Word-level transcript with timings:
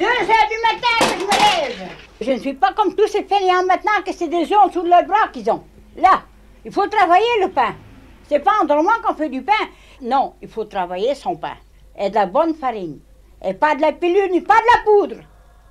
Deux 0.00 0.06
heures 0.06 0.48
du 0.48 0.56
matin 0.62 0.96
que 0.98 1.20
je 1.20 1.24
me 1.26 1.30
lève. 1.30 1.90
Je 2.22 2.30
ne 2.30 2.38
suis 2.38 2.54
pas 2.54 2.72
comme 2.72 2.94
tous 2.94 3.06
ces 3.08 3.22
fainéants 3.24 3.66
maintenant 3.66 4.00
que 4.02 4.14
c'est 4.14 4.28
des 4.28 4.46
dessous 4.46 4.82
de 4.82 4.88
leurs 4.88 5.04
bras 5.04 5.28
qu'ils 5.30 5.50
ont. 5.50 5.62
Là, 5.94 6.22
il 6.64 6.72
faut 6.72 6.86
travailler 6.86 7.42
le 7.42 7.50
pain. 7.50 7.74
C'est 8.26 8.38
pas 8.38 8.52
en 8.62 8.64
dormant 8.64 8.98
qu'on 9.04 9.12
fait 9.14 9.28
du 9.28 9.42
pain. 9.42 9.52
Non, 10.00 10.36
il 10.40 10.48
faut 10.48 10.64
travailler 10.64 11.14
son 11.14 11.36
pain. 11.36 11.52
Et 11.98 12.08
de 12.08 12.14
la 12.14 12.24
bonne 12.24 12.54
farine. 12.54 12.98
Et 13.44 13.52
pas 13.52 13.74
de 13.74 13.82
la 13.82 13.92
pilule 13.92 14.30
ni 14.30 14.40
pas 14.40 14.54
de 14.54 14.66
la 14.74 14.84
poudre. 14.84 15.22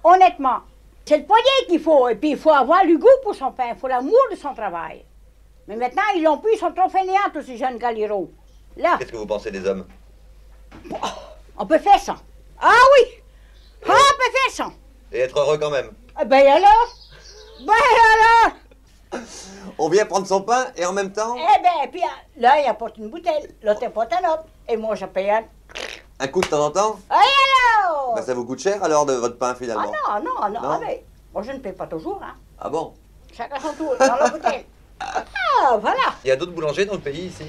Honnêtement. 0.04 0.60
C'est 1.06 1.18
le 1.18 1.26
poignet 1.26 1.66
qu'il 1.68 1.80
faut. 1.80 2.08
Et 2.08 2.16
puis 2.16 2.30
il 2.30 2.38
faut 2.38 2.52
avoir 2.52 2.86
du 2.86 3.00
goût 3.00 3.08
pour 3.24 3.34
son 3.34 3.52
pain. 3.52 3.70
Il 3.74 3.80
faut 3.80 3.88
l'amour 3.88 4.28
de 4.30 4.36
son 4.36 4.54
travail. 4.54 5.06
Mais 5.68 5.76
maintenant, 5.76 6.04
ils 6.16 6.22
l'ont 6.22 6.38
plus. 6.38 6.54
Ils 6.54 6.60
sont 6.60 6.72
trop 6.72 6.88
fainéants, 6.88 7.32
tous 7.34 7.42
ces 7.42 7.58
jeunes 7.58 7.80
galiros. 7.80 8.30
Là, 8.78 8.98
Qu'est-ce 9.00 9.12
que 9.12 9.18
vous 9.18 9.26
pensez 9.26 9.50
des 9.50 9.66
hommes? 9.66 9.88
On 11.58 11.66
peut 11.66 11.80
faire 11.80 12.00
ça. 12.00 12.16
Ah 12.62 12.70
oui! 12.94 13.19
Ah, 13.88 13.92
faire 13.92 14.52
ça. 14.52 14.72
Et 15.12 15.20
être 15.22 15.38
heureux 15.40 15.58
quand 15.58 15.70
même. 15.72 15.92
Ah 16.16 16.26
ben 16.26 16.46
alors? 16.46 16.96
Ben 17.66 17.74
alors? 18.14 19.22
On 19.78 19.90
vient 19.90 20.06
prendre 20.06 20.28
son 20.28 20.42
pain 20.42 20.68
et 20.76 20.86
en 20.86 20.94
même 20.94 21.12
temps, 21.12 21.36
Eh 21.38 21.62
ben, 21.64 21.90
puis 21.92 22.02
euh, 22.02 22.42
là, 22.42 22.62
il 22.62 22.68
apporte 22.68 22.98
une 22.98 23.10
bouteille, 23.10 23.48
l'autre 23.64 23.84
apporte 23.86 24.12
un 24.14 24.30
autre. 24.34 24.44
Et 24.68 24.78
moi, 24.78 24.94
je 24.96 25.06
paye 25.06 25.32
un. 25.32 25.44
un 26.20 26.28
coup 26.28 26.42
de 26.42 26.48
temps 26.48 26.66
en 26.66 26.72
temps, 26.72 27.00
Ah, 27.10 27.16
et 27.24 27.86
alors? 27.86 28.14
bah, 28.16 28.22
ça 28.22 28.34
vous 28.34 28.46
coûte 28.46 28.60
cher 28.60 28.84
alors 28.84 29.06
de 29.06 29.14
votre 29.14 29.38
pain 29.38 29.52
ah 29.52 29.56
finalement 29.56 29.92
non, 29.92 30.24
non, 30.24 30.50
non, 30.50 30.62
Non? 30.62 30.70
ah, 30.74 30.80
ben, 30.80 30.98
moi, 31.34 31.42
je 31.44 31.52
ne 31.54 31.60
paye 31.60 31.72
pas 31.74 31.88
toujours, 31.88 32.22
hein. 32.24 32.36
Ah 32.60 32.70
bon? 32.70 32.94
Chacun 33.36 33.60
son 33.60 33.74
tour, 33.74 33.96
dans 34.00 34.16
la 34.16 34.30
bouteille. 34.30 34.66
Ah, 35.00 35.78
voilà. 35.80 36.14
Il 36.24 36.28
y 36.28 36.32
a 36.32 36.36
d'autres 36.36 36.52
boulangers 36.52 36.86
dans 36.86 36.94
le 36.94 37.00
pays 37.00 37.28
ici? 37.28 37.46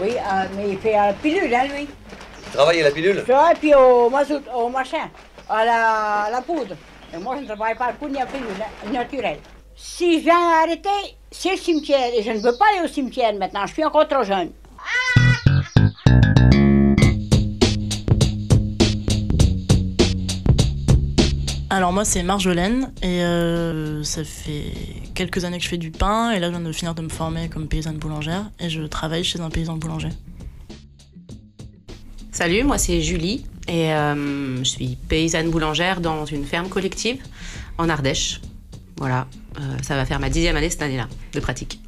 Oui, 0.00 0.16
euh, 0.16 0.44
mais 0.56 0.70
il 0.70 0.78
fait 0.78 0.94
à 0.94 1.08
la 1.08 1.12
pilule, 1.12 1.52
hein, 1.54 1.64
lui. 1.66 1.86
Qui 1.86 2.50
travaillent 2.52 2.80
à 2.80 2.84
la 2.84 2.90
pilule? 2.92 3.24
Ça, 3.26 3.52
et 3.52 3.54
puis 3.56 3.74
au 3.74 4.08
mazout, 4.08 4.42
au 4.54 4.68
machin, 4.68 5.10
à 5.48 5.64
la, 5.64 6.20
à 6.22 6.30
la 6.30 6.40
poudre. 6.40 6.76
Et 7.12 7.18
moi, 7.18 7.36
je 7.36 7.42
ne 7.42 7.46
travaille 7.46 7.76
pas 7.76 7.86
à 7.86 7.88
la 7.88 7.94
poudre 7.94 8.12
ni 8.12 8.18
à 8.18 8.24
la 8.24 8.30
pilule, 8.30 8.92
naturelle. 8.92 9.38
Si 9.76 10.18
je 10.18 10.24
viens 10.24 10.62
arrêter, 10.62 11.16
c'est 11.30 11.52
le 11.52 11.56
cimetière. 11.56 12.12
Et 12.16 12.22
je 12.22 12.30
ne 12.30 12.38
veux 12.38 12.56
pas 12.56 12.66
aller 12.72 12.84
au 12.84 12.88
cimetière 12.88 13.34
maintenant, 13.34 13.66
je 13.66 13.72
suis 13.72 13.84
encore 13.84 14.08
trop 14.08 14.22
jeune. 14.22 14.50
Alors 21.70 21.92
moi 21.92 22.04
c'est 22.04 22.22
Marjolaine 22.22 22.92
et 23.02 23.24
euh, 23.24 24.04
ça 24.04 24.22
fait 24.22 24.72
quelques 25.12 25.44
années 25.44 25.58
que 25.58 25.64
je 25.64 25.68
fais 25.68 25.76
du 25.76 25.90
pain 25.90 26.30
et 26.30 26.38
là 26.38 26.46
je 26.46 26.52
viens 26.52 26.60
de 26.60 26.70
finir 26.70 26.94
de 26.94 27.02
me 27.02 27.08
former 27.08 27.48
comme 27.48 27.66
paysanne 27.66 27.96
boulangère 27.96 28.48
et 28.60 28.70
je 28.70 28.82
travaille 28.82 29.24
chez 29.24 29.40
un 29.40 29.50
paysan 29.50 29.76
boulanger. 29.76 30.10
Salut, 32.30 32.62
moi 32.62 32.78
c'est 32.78 33.00
Julie 33.00 33.44
et 33.68 33.92
euh, 33.92 34.58
je 34.58 34.64
suis 34.64 34.96
paysanne 35.08 35.50
boulangère 35.50 36.00
dans 36.00 36.24
une 36.24 36.44
ferme 36.44 36.68
collective 36.68 37.22
en 37.78 37.88
Ardèche. 37.88 38.40
Voilà, 38.96 39.26
euh, 39.58 39.76
ça 39.82 39.96
va 39.96 40.04
faire 40.04 40.20
ma 40.20 40.28
dixième 40.28 40.56
année 40.56 40.70
cette 40.70 40.82
année-là 40.82 41.08
de 41.32 41.40
pratique. 41.40 41.80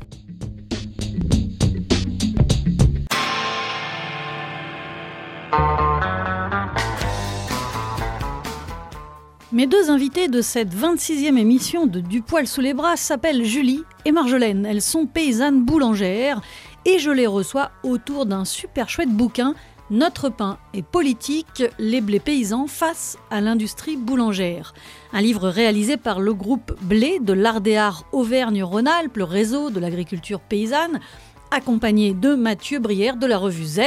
Mes 9.53 9.67
deux 9.67 9.89
invités 9.89 10.29
de 10.29 10.43
cette 10.43 10.75
26e 10.75 11.39
émission 11.39 11.87
de 11.87 12.01
Du 12.01 12.21
poil 12.21 12.47
sous 12.47 12.61
les 12.61 12.75
bras 12.75 12.97
s'appellent 12.97 13.45
Julie 13.45 13.85
et 14.05 14.13
Marjolaine. 14.13 14.67
Elles 14.67 14.83
sont 14.83 15.07
paysannes 15.07 15.65
boulangères 15.65 16.43
et 16.85 16.99
je 16.99 17.11
les 17.11 17.27
reçois 17.27 17.71
autour 17.83 18.27
d'un 18.27 18.45
super 18.45 18.91
chouette 18.91 19.09
bouquin 19.09 19.55
Notre 19.91 20.31
pain 20.31 20.59
et 20.75 20.83
politique, 20.83 21.63
les 21.79 22.01
blés 22.01 22.19
paysans 22.19 22.67
face 22.67 23.17
à 23.31 23.41
l'industrie 23.41 23.97
boulangère. 23.97 24.75
Un 25.13 25.21
livre 25.21 25.49
réalisé 25.49 25.97
par 25.97 26.19
le 26.19 26.35
groupe 26.35 26.73
Blé 26.83 27.21
de 27.21 27.33
l'Ardéar 27.33 28.05
Auvergne-Rhône-Alpes, 28.11 29.17
le 29.17 29.23
réseau 29.23 29.71
de 29.71 29.79
l'agriculture 29.79 30.41
paysanne, 30.41 30.99
accompagné 31.53 32.15
de 32.15 32.35
Mathieu 32.35 32.81
Brière 32.81 33.17
de 33.17 33.27
la 33.27 33.39
revue 33.39 33.65
Z, 33.65 33.81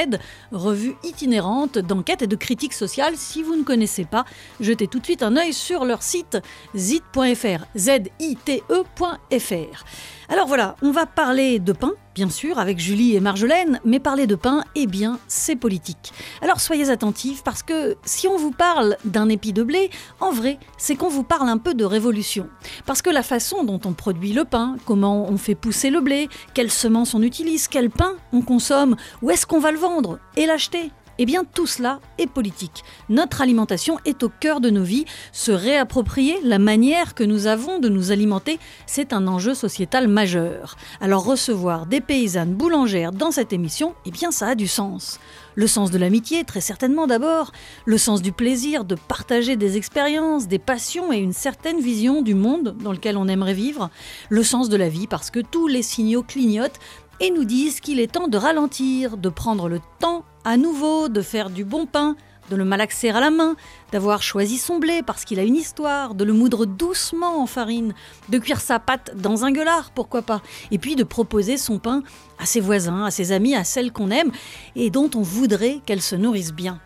revue 0.54 0.96
itinérante 1.04 1.78
d'enquête 1.78 2.22
et 2.22 2.28
de 2.28 2.36
critique 2.38 2.74
sociale. 2.74 3.16
Si 3.18 3.44
vous 3.44 3.58
ne 3.58 3.64
connaissez 3.64 4.06
pas, 4.06 4.24
jetez 4.62 4.88
tout 4.88 5.00
de 5.00 5.06
suite 5.06 5.22
un 5.22 5.36
œil 5.36 5.52
sur 5.52 5.84
leur 5.84 6.02
site 6.02 6.38
zite.fr, 6.76 7.66
Z-I-T-E.fr. 7.76 9.84
Alors 10.32 10.46
voilà, 10.46 10.76
on 10.84 10.92
va 10.92 11.08
parler 11.08 11.58
de 11.58 11.74
pain, 11.74 11.94
bien 12.14 12.30
sûr, 12.30 12.60
avec 12.60 12.78
Julie 12.78 13.16
et 13.16 13.20
Marjolaine, 13.20 13.80
mais 13.84 14.00
parler 14.00 14.28
de 14.28 14.36
pain, 14.36 14.64
eh 14.76 14.86
bien, 14.86 15.18
c'est 15.28 15.56
politique. 15.56 16.14
Alors 16.44 16.60
soyez 16.60 16.92
attentifs 16.92 17.44
parce 17.44 17.64
que 17.64 17.96
si 18.06 18.28
on 18.28 18.38
vous 18.38 18.52
parle 18.52 18.96
d'un 19.06 19.28
épi 19.28 19.54
de 19.54 19.64
blé, 19.64 19.90
en 20.20 20.32
vrai, 20.32 20.60
c'est 20.78 20.96
qu'on 20.96 21.10
vous 21.10 21.24
parle 21.24 21.50
un 21.50 21.58
peu 21.58 21.74
de 21.74 21.84
révolution. 21.84 22.48
Parce 22.86 23.02
que 23.02 23.10
la 23.10 23.24
façon 23.24 23.64
dont 23.64 23.82
on 23.86 23.94
produit 23.94 24.34
le 24.34 24.46
pain, 24.46 24.76
comment 24.86 25.28
on 25.28 25.38
fait 25.38 25.56
pousser 25.56 25.90
le 25.90 26.00
blé, 26.00 26.30
quelles 26.54 26.70
semences 26.70 27.16
on 27.16 27.24
utilise, 27.24 27.68
quel 27.68 27.90
pain 27.90 28.14
on 28.32 28.42
consomme, 28.42 28.98
où 29.24 29.32
est-ce 29.32 29.48
qu'on 29.48 29.60
va 29.60 29.72
le 29.72 29.80
vendre 29.80 30.20
et 30.38 30.46
l'acheter? 30.46 30.92
Eh 31.20 31.26
bien, 31.26 31.44
tout 31.44 31.68
cela 31.68 32.00
est 32.18 32.28
politique. 32.28 32.84
Notre 33.10 33.42
alimentation 33.42 34.00
est 34.06 34.24
au 34.24 34.30
cœur 34.30 34.62
de 34.62 34.70
nos 34.70 34.84
vies. 34.84 35.04
Se 35.34 35.52
réapproprier 35.52 36.38
la 36.44 36.60
manière 36.60 37.14
que 37.14 37.26
nous 37.26 37.46
avons 37.46 37.80
de 37.80 37.90
nous 37.90 38.12
alimenter, 38.12 38.58
c'est 38.88 39.12
un 39.12 39.28
enjeu 39.28 39.54
sociétal 39.54 40.08
majeur. 40.08 40.78
Alors, 41.02 41.26
recevoir 41.26 41.86
des 41.86 42.00
paysannes 42.00 42.54
boulangères 42.54 43.12
dans 43.12 43.32
cette 43.32 43.52
émission, 43.52 43.94
eh 44.06 44.12
bien, 44.12 44.32
ça 44.32 44.48
a 44.48 44.56
du 44.56 44.70
sens. 44.70 45.20
Le 45.56 45.68
sens 45.68 45.92
de 45.92 45.98
l'amitié, 45.98 46.46
très 46.46 46.62
certainement 46.62 47.06
d'abord, 47.06 47.52
le 47.84 47.98
sens 47.98 48.22
du 48.22 48.32
plaisir 48.32 48.86
de 48.86 48.96
partager 48.96 49.58
des 49.58 49.76
expériences, 49.76 50.48
des 50.48 50.58
passions 50.58 51.12
et 51.12 51.18
une 51.18 51.34
certaine 51.34 51.82
vision 51.82 52.22
du 52.22 52.34
monde 52.34 52.78
dans 52.82 52.94
lequel 52.94 53.18
on 53.18 53.28
aimerait 53.28 53.54
vivre, 53.54 53.90
le 54.30 54.44
sens 54.44 54.70
de 54.70 54.78
la 54.78 54.88
vie 54.88 55.08
parce 55.08 55.32
que 55.32 55.42
tous 55.42 55.68
les 55.68 55.82
signaux 55.82 56.24
clignotent 56.24 56.80
et 57.20 57.32
nous 57.32 57.44
disent 57.44 57.82
qu'il 57.82 58.00
est 58.00 58.14
temps 58.14 58.30
de 58.30 58.38
ralentir, 58.38 59.18
de 59.18 59.28
prendre 59.28 59.68
le 59.68 59.82
temps 60.00 60.24
à 60.46 60.58
nouveau, 60.58 61.10
de 61.10 61.22
faire 61.22 61.50
du 61.50 61.64
bon 61.64 61.86
pain, 61.86 62.16
de 62.50 62.56
le 62.56 62.66
malaxer 62.66 63.10
à 63.10 63.20
la 63.20 63.30
main, 63.30 63.56
d'avoir 63.92 64.22
choisi 64.22 64.58
son 64.58 64.80
blé 64.80 65.02
parce 65.06 65.26
qu'il 65.26 65.40
a 65.40 65.44
une 65.44 65.56
histoire, 65.56 66.16
de 66.16 66.24
le 66.24 66.34
moudre 66.34 66.66
doucement 66.66 67.42
en 67.42 67.46
farine, 67.46 67.94
de 68.30 68.38
cuire 68.38 68.62
sa 68.62 68.80
pâte 68.80 69.12
dans 69.16 69.46
un 69.46 69.52
gueulard, 69.52 69.92
pourquoi 69.92 70.22
pas, 70.22 70.42
et 70.72 70.78
puis 70.78 70.96
de 70.96 71.04
proposer 71.04 71.58
son 71.58 71.80
pain 71.80 72.04
à 72.40 72.46
ses 72.46 72.60
voisins, 72.60 73.06
à 73.06 73.12
ses 73.12 73.32
amis, 73.32 73.56
à 73.56 73.64
celles 73.64 73.92
qu'on 73.92 74.12
aime 74.12 74.32
et 74.76 74.90
dont 74.90 75.10
on 75.16 75.22
voudrait 75.22 75.80
qu'elles 75.86 76.02
se 76.02 76.16
nourrissent 76.16 76.54
bien. 76.54 76.80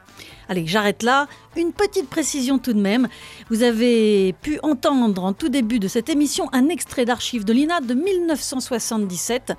Allez, 0.50 0.68
j'arrête 0.68 1.04
là. 1.04 1.28
Une 1.56 1.72
petite 1.72 2.10
précision 2.10 2.60
tout 2.60 2.74
de 2.74 2.80
même. 2.80 3.08
Vous 3.50 3.64
avez 3.64 4.34
pu 4.42 4.60
entendre 4.62 5.24
en 5.24 5.32
tout 5.32 5.48
début 5.48 5.80
de 5.80 5.88
cette 5.88 6.10
émission 6.10 6.50
un 6.52 6.68
extrait 6.68 7.06
d'archives 7.06 7.46
de 7.46 7.54
l'INA 7.54 7.80
de 7.80 7.94
1977 7.94 9.54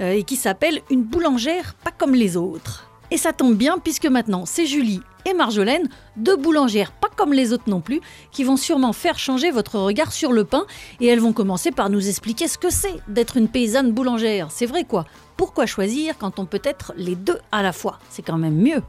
euh, 0.00 0.12
et 0.12 0.22
qui 0.22 0.36
s'appelle 0.36 0.80
Une 0.90 1.02
boulangère 1.02 1.74
pas 1.84 1.90
comme 1.90 2.14
les 2.14 2.38
autres. 2.38 2.91
Et 3.12 3.18
ça 3.18 3.32
tombe 3.32 3.54
bien 3.54 3.76
puisque 3.78 4.06
maintenant 4.06 4.46
c'est 4.46 4.66
Julie 4.66 5.02
et 5.26 5.34
Marjolaine, 5.34 5.88
deux 6.16 6.36
boulangères 6.36 6.90
pas 6.90 7.10
comme 7.14 7.32
les 7.32 7.52
autres 7.52 7.68
non 7.68 7.80
plus, 7.80 8.00
qui 8.32 8.42
vont 8.42 8.56
sûrement 8.56 8.92
faire 8.92 9.18
changer 9.18 9.50
votre 9.50 9.78
regard 9.78 10.12
sur 10.12 10.32
le 10.32 10.44
pain 10.44 10.64
et 10.98 11.06
elles 11.06 11.20
vont 11.20 11.34
commencer 11.34 11.70
par 11.70 11.90
nous 11.90 12.08
expliquer 12.08 12.48
ce 12.48 12.56
que 12.56 12.70
c'est 12.70 12.96
d'être 13.08 13.36
une 13.36 13.48
paysanne 13.48 13.92
boulangère. 13.92 14.48
C'est 14.50 14.66
vrai 14.66 14.84
quoi? 14.84 15.04
Pourquoi 15.36 15.66
choisir 15.66 16.16
quand 16.18 16.38
on 16.38 16.46
peut 16.46 16.62
être 16.64 16.94
les 16.96 17.14
deux 17.14 17.38
à 17.52 17.62
la 17.62 17.72
fois? 17.72 17.98
C'est 18.08 18.22
quand 18.22 18.38
même 18.38 18.56
mieux. 18.56 18.82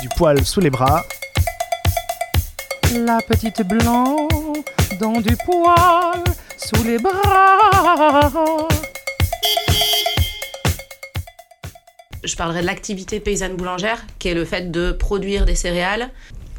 du 0.00 0.08
poil 0.16 0.44
sous 0.44 0.60
les 0.60 0.70
bras. 0.70 1.02
La 2.94 3.20
petite 3.20 3.62
blanc 3.62 4.28
dans 5.00 5.20
du 5.20 5.36
poil 5.44 6.22
sous 6.56 6.82
les 6.84 6.98
bras. 6.98 8.68
Je 12.24 12.34
parlerai 12.36 12.62
de 12.62 12.66
l'activité 12.66 13.20
paysanne 13.20 13.54
boulangère, 13.56 14.04
qui 14.18 14.28
est 14.28 14.34
le 14.34 14.44
fait 14.44 14.70
de 14.70 14.92
produire 14.92 15.44
des 15.44 15.54
céréales, 15.54 16.10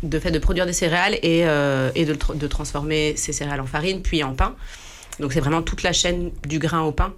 de 0.03 0.17
fait 0.19 0.31
de 0.31 0.39
produire 0.39 0.65
des 0.65 0.73
céréales 0.73 1.15
et, 1.15 1.41
euh, 1.45 1.91
de, 1.91 2.13
tr- 2.13 2.37
de 2.37 2.47
transformer 2.47 3.15
ces 3.17 3.33
céréales 3.33 3.59
en 3.59 3.65
farine, 3.65 4.01
puis 4.01 4.23
en 4.23 4.33
pain. 4.33 4.55
Donc 5.19 5.33
c'est 5.33 5.41
vraiment 5.41 5.61
toute 5.61 5.83
la 5.83 5.91
chaîne 5.91 6.31
du 6.47 6.59
grain 6.59 6.81
au 6.81 6.91
pain. 6.93 7.13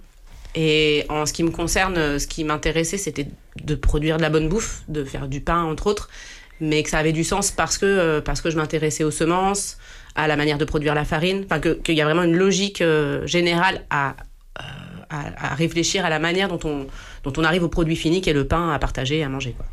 Et 0.54 1.06
en 1.08 1.24
ce 1.24 1.32
qui 1.32 1.44
me 1.44 1.50
concerne, 1.50 1.96
euh, 1.96 2.18
ce 2.18 2.26
qui 2.26 2.42
m'intéressait, 2.44 2.98
c'était 2.98 3.28
de 3.62 3.74
produire 3.74 4.16
de 4.16 4.22
la 4.22 4.28
bonne 4.30 4.48
bouffe, 4.48 4.82
de 4.88 5.04
faire 5.04 5.28
du 5.28 5.40
pain 5.40 5.62
entre 5.62 5.86
autres, 5.86 6.10
mais 6.60 6.82
que 6.82 6.90
ça 6.90 6.98
avait 6.98 7.12
du 7.12 7.24
sens 7.24 7.52
parce 7.52 7.78
que, 7.78 7.86
euh, 7.86 8.20
parce 8.20 8.40
que 8.40 8.50
je 8.50 8.56
m'intéressais 8.56 9.04
aux 9.04 9.10
semences, 9.12 9.78
à 10.14 10.26
la 10.26 10.36
manière 10.36 10.58
de 10.58 10.64
produire 10.64 10.94
la 10.94 11.04
farine, 11.04 11.44
enfin 11.46 11.60
qu'il 11.60 11.94
y 11.94 12.02
a 12.02 12.04
vraiment 12.04 12.24
une 12.24 12.36
logique 12.36 12.82
générale 13.24 13.82
à, 13.88 14.14
à 15.08 15.54
réfléchir 15.54 16.04
à 16.04 16.10
la 16.10 16.18
manière 16.18 16.48
dont 16.48 16.60
on, 16.64 16.86
dont 17.24 17.32
on 17.36 17.44
arrive 17.44 17.62
au 17.62 17.68
produit 17.68 17.96
fini 17.96 18.20
qui 18.20 18.30
est 18.30 18.34
le 18.34 18.46
pain 18.46 18.70
à 18.70 18.78
partager 18.78 19.18
et 19.18 19.24
à 19.24 19.28
manger. 19.28 19.52
Quoi. 19.52 19.66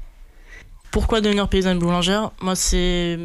Pourquoi 0.91 1.21
devenir 1.21 1.47
paysanne 1.47 1.79
boulangère? 1.79 2.31
Moi, 2.41 2.55
c'est 2.55 3.17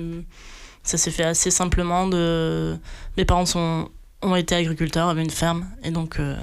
ça 0.82 0.99
s'est 0.99 1.11
fait 1.11 1.25
assez 1.25 1.50
simplement. 1.50 2.06
Mes 2.06 3.25
parents 3.26 3.47
sont 3.47 3.88
ont 4.23 4.37
été 4.37 4.55
agriculteurs, 4.55 5.09
avaient 5.09 5.23
une 5.23 5.31
ferme, 5.31 5.67
et 5.82 5.91
donc 5.91 6.19
euh, 6.19 6.37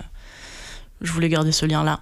je 1.01 1.12
voulais 1.12 1.30
garder 1.30 1.51
ce 1.51 1.66
lien-là. 1.66 2.00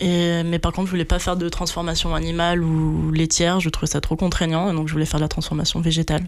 Mais 0.00 0.58
par 0.58 0.72
contre, 0.72 0.86
je 0.86 0.92
voulais 0.92 1.04
pas 1.04 1.18
faire 1.18 1.36
de 1.36 1.48
transformation 1.48 2.14
animale 2.14 2.62
ou 2.62 3.10
laitière. 3.12 3.60
Je 3.60 3.68
trouvais 3.68 3.90
ça 3.90 4.00
trop 4.00 4.16
contraignant. 4.16 4.70
Et 4.70 4.74
donc, 4.74 4.88
je 4.88 4.92
voulais 4.92 5.04
faire 5.04 5.20
de 5.20 5.24
la 5.24 5.28
transformation 5.28 5.80
végétale. 5.80 6.24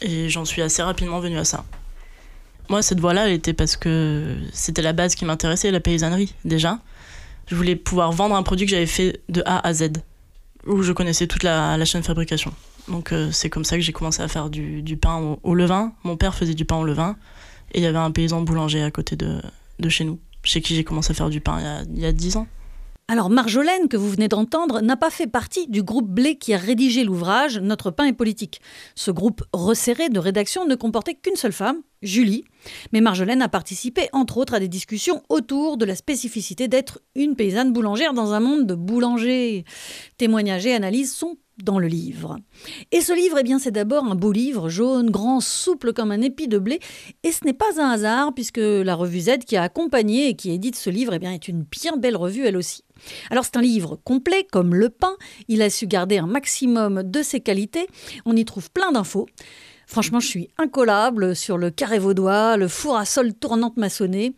Et 0.00 0.30
j'en 0.30 0.46
suis 0.46 0.62
assez 0.62 0.82
rapidement 0.82 1.20
venue 1.20 1.38
à 1.38 1.44
ça. 1.44 1.64
Moi, 2.70 2.80
cette 2.82 3.00
voie-là, 3.00 3.26
elle 3.26 3.34
était 3.34 3.52
parce 3.52 3.76
que 3.76 4.36
c'était 4.52 4.80
la 4.80 4.92
base 4.92 5.14
qui 5.14 5.24
m'intéressait, 5.26 5.70
la 5.70 5.80
paysannerie, 5.80 6.34
déjà. 6.44 6.78
Je 7.50 7.56
voulais 7.56 7.76
pouvoir 7.76 8.12
vendre 8.12 8.36
un 8.36 8.42
produit 8.42 8.66
que 8.66 8.70
j'avais 8.70 8.86
fait 8.86 9.20
de 9.28 9.42
A 9.44 9.66
à 9.66 9.72
Z, 9.74 9.90
où 10.66 10.82
je 10.82 10.92
connaissais 10.92 11.26
toute 11.26 11.42
la, 11.42 11.84
chaîne 11.84 12.00
de 12.00 12.06
fabrication. 12.06 12.54
Donc, 12.88 13.12
euh, 13.12 13.30
c'est 13.32 13.50
comme 13.50 13.64
ça 13.64 13.76
que 13.76 13.82
j'ai 13.82 13.92
commencé 13.92 14.22
à 14.22 14.28
faire 14.28 14.50
du, 14.50 14.96
pain 14.96 15.36
au, 15.42 15.54
levain. 15.54 15.92
Mon 16.04 16.16
père 16.16 16.34
faisait 16.34 16.54
du 16.54 16.64
pain 16.64 16.76
au 16.76 16.84
levain. 16.84 17.16
Et 17.72 17.78
il 17.78 17.82
y 17.82 17.86
avait 17.86 17.98
un 17.98 18.10
paysan 18.10 18.42
boulanger 18.42 18.82
à 18.82 18.90
côté 18.90 19.16
de, 19.16 19.40
de 19.78 19.88
chez 19.88 20.04
nous, 20.04 20.18
chez 20.44 20.60
qui 20.60 20.74
j'ai 20.74 20.84
commencé 20.84 21.10
à 21.10 21.14
faire 21.14 21.28
du 21.28 21.40
pain 21.40 21.58
il 21.58 21.64
y 21.64 21.66
a, 21.66 21.82
il 21.82 21.98
y 22.00 22.06
a 22.06 22.12
10 22.12 22.36
ans. 22.36 22.46
Alors 23.12 23.28
Marjolaine, 23.28 23.88
que 23.88 23.96
vous 23.96 24.08
venez 24.08 24.28
d'entendre, 24.28 24.82
n'a 24.82 24.96
pas 24.96 25.10
fait 25.10 25.26
partie 25.26 25.66
du 25.66 25.82
groupe 25.82 26.08
Blé 26.08 26.36
qui 26.36 26.54
a 26.54 26.56
rédigé 26.56 27.02
l'ouvrage 27.02 27.58
Notre 27.58 27.90
pain 27.90 28.04
est 28.04 28.12
politique. 28.12 28.60
Ce 28.94 29.10
groupe 29.10 29.42
resserré 29.52 30.10
de 30.10 30.20
rédaction 30.20 30.64
ne 30.64 30.76
comportait 30.76 31.16
qu'une 31.16 31.34
seule 31.34 31.52
femme, 31.52 31.82
Julie. 32.02 32.44
Mais 32.92 33.00
Marjolaine 33.00 33.42
a 33.42 33.48
participé 33.48 34.08
entre 34.12 34.36
autres 34.36 34.54
à 34.54 34.60
des 34.60 34.68
discussions 34.68 35.24
autour 35.28 35.76
de 35.76 35.86
la 35.86 35.96
spécificité 35.96 36.68
d'être 36.68 37.00
une 37.16 37.34
paysanne 37.34 37.72
boulangère 37.72 38.14
dans 38.14 38.32
un 38.32 38.38
monde 38.38 38.68
de 38.68 38.76
boulangers. 38.76 39.64
Témoignages 40.16 40.66
et 40.66 40.74
analyses 40.74 41.12
sont 41.12 41.36
dans 41.64 41.80
le 41.80 41.88
livre. 41.88 42.38
Et 42.92 43.00
ce 43.00 43.12
livre, 43.12 43.38
eh 43.40 43.42
bien, 43.42 43.58
c'est 43.58 43.70
d'abord 43.70 44.04
un 44.04 44.14
beau 44.14 44.32
livre, 44.32 44.68
jaune, 44.68 45.10
grand, 45.10 45.40
souple 45.40 45.92
comme 45.92 46.10
un 46.12 46.20
épi 46.20 46.48
de 46.48 46.58
blé. 46.58 46.80
Et 47.22 47.32
ce 47.32 47.44
n'est 47.44 47.52
pas 47.52 47.80
un 47.80 47.90
hasard, 47.90 48.32
puisque 48.34 48.58
la 48.58 48.94
revue 48.94 49.20
Z 49.20 49.38
qui 49.46 49.56
a 49.56 49.62
accompagné 49.62 50.28
et 50.28 50.34
qui 50.36 50.52
édite 50.52 50.76
ce 50.76 50.90
livre, 50.90 51.12
eh 51.12 51.26
est 51.26 51.48
une 51.48 51.62
bien 51.62 51.96
belle 51.96 52.16
revue 52.16 52.46
elle 52.46 52.56
aussi. 52.56 52.84
Alors 53.30 53.44
c'est 53.44 53.56
un 53.56 53.62
livre 53.62 53.96
complet, 54.04 54.46
comme 54.50 54.74
le 54.74 54.88
pain. 54.88 55.16
Il 55.48 55.62
a 55.62 55.70
su 55.70 55.86
garder 55.86 56.18
un 56.18 56.26
maximum 56.26 57.02
de 57.02 57.22
ses 57.22 57.40
qualités. 57.40 57.86
On 58.24 58.36
y 58.36 58.44
trouve 58.44 58.70
plein 58.70 58.92
d'infos. 58.92 59.26
Franchement, 59.90 60.20
je 60.20 60.28
suis 60.28 60.48
incollable 60.56 61.34
sur 61.34 61.58
le 61.58 61.72
carré 61.72 61.98
vaudois, 61.98 62.56
le 62.56 62.68
four 62.68 62.96
à 62.96 63.04
sol 63.04 63.34
tournante 63.34 63.76
maçonnée. 63.76 64.34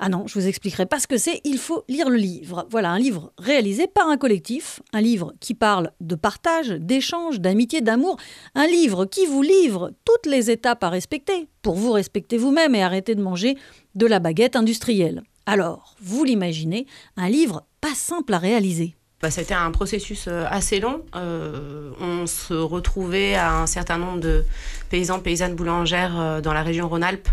Ah 0.00 0.08
non, 0.08 0.26
je 0.26 0.34
vous 0.34 0.48
expliquerai 0.48 0.86
pas 0.86 0.98
ce 0.98 1.06
que 1.06 1.16
c'est, 1.16 1.40
il 1.44 1.58
faut 1.58 1.84
lire 1.88 2.10
le 2.10 2.16
livre. 2.16 2.66
Voilà, 2.68 2.90
un 2.90 2.98
livre 2.98 3.32
réalisé 3.38 3.86
par 3.86 4.08
un 4.08 4.16
collectif, 4.16 4.82
un 4.92 5.00
livre 5.00 5.34
qui 5.38 5.54
parle 5.54 5.92
de 6.00 6.16
partage, 6.16 6.70
d'échange, 6.70 7.38
d'amitié, 7.38 7.80
d'amour, 7.80 8.16
un 8.56 8.66
livre 8.66 9.04
qui 9.04 9.24
vous 9.26 9.42
livre 9.42 9.92
toutes 10.04 10.26
les 10.26 10.50
étapes 10.50 10.82
à 10.82 10.88
respecter 10.88 11.46
pour 11.62 11.76
vous 11.76 11.92
respecter 11.92 12.36
vous-même 12.36 12.74
et 12.74 12.82
arrêter 12.82 13.14
de 13.14 13.22
manger 13.22 13.56
de 13.94 14.06
la 14.06 14.18
baguette 14.18 14.56
industrielle. 14.56 15.22
Alors, 15.46 15.94
vous 16.00 16.24
l'imaginez, 16.24 16.86
un 17.16 17.28
livre 17.28 17.67
pas 17.80 17.94
simple 17.94 18.34
à 18.34 18.38
réaliser. 18.38 18.94
Bah, 19.20 19.30
C'était 19.32 19.54
un 19.54 19.70
processus 19.72 20.26
euh, 20.28 20.44
assez 20.48 20.78
long. 20.78 21.02
Euh, 21.16 21.90
on 22.00 22.26
se 22.26 22.54
retrouvait 22.54 23.34
à 23.34 23.52
un 23.54 23.66
certain 23.66 23.98
nombre 23.98 24.20
de 24.20 24.44
paysans, 24.90 25.18
paysannes 25.18 25.56
boulangères 25.56 26.18
euh, 26.18 26.40
dans 26.40 26.52
la 26.52 26.62
région 26.62 26.88
Rhône-Alpes 26.88 27.28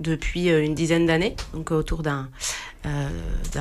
depuis 0.00 0.48
une 0.48 0.76
dizaine 0.76 1.06
d'années, 1.06 1.34
donc 1.54 1.72
autour 1.72 2.04
d'un 2.04 2.28
euh, 2.86 3.08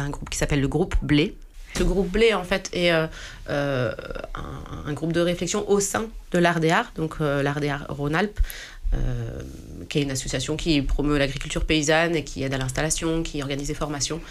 groupe 0.10 0.30
qui 0.30 0.38
s'appelle 0.38 0.62
le 0.62 0.68
groupe 0.68 0.96
Blé. 1.02 1.36
Le 1.80 1.86
groupe 1.86 2.10
Blé, 2.10 2.34
en 2.36 2.44
fait, 2.44 2.70
est 2.74 2.92
un, 2.92 3.10
groupe 4.94 5.14
de 5.14 5.20
réflexion 5.20 5.68
au 5.68 5.80
sein 5.80 6.06
de 6.32 6.38
l'ARDEAR, 6.38 6.92
donc 6.96 7.20
l'ARDEAR 7.20 7.86
Rhône-Alpes, 7.90 8.40
qui 9.90 9.98
est 9.98 10.04
une 10.04 10.12
association 10.12 10.58
qui 10.58 10.80
promeut 10.84 11.18
l'agriculture 11.18 11.66
paysanne 11.66 12.16
et 12.16 12.24
qui 12.24 12.44
aide 12.44 12.54
à 12.54 12.60
l'installation, 12.60 13.24
qui 13.24 13.42
organise 13.42 13.68
des 13.68 13.76
formations, 13.76 14.22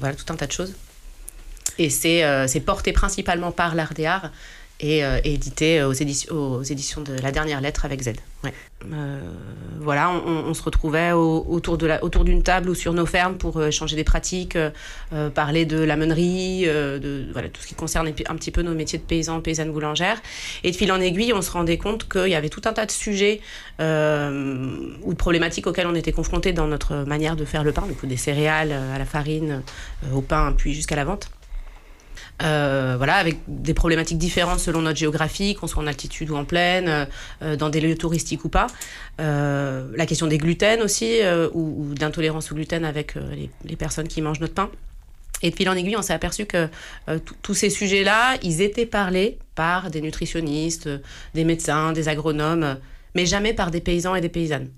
voilà, 0.00 0.14
tout 0.14 0.30
un 0.32 0.36
tas 0.36 0.46
de 0.46 0.52
choses. 0.52 0.74
Et 1.78 1.90
c'est 1.90 2.24
euh, 2.24 2.46
c'est 2.46 2.60
porté 2.60 2.92
principalement 2.92 3.52
par 3.52 3.74
l'ARDEAR 3.74 4.30
et 4.80 5.04
euh, 5.04 5.18
édité 5.22 5.82
aux 5.84 5.92
éditions, 5.92 7.00
de 7.00 7.22
La 7.22 7.30
Dernière 7.30 7.60
Lettre 7.60 7.84
avec 7.84 8.02
Z. 8.02 8.14
Ouais. 8.42 8.52
Euh, 8.92 9.20
voilà, 9.78 10.10
on, 10.10 10.44
on 10.46 10.52
se 10.52 10.62
retrouvait 10.62 11.12
au- 11.12 11.46
autour 11.48 11.78
d'une 11.78 12.42
table 12.42 12.68
ou 12.68 12.74
sur 12.74 12.92
nos 12.92 13.06
fermes 13.06 13.36
pour 13.36 13.62
échanger 13.64 13.94
des 13.96 14.04
pratiques, 14.04 14.58
parler 15.34 15.64
de 15.64 15.78
la 15.78 15.96
meunerie, 15.96 16.66
de 16.66 17.24
voilà, 17.32 17.48
tout 17.48 17.62
ce 17.62 17.68
qui 17.68 17.74
concerne 17.74 18.08
un 18.08 18.36
petit 18.36 18.50
peu 18.50 18.62
nos 18.62 18.74
métiers 18.74 18.98
de 18.98 19.04
paysans, 19.04 19.40
paysannes 19.40 19.72
boulangères. 19.72 20.20
Et 20.64 20.72
de 20.72 20.76
fil 20.76 20.90
en 20.92 21.00
aiguille, 21.00 21.32
on 21.32 21.40
se 21.40 21.52
rendait 21.52 21.78
compte 21.78 22.08
qu'il 22.08 22.28
y 22.28 22.34
avait 22.34 22.50
tout 22.50 22.62
un 22.66 22.72
tas 22.72 22.84
de 22.84 22.90
sujets 22.90 23.40
ou 23.78 23.82
de 23.82 25.16
problématiques 25.16 25.66
auxquelles 25.68 25.86
on 25.86 25.94
était 25.94 26.12
confrontés 26.12 26.52
dans 26.52 26.66
notre 26.66 26.96
manière 27.04 27.36
de 27.36 27.44
faire 27.44 27.62
le 27.64 27.72
pain, 27.72 27.86
du 27.86 27.94
coup 27.94 28.06
des 28.06 28.18
céréales 28.18 28.72
à 28.72 28.98
la 28.98 29.06
farine, 29.06 29.62
au 30.12 30.20
pain, 30.20 30.52
puis 30.56 30.74
jusqu'à 30.74 30.96
la 30.96 31.04
vente. 31.04 31.30
Euh, 32.42 32.94
voilà, 32.96 33.14
avec 33.14 33.38
des 33.46 33.74
problématiques 33.74 34.18
différentes 34.18 34.58
selon 34.58 34.82
notre 34.82 34.98
géographie, 34.98 35.54
qu'on 35.54 35.68
soit 35.68 35.82
en 35.82 35.86
altitude 35.86 36.30
ou 36.30 36.36
en 36.36 36.44
plaine, 36.44 37.06
euh, 37.42 37.56
dans 37.56 37.68
des 37.68 37.80
lieux 37.80 37.96
touristiques 37.96 38.44
ou 38.44 38.48
pas. 38.48 38.66
Euh, 39.20 39.88
la 39.96 40.04
question 40.06 40.26
des 40.26 40.38
gluten 40.38 40.82
aussi, 40.82 41.22
euh, 41.22 41.48
ou, 41.54 41.94
d'intolérance 41.94 42.50
au 42.50 42.56
gluten 42.56 42.84
avec 42.84 43.16
euh, 43.16 43.46
les, 43.64 43.76
personnes 43.76 44.08
qui 44.08 44.20
mangent 44.20 44.40
notre 44.40 44.54
pain. 44.54 44.70
Et 45.42 45.50
de 45.50 45.56
fil 45.56 45.68
en 45.68 45.74
aiguille, 45.74 45.96
on 45.96 46.02
s'est 46.02 46.12
aperçu 46.12 46.46
que 46.46 46.68
euh, 47.08 47.18
tous- 47.42 47.54
ces 47.54 47.70
sujets-là, 47.70 48.36
ils 48.42 48.62
étaient 48.62 48.86
parlés 48.86 49.38
par 49.54 49.90
des 49.90 50.00
nutritionnistes, 50.00 50.88
euh, 50.88 50.98
des 51.34 51.44
médecins, 51.44 51.92
des 51.92 52.08
agronomes, 52.08 52.62
euh, 52.62 52.74
mais 53.14 53.26
jamais 53.26 53.52
par 53.52 53.70
des 53.70 53.80
paysans 53.80 54.14
et 54.16 54.20
des 54.20 54.28
paysannes. 54.28 54.70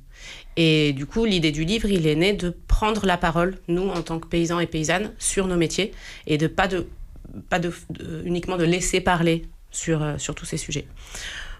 Et 0.57 0.93
du 0.93 1.07
coup, 1.07 1.25
l'idée 1.25 1.53
du 1.53 1.65
livre, 1.65 1.89
il 1.89 2.07
est 2.07 2.15
né 2.15 2.33
de 2.33 2.55
prendre 2.67 3.07
la 3.07 3.17
parole, 3.17 3.59
nous, 3.69 3.89
en 3.89 4.03
tant 4.03 4.19
que 4.19 4.27
paysans 4.27 4.59
et 4.59 4.67
paysannes, 4.67 5.13
sur 5.19 5.47
nos 5.47 5.57
métiers, 5.57 5.93
et 6.27 6.39
de 6.39 6.47
pas 6.47 6.67
de, 6.67 6.87
pas 7.49 7.61
uniquement 8.25 8.57
de 8.57 8.65
laisser 8.65 9.01
parler 9.01 9.49
sur, 9.71 10.03
euh, 10.03 10.19
sur 10.19 10.35
tous 10.35 10.47
ces 10.47 10.57
sujets. 10.57 10.87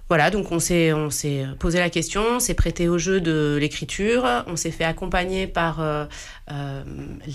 Voilà, 0.09 0.31
donc 0.31 0.53
on 0.53 0.61
s'est, 0.61 0.93
on 0.93 1.11
s'est 1.11 1.45
posé 1.59 1.79
la 1.79 1.91
question, 1.91 2.23
on 2.37 2.41
s'est 2.41 2.55
prêté 2.55 2.89
au 2.89 2.97
jeu 2.97 3.21
de 3.21 3.59
l'écriture, 3.61 4.45
on 4.47 4.55
s'est 4.55 4.71
fait 4.71 4.85
accompagner 4.85 5.49
par 5.49 5.81
euh, 5.81 6.05
euh, 6.53 6.83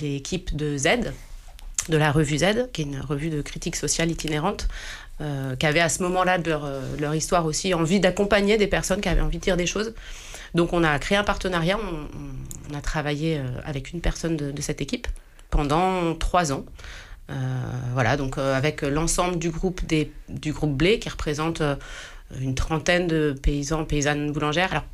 l'équipe 0.02 0.56
de 0.56 0.78
Z, 0.78 1.12
de 1.90 1.98
la 1.98 2.14
revue 2.14 2.38
Z, 2.38 2.72
qui 2.72 2.82
est 2.82 2.86
une 2.86 3.02
revue 3.02 3.30
de 3.30 3.42
critique 3.42 3.76
sociale 3.76 4.10
itinérante, 4.12 4.68
qui 5.60 5.68
avait 5.68 5.82
à 5.82 5.90
ce 5.90 6.02
moment-là 6.02 6.40
leur, 6.40 6.68
leur 7.00 7.14
histoire 7.14 7.46
aussi 7.46 7.76
envie 7.76 8.00
d'accompagner 8.00 8.58
des 8.58 8.66
personnes 8.66 9.02
qui 9.02 9.08
avaient 9.08 9.22
envie 9.22 9.38
de 9.38 9.44
dire 9.44 9.56
des 9.56 9.68
choses. 9.68 9.94
Donc 10.56 10.74
on 10.74 10.84
a 10.84 10.98
créé 10.98 11.16
un 11.16 11.24
partenariat, 11.24 11.78
on, 11.78 12.74
a 12.74 12.82
travaillé 12.82 13.40
avec 13.64 13.94
une 13.94 14.02
personne 14.02 14.36
de 14.36 14.62
cette 14.62 14.82
équipe 14.82 15.08
pendant 15.52 16.16
trois 16.16 16.52
ans. 16.52 16.66
Euh, 17.30 17.34
voilà, 17.94 18.18
donc 18.18 18.38
euh, 18.38 18.56
avec 18.56 18.82
l'ensemble 18.82 19.40
du 19.40 19.52
groupe 19.52 19.86
des, 19.86 20.12
du 20.28 20.52
groupe 20.52 20.76
Blé 20.76 21.00
qui 21.00 21.08
représente 21.08 21.62
euh, 21.62 21.76
une 22.40 22.56
trentaine 22.56 23.08
de 23.08 23.36
paysans, 23.42 23.86
paysannes 23.86 24.32
boulangères. 24.32 24.72
Alors 24.72 24.86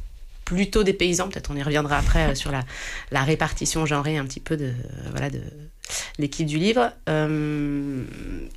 plutôt 0.46 0.84
des 0.84 0.94
paysans, 0.94 1.30
peut-être 1.30 1.52
on 1.52 1.56
y 1.56 1.64
reviendra 1.64 1.98
après 1.98 2.36
sur 2.36 2.52
la, 2.52 2.64
la 3.12 3.24
répartition 3.24 3.86
genrée 3.86 4.18
un 4.18 4.26
petit 4.26 4.40
peu 4.40 4.56
de 4.56 4.72
voilà 5.10 5.30
de 5.30 5.42
l'équipe 6.20 6.48
du 6.48 6.58
livre. 6.58 6.92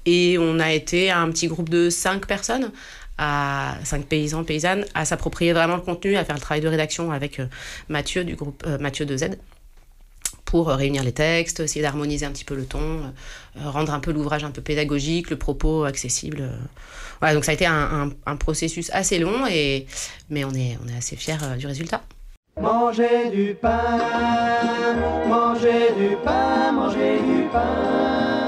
Et 0.07 0.37
on 0.39 0.61
a 0.61 0.73
été 0.73 1.11
un 1.11 1.29
petit 1.31 1.49
groupe 1.49 1.69
de 1.69 1.91
cinq 1.91 2.27
personnes 2.27 2.71
à 3.19 3.77
cinq 3.83 4.07
paysans, 4.07 4.45
paysannes, 4.45 4.85
à 4.95 5.05
s'approprier 5.05 5.53
vraiment 5.53 5.77
le 5.77 5.83
contenu, 5.83 6.17
à 6.17 6.25
faire 6.25 6.37
le 6.37 6.41
travail 6.41 6.61
de 6.61 6.69
rédaction 6.69 7.11
avec 7.11 7.41
Mathieu 7.89 8.25
du 8.25 8.37
groupe 8.37 8.65
Mathieu 8.79 9.05
de 9.05 9.17
Z 9.17 9.31
pour 10.51 10.69
euh, 10.69 10.75
réunir 10.75 11.05
les 11.05 11.13
textes, 11.13 11.61
essayer 11.61 11.81
d'harmoniser 11.81 12.27
un 12.27 12.33
petit 12.33 12.45
peu 12.45 12.57
le 12.57 12.67
ton, 12.67 12.81
euh, 12.81 13.71
rendre 13.71 13.95
un 13.95 14.01
peu 14.01 14.11
l'ouvrage 14.11 14.43
un 14.43 14.51
peu 14.51 14.61
pédagogique, 14.61 15.31
le 15.31 15.37
propos 15.37 15.85
accessible. 15.85 16.41
euh. 16.41 16.57
Voilà, 17.21 17.35
donc 17.35 17.45
ça 17.45 17.53
a 17.53 17.55
été 17.55 17.67
un, 17.67 18.37
processus 18.39 18.91
assez 18.93 19.19
long, 19.19 19.47
et, 19.47 19.87
mais 20.29 20.45
on 20.45 20.51
est, 20.51 20.77
on 20.85 20.89
est 20.89 20.97
assez 20.97 21.17
fiers 21.17 21.37
euh, 21.43 21.57
du 21.57 21.67
résultat. 21.67 22.03
Manger 22.61 23.31
du 23.31 23.55
pain, 23.55 23.99
manger 25.29 25.93
du 25.97 26.17
pain, 26.25 26.73
manger 26.73 27.19
du 27.21 27.45
pain. 27.53 28.40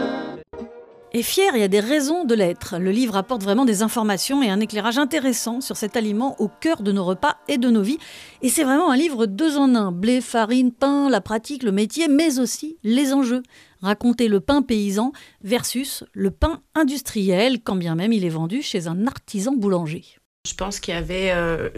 Et 1.14 1.22
fier, 1.22 1.50
il 1.54 1.60
y 1.60 1.64
a 1.64 1.68
des 1.68 1.80
raisons 1.80 2.24
de 2.24 2.34
l'être. 2.34 2.78
Le 2.78 2.90
livre 2.90 3.16
apporte 3.16 3.42
vraiment 3.42 3.66
des 3.66 3.82
informations 3.82 4.42
et 4.42 4.48
un 4.48 4.60
éclairage 4.60 4.96
intéressant 4.96 5.60
sur 5.60 5.76
cet 5.76 5.94
aliment 5.94 6.40
au 6.40 6.48
cœur 6.48 6.80
de 6.82 6.90
nos 6.90 7.04
repas 7.04 7.36
et 7.48 7.58
de 7.58 7.68
nos 7.68 7.82
vies. 7.82 7.98
Et 8.40 8.48
c'est 8.48 8.64
vraiment 8.64 8.90
un 8.90 8.96
livre 8.96 9.26
deux 9.26 9.58
en 9.58 9.74
un. 9.74 9.92
Blé, 9.92 10.22
farine, 10.22 10.72
pain, 10.72 11.10
la 11.10 11.20
pratique, 11.20 11.64
le 11.64 11.72
métier, 11.72 12.08
mais 12.08 12.38
aussi 12.38 12.78
les 12.82 13.12
enjeux. 13.12 13.42
Raconter 13.82 14.26
le 14.28 14.40
pain 14.40 14.62
paysan 14.62 15.12
versus 15.42 16.02
le 16.14 16.30
pain 16.30 16.62
industriel, 16.74 17.60
quand 17.62 17.76
bien 17.76 17.94
même 17.94 18.14
il 18.14 18.24
est 18.24 18.30
vendu 18.30 18.62
chez 18.62 18.86
un 18.86 19.06
artisan 19.06 19.52
boulanger. 19.52 20.04
Je 20.46 20.54
pense 20.54 20.80
qu'il 20.80 20.94
y 20.94 20.96
avait 20.96 21.30
euh, 21.32 21.68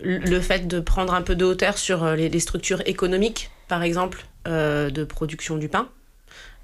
le 0.00 0.40
fait 0.40 0.68
de 0.68 0.78
prendre 0.78 1.14
un 1.14 1.22
peu 1.22 1.34
de 1.34 1.44
hauteur 1.44 1.78
sur 1.78 2.04
euh, 2.04 2.14
les, 2.14 2.28
les 2.28 2.40
structures 2.40 2.82
économiques, 2.86 3.50
par 3.66 3.82
exemple, 3.82 4.24
euh, 4.46 4.88
de 4.88 5.02
production 5.02 5.56
du 5.56 5.68
pain. 5.68 5.88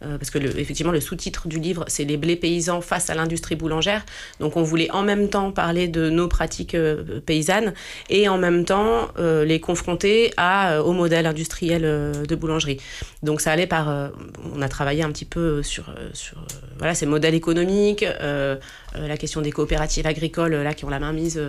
Euh, 0.02 0.18
parce 0.18 0.30
que 0.30 0.38
effectivement 0.38 0.92
le 0.92 1.00
sous-titre 1.00 1.46
du 1.46 1.60
livre 1.60 1.84
c'est 1.86 2.04
les 2.04 2.16
blés 2.16 2.34
paysans 2.36 2.80
face 2.80 3.10
à 3.10 3.14
l'industrie 3.14 3.54
boulangère. 3.54 4.04
Donc 4.40 4.56
on 4.56 4.62
voulait 4.62 4.90
en 4.90 5.02
même 5.02 5.28
temps 5.28 5.52
parler 5.52 5.86
de 5.86 6.10
nos 6.10 6.26
pratiques 6.26 6.74
euh, 6.74 7.20
paysannes 7.20 7.74
et 8.10 8.28
en 8.28 8.36
même 8.36 8.64
temps 8.64 9.08
euh, 9.18 9.44
les 9.44 9.60
confronter 9.60 10.32
à, 10.36 10.82
au 10.82 10.92
modèle 10.92 11.26
industriel 11.26 11.82
de 11.82 12.34
boulangerie. 12.34 12.80
Donc 13.22 13.40
ça 13.40 13.52
allait 13.52 13.66
par, 13.66 14.12
on 14.54 14.62
a 14.62 14.68
travaillé 14.68 15.02
un 15.02 15.10
petit 15.10 15.24
peu 15.24 15.62
sur, 15.62 15.94
sur 16.12 16.44
voilà 16.78 16.94
ces 16.94 17.06
modèles 17.06 17.34
économiques, 17.34 18.04
la 18.20 19.16
question 19.16 19.40
des 19.40 19.52
coopératives 19.52 20.06
agricoles 20.06 20.54
là 20.54 20.74
qui 20.74 20.84
ont 20.84 20.90
la 20.90 20.98
main 20.98 21.12
mise 21.12 21.40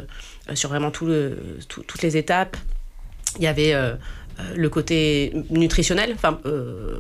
sur 0.54 0.70
vraiment 0.70 0.92
tout 0.92 1.10
toutes 1.68 2.02
les 2.02 2.18
étapes. 2.18 2.58
Il 3.38 3.44
y 3.44 3.48
avait 3.48 3.74
le 4.56 4.70
côté 4.70 5.34
nutritionnel, 5.50 6.12
enfin 6.14 6.40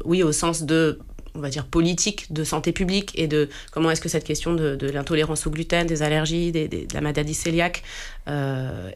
oui 0.04 0.24
au 0.24 0.32
sens 0.32 0.64
de 0.64 1.00
on 1.36 1.40
va 1.40 1.50
dire, 1.50 1.66
politique 1.66 2.32
de 2.32 2.44
santé 2.44 2.72
publique 2.72 3.12
et 3.16 3.28
de 3.28 3.50
comment 3.72 3.92
est-ce 3.92 4.02
que 4.02 4.10
cette 4.10 4.24
question 4.24 4.54
de, 4.54 4.78
l'intolérance 4.88 5.46
au 5.48 5.52
gluten, 5.52 5.86
des 5.86 6.02
allergies, 6.02 6.52
de 6.52 6.94
la 6.94 7.02
maladie 7.02 7.38
cœliaque, 7.38 7.84
euh, 8.28 8.90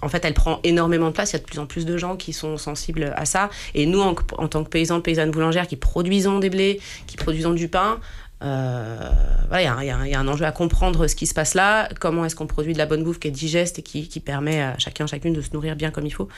en 0.00 0.08
fait, 0.08 0.24
elle 0.24 0.34
prend 0.34 0.60
énormément 0.62 1.08
de 1.08 1.12
place. 1.12 1.32
Il 1.32 1.34
y 1.34 1.36
a 1.36 1.40
de 1.40 1.44
plus 1.44 1.58
en 1.58 1.66
plus 1.66 1.84
de 1.84 1.96
gens 1.96 2.16
qui 2.16 2.32
sont 2.32 2.56
sensibles 2.56 3.12
à 3.16 3.24
ça. 3.24 3.50
Et 3.74 3.86
nous, 3.86 4.00
en, 4.00 4.14
tant 4.14 4.62
que 4.62 4.68
paysans, 4.68 5.00
paysannes 5.00 5.30
boulangères 5.30 5.66
qui 5.66 5.76
produisons 5.76 6.38
des 6.38 6.50
blés, 6.50 6.80
qui 7.06 7.16
produisons 7.16 7.52
du 7.52 7.68
pain, 7.68 7.98
euh, 8.44 9.10
il 9.52 9.62
y, 9.62 9.66
a 9.66 10.20
un 10.20 10.28
enjeu 10.28 10.44
à 10.44 10.52
comprendre 10.52 11.08
ce 11.08 11.16
qui 11.16 11.26
se 11.26 11.34
passe 11.34 11.54
là, 11.54 11.88
comment 11.98 12.24
est-ce 12.24 12.36
qu'on 12.36 12.46
produit 12.46 12.72
de 12.72 12.78
la 12.78 12.86
bonne 12.86 13.02
bouffe 13.02 13.18
qui 13.18 13.26
est 13.26 13.32
digeste 13.32 13.80
et 13.80 13.82
qui, 13.82 14.20
permet 14.20 14.62
à 14.62 14.78
chacun, 14.78 15.08
chacune 15.08 15.32
de 15.32 15.42
se 15.42 15.50
nourrir 15.52 15.74
bien 15.74 15.90
comme 15.90 16.06
il 16.06 16.14
faut. 16.14 16.28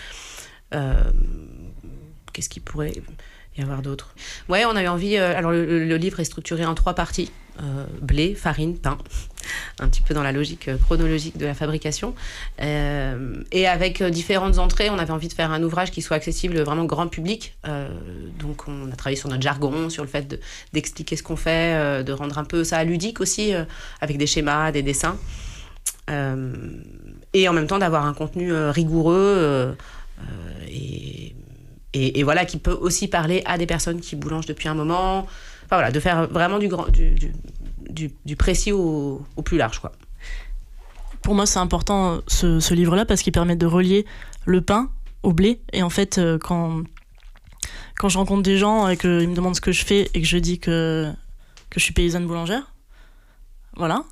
Euh, 0.75 0.95
qu'est-ce 2.33 2.49
qui 2.49 2.61
pourrait 2.61 2.95
y 3.61 3.63
avoir 3.63 3.83
d'autres 3.83 4.15
Ouais, 4.49 4.65
on 4.65 4.77
avait 4.77 4.89
envie. 4.89 5.17
Euh, 5.17 5.37
alors, 5.37 5.53
le, 5.53 5.97
livre 5.97 6.21
est 6.21 6.25
structuré 6.25 6.65
en 6.65 6.75
trois 6.75 6.95
parties 6.95 7.31
euh, 7.63 7.85
blé, 8.01 8.35
farine, 8.35 8.79
pain, 8.79 8.97
un 9.81 9.89
petit 9.89 10.01
peu 10.01 10.15
dans 10.15 10.23
la 10.23 10.33
logique 10.33 10.69
euh, 10.69 10.79
chronologique 10.79 11.37
de 11.37 11.45
la 11.45 11.53
fabrication. 11.55 12.15
et 12.59 13.67
avec 13.67 14.03
différentes 14.03 14.59
entrées, 14.59 14.89
on 14.91 14.99
avait 14.99 15.13
envie 15.13 15.29
de 15.29 15.33
faire 15.33 15.51
un 15.51 15.63
ouvrage 15.63 15.91
qui 15.91 16.01
soit 16.01 16.17
accessible 16.17 16.61
vraiment 16.61 16.85
grand 16.85 17.09
public. 17.09 17.57
donc, 18.39 18.67
on 18.69 18.91
a 18.91 18.97
travaillé 18.97 19.17
sur 19.17 19.29
notre 19.29 19.43
jargon, 19.43 19.91
sur 19.91 20.03
le 20.03 20.09
fait 20.09 20.41
d'expliquer 20.73 21.17
ce 21.17 21.23
qu'on 21.23 21.37
fait, 21.37 22.03
de 22.05 22.13
rendre 22.13 22.39
un 22.39 22.45
peu 22.45 22.65
ça 22.65 22.83
ludique 22.85 23.21
aussi, 23.21 23.53
avec 24.01 24.17
des 24.17 24.27
schémas, 24.27 24.73
des 24.73 24.83
dessins. 24.83 25.17
et 26.09 27.49
en 27.49 27.53
même 27.53 27.67
temps, 27.67 27.79
d'avoir 27.79 28.07
un 28.07 28.15
contenu 28.15 28.53
rigoureux 28.53 29.77
et 30.71 31.35
et, 31.93 32.23
voilà, 32.23 32.45
qui 32.45 32.59
peut 32.59 32.77
aussi 32.81 33.09
parler 33.09 33.43
à 33.47 33.59
des 33.59 33.67
personnes 33.67 34.01
qui 34.01 34.17
boulangent 34.17 34.47
depuis 34.47 34.69
un 34.69 34.75
moment. 34.75 35.27
Enfin 35.65 35.77
voilà, 35.77 35.91
de 35.91 36.01
faire 36.01 36.29
vraiment 36.29 36.59
du, 36.59 36.69
grand, 36.69 36.89
du, 36.89 37.15
du, 38.25 38.37
précis 38.37 38.73
au, 38.73 39.25
plus 39.45 39.57
large. 39.57 39.81
Quoi. 39.81 39.93
Pour 41.23 41.35
moi, 41.35 41.47
c'est 41.47 41.59
important 41.59 42.21
ce, 42.27 42.61
ce 42.61 42.75
livre-là 42.75 43.05
parce 43.05 43.23
qu'il 43.23 43.33
permet 43.33 43.57
de 43.57 43.67
relier 43.67 44.07
le 44.47 44.61
pain 44.61 44.91
au 45.23 45.33
blé. 45.33 45.61
Et 45.73 45.83
en 45.83 45.91
fait, 45.91 46.19
euh, 46.19 46.39
quand, 46.39 46.83
quand 47.99 48.09
je 48.09 48.19
rencontre 48.19 48.43
des 48.43 48.57
gens 48.57 48.89
et 48.89 48.97
qu'ils 48.97 49.29
me 49.29 49.35
demandent 49.35 49.57
ce 49.57 49.61
que 49.61 49.73
je 49.73 49.85
fais 49.85 50.11
et 50.15 50.21
que 50.21 50.27
je 50.27 50.39
dis 50.39 50.59
que, 50.59 51.13
que 51.71 51.81
je 51.81 51.85
suis 51.85 51.93
paysanne 51.93 52.27
boulangère, 52.27 52.73
voilà, 53.77 54.05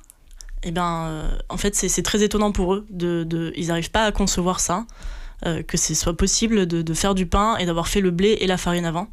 et 0.63 0.69
eh 0.69 0.71
ben 0.71 1.05
euh, 1.07 1.37
en 1.47 1.55
fait, 1.55 1.73
c'est 1.73 2.03
très 2.03 2.21
étonnant 2.21 2.51
pour 2.51 2.73
eux. 2.73 2.85
De, 2.89 3.23
de 3.23 3.53
ils 3.55 3.67
n'arrivent 3.67 3.91
pas 3.91 4.03
à 4.03 4.11
concevoir 4.11 4.59
ça. 4.59 4.85
Euh, 5.45 5.63
que 5.63 5.77
ce 5.77 5.93
soit 5.93 6.17
possible 6.17 6.65
de, 6.65 6.93
faire 6.93 7.15
du 7.15 7.25
pain 7.25 7.55
et 7.57 7.65
d'avoir 7.65 7.87
fait 7.87 8.01
le 8.01 8.11
blé 8.11 8.37
et 8.41 8.47
la 8.47 8.57
farine 8.57 8.83
avant, 8.83 9.07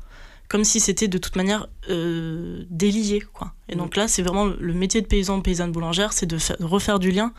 comme 0.49 0.64
si 0.64 0.80
c'était 0.80 1.06
de 1.06 1.18
toute 1.18 1.37
manière 1.37 1.68
euh, 1.88 2.64
délié. 2.68 3.23
Quoi. 3.33 3.52
Et 3.68 3.76
donc 3.76 3.95
là, 3.95 4.09
c'est 4.09 4.23
vraiment 4.23 4.47
le 4.47 4.75
métier 4.75 5.00
de 5.00 5.06
paysan, 5.06 5.40
paysanne 5.40 5.71
boulangère, 5.71 6.12
c'est 6.12 6.26
de, 6.26 6.37
refaire 6.64 6.99
du 6.99 7.12
lien. 7.12 7.33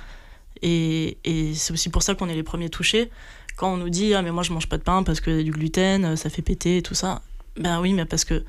Et, 0.61 1.17
c'est 1.53 1.73
aussi 1.73 1.89
pour 1.89 2.01
ça 2.01 2.15
qu'on 2.15 2.29
est 2.29 2.35
les 2.35 2.43
premiers 2.43 2.69
touchés. 2.69 3.11
Quand 3.57 3.73
on 3.73 3.77
nous 3.77 3.89
dit 3.89 4.13
Ah, 4.13 4.21
mais 4.21 4.31
moi 4.31 4.43
je 4.43 4.53
mange 4.53 4.69
pas 4.69 4.77
de 4.77 4.83
pain 4.83 5.03
parce 5.03 5.19
que 5.19 5.41
du 5.41 5.51
gluten, 5.51 6.15
ça 6.15 6.29
fait 6.29 6.41
péter 6.41 6.77
et 6.77 6.81
tout 6.81 6.95
ça. 6.95 7.21
Ben 7.57 7.81
oui, 7.81 7.91
mais 7.91 8.05
parce 8.05 8.23
que 8.23 8.45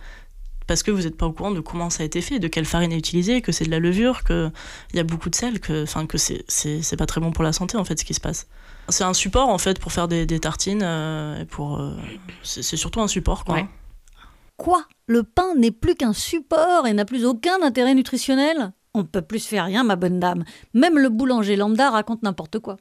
parce 0.68 0.84
que 0.84 0.92
vous 0.92 1.02
n'êtes 1.02 1.16
pas 1.16 1.26
au 1.26 1.32
courant 1.32 1.50
de 1.50 1.60
comment 1.60 1.90
ça 1.90 2.04
a 2.04 2.06
été 2.06 2.20
fait, 2.20 2.38
de 2.38 2.46
quelle 2.46 2.66
farine 2.66 2.92
est 2.92 2.98
utilisée, 2.98 3.40
que 3.40 3.50
c'est 3.50 3.64
de 3.64 3.70
la 3.70 3.80
levure, 3.80 4.22
qu'il 4.22 4.52
y 4.94 4.98
a 5.00 5.02
beaucoup 5.02 5.30
de 5.30 5.34
sel, 5.34 5.58
que, 5.58 5.84
que 6.06 6.18
c'est 6.18 6.96
pas 6.96 7.06
très 7.06 7.20
bon 7.20 7.32
pour 7.32 7.42
la 7.42 7.52
santé 7.52 7.76
en 7.76 7.84
fait 7.84 7.98
ce 7.98 8.04
qui 8.04 8.14
se 8.14 8.20
passe. 8.20 8.46
C'est 8.90 9.04
un 9.04 9.14
support 9.14 9.48
en 9.48 9.58
fait 9.58 9.80
pour 9.80 9.90
faire 9.90 10.06
des, 10.06 10.26
tartines. 10.38 10.82
Euh, 10.84 11.44
pour, 11.46 11.80
euh, 11.80 11.96
c'est 12.42 12.76
surtout 12.76 13.00
un 13.00 13.08
support 13.08 13.44
quoi. 13.44 13.66
Quoi? 14.58 14.84
Le 15.06 15.22
pain 15.22 15.54
n'est 15.56 15.70
plus 15.70 15.94
qu'un 15.94 16.12
support 16.12 16.86
et 16.86 16.92
n'a 16.92 17.04
plus 17.04 17.24
aucun 17.24 17.62
intérêt 17.62 17.94
nutritionnel? 17.94 18.72
On 18.92 19.04
peut 19.04 19.22
plus 19.22 19.46
faire 19.46 19.64
rien, 19.64 19.84
ma 19.84 19.96
bonne 19.96 20.20
dame. 20.20 20.44
Même 20.74 20.98
le 20.98 21.08
boulanger 21.08 21.56
lambda 21.56 21.90
raconte 21.90 22.22
n'importe 22.22 22.58
quoi. 22.58 22.76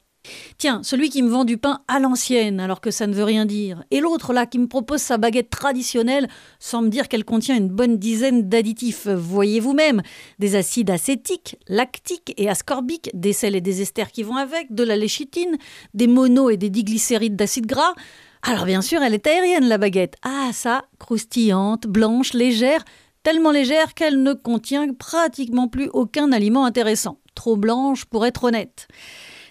Tiens, 0.57 0.81
celui 0.83 1.09
qui 1.09 1.21
me 1.21 1.29
vend 1.29 1.45
du 1.45 1.57
pain 1.57 1.81
à 1.87 1.99
l'ancienne, 1.99 2.59
alors 2.59 2.81
que 2.81 2.91
ça 2.91 3.07
ne 3.07 3.13
veut 3.13 3.23
rien 3.23 3.45
dire. 3.45 3.83
Et 3.91 3.99
l'autre, 3.99 4.33
là, 4.33 4.45
qui 4.45 4.59
me 4.59 4.67
propose 4.67 5.01
sa 5.01 5.17
baguette 5.17 5.49
traditionnelle, 5.49 6.27
sans 6.59 6.81
me 6.81 6.89
dire 6.89 7.07
qu'elle 7.07 7.25
contient 7.25 7.55
une 7.55 7.69
bonne 7.69 7.97
dizaine 7.97 8.49
d'additifs. 8.49 9.07
Voyez 9.07 9.59
vous-même, 9.59 10.01
des 10.39 10.55
acides 10.55 10.89
acétiques, 10.89 11.57
lactiques 11.67 12.33
et 12.37 12.49
ascorbiques, 12.49 13.09
des 13.13 13.33
sels 13.33 13.55
et 13.55 13.61
des 13.61 13.81
esters 13.81 14.11
qui 14.11 14.23
vont 14.23 14.37
avec, 14.37 14.73
de 14.73 14.83
la 14.83 14.95
léchitine, 14.95 15.57
des 15.93 16.07
mono 16.07 16.49
et 16.49 16.57
des 16.57 16.69
diglycérides 16.69 17.35
d'acide 17.35 17.65
gras. 17.65 17.93
Alors 18.41 18.65
bien 18.65 18.81
sûr, 18.81 19.01
elle 19.01 19.13
est 19.13 19.27
aérienne, 19.27 19.67
la 19.67 19.77
baguette. 19.77 20.15
Ah, 20.23 20.51
ça, 20.53 20.85
croustillante, 20.99 21.87
blanche, 21.87 22.33
légère, 22.33 22.83
tellement 23.23 23.51
légère 23.51 23.93
qu'elle 23.93 24.23
ne 24.23 24.33
contient 24.33 24.93
pratiquement 24.93 25.67
plus 25.67 25.89
aucun 25.93 26.31
aliment 26.31 26.65
intéressant. 26.65 27.19
Trop 27.35 27.57
blanche 27.57 28.05
pour 28.05 28.25
être 28.25 28.45
honnête. 28.45 28.87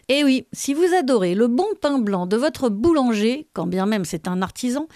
Et 0.09 0.19
eh 0.19 0.25
oui, 0.25 0.47
si 0.53 0.73
vous 0.73 0.95
adorez 0.97 1.35
le 1.35 1.49
bon 1.49 1.67
pain 1.81 1.99
blanc 1.99 2.29
de 2.29 2.37
votre 2.37 2.69
boulanger, 2.69 3.49
quand 3.55 3.67
bien 3.67 3.87
même 3.87 4.05
c'est 4.05 4.29
un 4.29 4.41
artisan, 4.41 4.87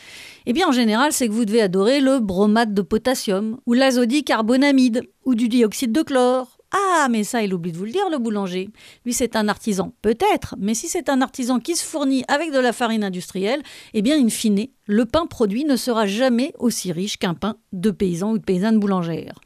eh 0.46 0.52
bien 0.52 0.68
en 0.68 0.72
général 0.72 1.12
c'est 1.12 1.26
que 1.26 1.32
vous 1.32 1.44
devez 1.44 1.62
adorer 1.62 1.98
le 2.00 2.20
bromate 2.20 2.74
de 2.74 2.82
potassium, 2.82 3.58
ou 3.66 3.72
l'azodicarbonamide, 3.72 5.02
ou 5.24 5.34
du 5.34 5.48
dioxyde 5.48 5.90
de 5.90 6.02
chlore. 6.02 6.58
Ah, 6.70 7.08
mais 7.10 7.24
ça, 7.24 7.42
il 7.42 7.52
oublie 7.52 7.72
de 7.72 7.76
vous 7.76 7.86
le 7.86 7.90
dire, 7.90 8.08
le 8.08 8.18
boulanger. 8.18 8.68
Lui, 9.04 9.12
c'est 9.12 9.34
un 9.34 9.48
artisan, 9.48 9.92
peut-être, 10.02 10.54
mais 10.60 10.74
si 10.74 10.86
c'est 10.86 11.08
un 11.08 11.20
artisan 11.22 11.58
qui 11.58 11.74
se 11.74 11.84
fournit 11.84 12.22
avec 12.28 12.52
de 12.52 12.60
la 12.60 12.72
farine 12.72 13.02
industrielle, 13.02 13.64
eh 13.94 14.02
bien, 14.02 14.16
in 14.16 14.28
fine, 14.28 14.68
le 14.86 15.06
pain 15.06 15.26
produit 15.26 15.64
ne 15.64 15.74
sera 15.74 16.06
jamais 16.06 16.54
aussi 16.60 16.92
riche 16.92 17.16
qu'un 17.16 17.34
pain 17.34 17.56
de 17.72 17.90
paysan 17.90 18.30
ou 18.30 18.38
de 18.38 18.44
paysanne 18.44 18.78
boulangère 18.78 19.40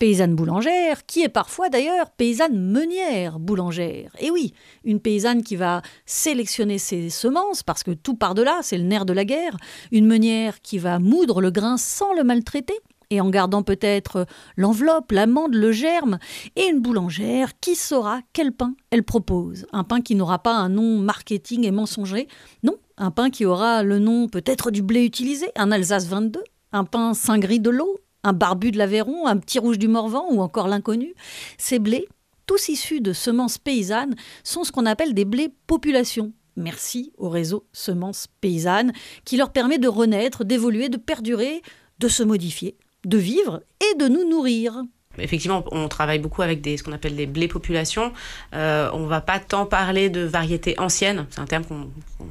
paysanne 0.00 0.34
boulangère, 0.34 1.04
qui 1.06 1.22
est 1.22 1.28
parfois 1.28 1.68
d'ailleurs 1.68 2.10
paysanne 2.10 2.58
meunière 2.58 3.38
boulangère. 3.38 4.10
Et 4.18 4.30
oui, 4.30 4.54
une 4.82 4.98
paysanne 4.98 5.42
qui 5.42 5.56
va 5.56 5.82
sélectionner 6.06 6.78
ses 6.78 7.10
semences, 7.10 7.62
parce 7.62 7.84
que 7.84 7.90
tout 7.90 8.14
par 8.14 8.34
delà, 8.34 8.60
c'est 8.62 8.78
le 8.78 8.84
nerf 8.84 9.04
de 9.04 9.12
la 9.12 9.26
guerre, 9.26 9.56
une 9.92 10.06
meunière 10.06 10.62
qui 10.62 10.78
va 10.78 10.98
moudre 10.98 11.42
le 11.42 11.50
grain 11.50 11.76
sans 11.76 12.14
le 12.14 12.24
maltraiter, 12.24 12.80
et 13.10 13.20
en 13.20 13.28
gardant 13.28 13.62
peut-être 13.62 14.26
l'enveloppe, 14.56 15.12
l'amande, 15.12 15.54
le 15.54 15.70
germe, 15.70 16.18
et 16.56 16.66
une 16.68 16.80
boulangère 16.80 17.52
qui 17.60 17.74
saura 17.74 18.20
quel 18.32 18.52
pain 18.52 18.74
elle 18.90 19.04
propose. 19.04 19.66
Un 19.72 19.84
pain 19.84 20.00
qui 20.00 20.14
n'aura 20.14 20.38
pas 20.38 20.54
un 20.54 20.70
nom 20.70 20.98
marketing 20.98 21.66
et 21.66 21.72
mensonger, 21.72 22.26
non, 22.62 22.76
un 22.96 23.10
pain 23.10 23.28
qui 23.28 23.44
aura 23.44 23.82
le 23.82 23.98
nom 23.98 24.28
peut-être 24.28 24.70
du 24.70 24.80
blé 24.80 25.04
utilisé, 25.04 25.48
un 25.56 25.70
Alsace 25.70 26.06
22, 26.06 26.42
un 26.72 26.84
pain 26.84 27.12
Saint-Gris 27.12 27.60
de 27.60 27.70
l'eau, 27.70 27.98
un 28.24 28.32
barbu 28.32 28.70
de 28.70 28.78
l'Aveyron, 28.78 29.26
un 29.26 29.36
petit 29.38 29.58
rouge 29.58 29.78
du 29.78 29.88
Morvan 29.88 30.26
ou 30.30 30.40
encore 30.40 30.68
l'inconnu. 30.68 31.14
Ces 31.58 31.78
blés, 31.78 32.06
tous 32.46 32.68
issus 32.68 33.00
de 33.00 33.12
semences 33.12 33.58
paysannes, 33.58 34.16
sont 34.44 34.64
ce 34.64 34.72
qu'on 34.72 34.86
appelle 34.86 35.14
des 35.14 35.24
blés 35.24 35.52
population. 35.66 36.32
Merci 36.56 37.12
au 37.16 37.28
réseau 37.28 37.64
Semences 37.72 38.26
Paysannes 38.40 38.92
qui 39.24 39.36
leur 39.36 39.52
permet 39.52 39.78
de 39.78 39.88
renaître, 39.88 40.44
d'évoluer, 40.44 40.88
de 40.88 40.96
perdurer, 40.96 41.62
de 41.98 42.08
se 42.08 42.22
modifier, 42.22 42.76
de 43.04 43.18
vivre 43.18 43.62
et 43.80 43.96
de 43.96 44.08
nous 44.08 44.28
nourrir. 44.28 44.82
Effectivement, 45.18 45.64
on 45.72 45.88
travaille 45.88 46.18
beaucoup 46.18 46.42
avec 46.42 46.60
des, 46.60 46.76
ce 46.76 46.84
qu'on 46.84 46.92
appelle 46.92 47.16
des 47.16 47.26
blés 47.26 47.48
populations. 47.48 48.12
Euh, 48.54 48.88
on 48.92 49.00
ne 49.00 49.08
va 49.08 49.20
pas 49.20 49.38
tant 49.38 49.66
parler 49.66 50.08
de 50.08 50.20
variétés 50.20 50.78
anciennes, 50.78 51.26
c'est 51.30 51.40
un 51.40 51.46
terme 51.46 51.64
qu'on 51.64 51.88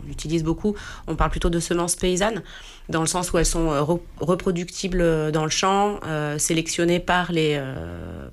utilise 0.09 0.43
beaucoup. 0.43 0.75
On 1.07 1.15
parle 1.15 1.31
plutôt 1.31 1.49
de 1.49 1.59
semences 1.59 1.95
paysannes, 1.95 2.41
dans 2.87 3.01
le 3.01 3.07
sens 3.07 3.31
où 3.31 3.37
elles 3.37 3.45
sont 3.45 3.71
euh, 3.71 3.81
reproductibles 4.19 5.31
dans 5.31 5.43
le 5.43 5.49
champ, 5.49 5.99
euh, 6.05 6.37
sélectionnées 6.37 6.99
par 6.99 7.31
les, 7.31 7.61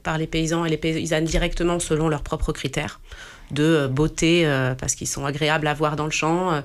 par 0.03 0.17
les 0.17 0.27
paysans 0.27 0.65
et 0.65 0.71
les 0.71 0.77
paysannes 0.77 1.25
directement 1.25 1.79
selon 1.79 2.09
leurs 2.09 2.23
propres 2.23 2.53
critères 2.53 3.01
de 3.53 3.87
beauté 3.87 4.45
parce 4.79 4.97
qu'ils 4.97 5.07
sont 5.07 5.25
agréables 5.25 5.69
à 5.69 5.75
voir 5.75 5.95
dans 5.95 6.05
le 6.05 6.11
champ, 6.11 6.63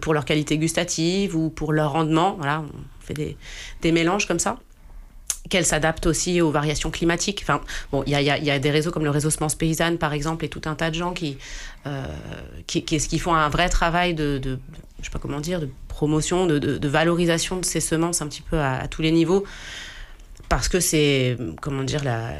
pour 0.00 0.14
leur 0.14 0.24
qualité 0.24 0.56
gustative 0.56 1.36
ou 1.36 1.50
pour 1.50 1.72
leur 1.72 1.92
rendement. 1.92 2.36
Voilà, 2.38 2.62
on 2.62 3.04
fait 3.06 3.14
des, 3.14 3.36
des 3.82 3.92
mélanges 3.92 4.26
comme 4.26 4.38
ça 4.38 4.58
qu'elle 5.52 5.66
s'adapte 5.66 6.06
aussi 6.06 6.40
aux 6.40 6.50
variations 6.50 6.90
climatiques. 6.90 7.40
Enfin, 7.42 7.60
bon, 7.92 8.02
il 8.06 8.12
y 8.12 8.50
a, 8.50 8.58
des 8.58 8.70
réseaux 8.70 8.90
comme 8.90 9.04
le 9.04 9.10
réseau 9.10 9.28
Semence 9.28 9.54
Paysanne, 9.54 9.98
par 9.98 10.14
exemple, 10.14 10.46
et 10.46 10.48
tout 10.48 10.62
un 10.64 10.74
tas 10.74 10.88
de 10.88 10.94
gens 10.94 11.12
qui, 11.12 11.36
euh, 11.86 12.06
qui, 12.66 12.84
qui, 12.84 13.18
font 13.18 13.34
un 13.34 13.50
vrai 13.50 13.68
travail 13.68 14.14
de, 14.14 14.40
je 14.42 15.04
sais 15.04 15.10
pas 15.10 15.18
comment 15.18 15.40
dire, 15.40 15.60
de 15.60 15.68
promotion, 15.88 16.46
de, 16.46 16.58
de, 16.58 16.88
valorisation 16.88 17.58
de 17.58 17.66
ces 17.66 17.80
semences 17.80 18.22
un 18.22 18.28
petit 18.28 18.40
peu 18.40 18.58
à, 18.58 18.88
tous 18.88 19.02
les 19.02 19.10
niveaux. 19.10 19.44
parce 20.48 20.68
que 20.68 20.80
c'est, 20.80 21.36
comment 21.60 21.84
dire, 21.84 22.02
la, 22.02 22.30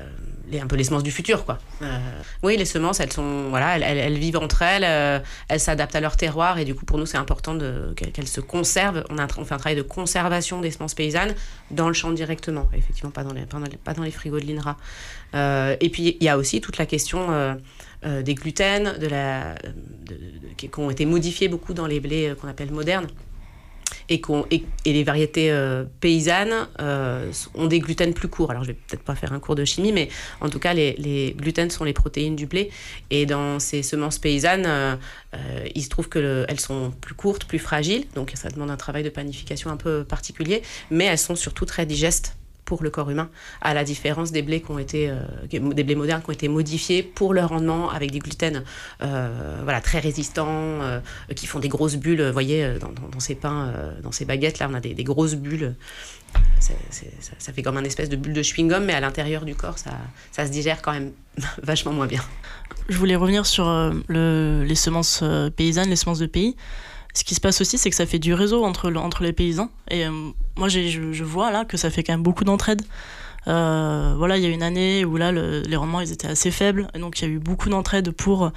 les, 0.51 0.61
un 0.61 0.67
peu 0.67 0.77
les 0.77 0.85
semences 0.85 1.03
du 1.03 1.11
futur, 1.11 1.45
quoi. 1.45 1.59
Euh, 1.83 1.99
oui, 2.43 2.57
les 2.57 2.65
semences, 2.65 3.01
elles 3.01 3.13
sont, 3.13 3.49
voilà, 3.51 3.77
elles, 3.77 3.83
elles- 3.83 3.99
elles 3.99 4.19
vivent 4.19 4.37
entre 4.39 4.63
elles, 4.63 4.85
euh, 4.85 5.19
elles 5.49 5.61
s'adaptent 5.61 5.95
à 5.97 6.01
leur 6.01 6.17
terroir, 6.17 6.59
et 6.59 6.65
du 6.65 6.75
coup, 6.75 6.85
pour 6.85 6.99
nous, 6.99 7.07
c'est 7.07 7.17
important 7.19 7.57
qu'elles, 7.97 8.27
se 8.29 8.41
conservent. 8.41 9.05
On, 9.11 9.19
a 9.19 9.27
on 9.39 9.45
fait 9.45 9.55
un 9.55 9.59
travail 9.59 9.77
de 9.77 9.83
conservation 9.83 10.61
des 10.61 10.71
semences 10.71 10.95
paysannes 10.95 11.35
dans 11.71 11.89
le 11.89 11.95
champ 11.95 12.11
directement, 12.11 12.69
effectivement, 12.77 13.11
pas 13.11 13.25
dans 13.25 13.33
les, 13.33 13.43
pas 13.47 13.59
dans 13.59 13.67
les, 13.67 13.77
pas 13.77 13.95
dans 13.95 14.03
les 14.03 14.11
frigos 14.11 14.41
de 14.41 14.47
l'INRA. 14.47 14.77
Euh, 15.35 15.77
et 15.81 15.89
puis, 15.89 16.17
il 16.21 16.25
y 16.25 16.29
a 16.29 16.37
aussi 16.37 16.61
toute 16.61 16.79
la 16.79 16.87
question 16.87 17.29
euh, 17.31 17.55
des 18.23 18.35
gluten, 18.35 18.99
de 18.99 19.07
la, 19.07 19.55
de- 19.55 20.15
de- 20.15 20.15
de- 20.49 20.55
qui 20.57 20.69
ont 20.79 20.91
été 20.91 21.07
modifiés 21.07 21.49
beaucoup 21.49 21.73
dans 21.75 21.87
les 21.87 22.01
blés 22.01 22.35
qu'on 22.41 22.49
appelle 22.49 22.71
modernes 22.73 23.07
et, 24.09 24.21
et, 24.51 24.93
les 24.93 25.05
variétés 25.05 25.51
euh, 25.51 25.85
paysannes 26.01 26.69
euh, 26.81 27.31
ont 27.55 27.67
des 27.67 27.81
gluten 27.81 28.15
plus 28.15 28.29
courts. 28.29 28.51
Alors, 28.51 28.65
je 28.65 28.69
vais 28.69 28.79
peut-être 28.89 29.03
pas 29.03 29.15
faire 29.15 29.33
un 29.33 29.41
cours 29.41 29.55
de 29.55 29.65
chimie, 29.65 29.93
mais 29.93 30.09
en 30.41 30.49
tout 30.49 30.59
cas, 30.59 30.75
les, 30.75 30.95
les 30.95 31.35
gluten 31.39 31.71
sont 31.71 31.85
les 31.85 31.93
protéines 31.93 32.37
du 32.37 32.47
blé. 32.47 32.71
Et 33.11 33.27
dans 33.27 33.59
ces 33.59 33.83
semences 33.83 34.19
paysannes, 34.19 34.67
euh, 34.67 34.97
il 35.75 35.83
se 35.83 35.89
trouve 35.89 36.09
qu'elles 36.09 36.61
sont 36.61 36.93
plus 37.01 37.15
courtes, 37.15 37.45
plus 37.45 37.59
fragiles. 37.59 38.07
Donc, 38.15 38.33
ça 38.35 38.49
demande 38.49 38.71
un 38.71 38.77
travail 38.77 39.03
de 39.03 39.11
panification 39.11 39.71
un 39.71 39.77
peu 39.77 40.05
particulier. 40.05 40.63
Mais 40.91 41.05
elles 41.05 41.19
sont 41.19 41.37
surtout 41.37 41.65
très 41.65 41.87
digestes 41.87 42.37
pour 42.73 42.83
le 42.83 42.89
corps 42.89 43.11
humain, 43.11 43.29
à 43.61 43.75
la 43.75 43.85
différence 43.85 44.33
des 44.33 44.41
blés 44.41 44.63
qui 44.63 44.71
ont 44.71 44.79
été 44.79 45.11
euh, 45.11 45.21
des 45.47 45.85
blés 45.85 45.95
modernes 45.95 46.23
qui 46.23 46.31
ont 46.31 46.33
été 46.33 46.49
modifiés 46.49 47.03
pour 47.03 47.35
leur 47.35 47.51
rendement 47.51 47.91
avec 47.91 48.11
des 48.11 48.19
gluten 48.19 48.65
euh, 49.03 49.61
voilà 49.63 49.83
très 49.83 49.99
résistants 49.99 50.47
euh, 50.49 51.01
qui 51.37 51.47
font 51.47 51.59
des 51.59 51.69
grosses 51.69 51.97
bulles 51.97 52.25
vous 52.25 52.33
voyez 52.33 52.79
dans, 52.81 53.21
ces 53.21 53.35
pains 53.35 53.75
dans 54.03 54.11
ces 54.11 54.25
baguettes 54.25 54.59
là 54.59 54.69
on 54.71 54.75
a 54.75 54.81
des, 54.81 55.05
grosses 55.05 55.35
bulles 55.35 55.75
ça, 56.61 57.53
fait 57.53 57.63
comme 57.63 57.77
un 57.77 57.85
espèce 57.85 58.09
de 58.09 58.17
bulle 58.17 58.33
de 58.33 58.43
chewing-gum 58.43 58.83
mais 58.87 58.95
à 58.95 59.01
l'intérieur 59.01 59.45
du 59.45 59.55
corps 59.55 59.77
ça, 59.77 60.47
se 60.47 60.51
digère 60.51 60.81
quand 60.81 60.93
même 60.93 61.13
vachement 61.63 61.93
moins 61.93 62.07
bien 62.07 62.23
Je 62.89 62.97
voulais 62.97 63.17
revenir 63.17 63.45
sur 63.45 63.67
le- 64.09 64.65
les 64.67 64.75
semences 64.77 65.23
paysannes, 65.57 65.91
les 65.91 65.97
semences 65.97 66.21
de 66.21 66.27
pays. 66.27 66.57
Ce 67.15 67.25
qui 67.25 67.35
se 67.35 67.41
passe 67.41 67.61
aussi, 67.61 67.79
c'est 67.79 67.91
que 67.91 67.97
ça 67.97 68.07
fait 68.07 68.19
du 68.19 68.33
réseau 68.35 68.65
entre, 68.65 68.91
le- 68.91 68.99
entre 68.99 69.23
les 69.23 69.33
paysans. 69.33 69.71
Et 69.91 70.07
euh, 70.07 70.11
moi, 70.57 70.69
je, 70.69 71.23
vois 71.25 71.51
là 71.51 71.65
que 71.65 71.77
ça 71.77 71.91
fait 71.91 72.03
quand 72.03 72.13
même 72.15 72.23
beaucoup 72.23 72.45
d'entraide. 72.45 72.83
Euh, 73.49 74.15
voilà, 74.17 74.37
il 74.37 74.43
y 74.43 74.47
a 74.47 74.51
une 74.51 74.63
année 74.63 75.05
où 75.05 75.17
là, 75.17 75.33
le- 75.33 75.63
les 75.63 75.77
rendements 75.77 76.01
ils 76.01 76.13
étaient 76.13 76.29
assez 76.29 76.53
faibles, 76.53 76.89
donc 76.99 77.21
il 77.21 77.29
y 77.29 77.31
a 77.31 77.31
eu 77.35 77.39
beaucoup 77.41 77.69
d'entraide 77.69 78.13
pour, 78.13 78.53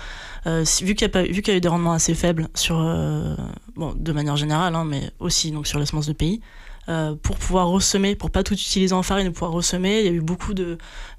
euh, 0.45 0.63
vu 0.83 0.93
qu'il 0.93 1.09
y, 1.12 1.51
a 1.51 1.55
eu 1.55 1.59
des 1.62 1.67
rendements 1.67 1.93
assez 1.93 2.13
faibles 2.13 2.50
sur, 2.53 2.75
bon, 3.75 3.93
de 3.97 4.12
manière 4.12 4.35
générale, 4.38 4.75
hein, 4.75 4.85
mais 4.85 5.09
aussi 5.19 5.50
donc 5.51 5.65
sur 5.65 5.79
les 5.79 5.88
semences 5.88 6.05
de 6.05 6.13
pays, 6.13 6.39
euh, 6.87 7.15
pour 7.21 7.37
pouvoir 7.37 7.67
ressemer, 7.67 8.15
pour 8.15 8.29
pas 8.29 8.43
tout 8.43 8.53
utiliser 8.53 8.93
en 8.93 9.03
farine, 9.03 9.31
pouvoir 9.31 9.51
ressemer, 9.51 9.99
il 9.99 10.05
y 10.05 10.09
a 10.09 10.11
eu 10.11 10.21
beaucoup 10.21 10.53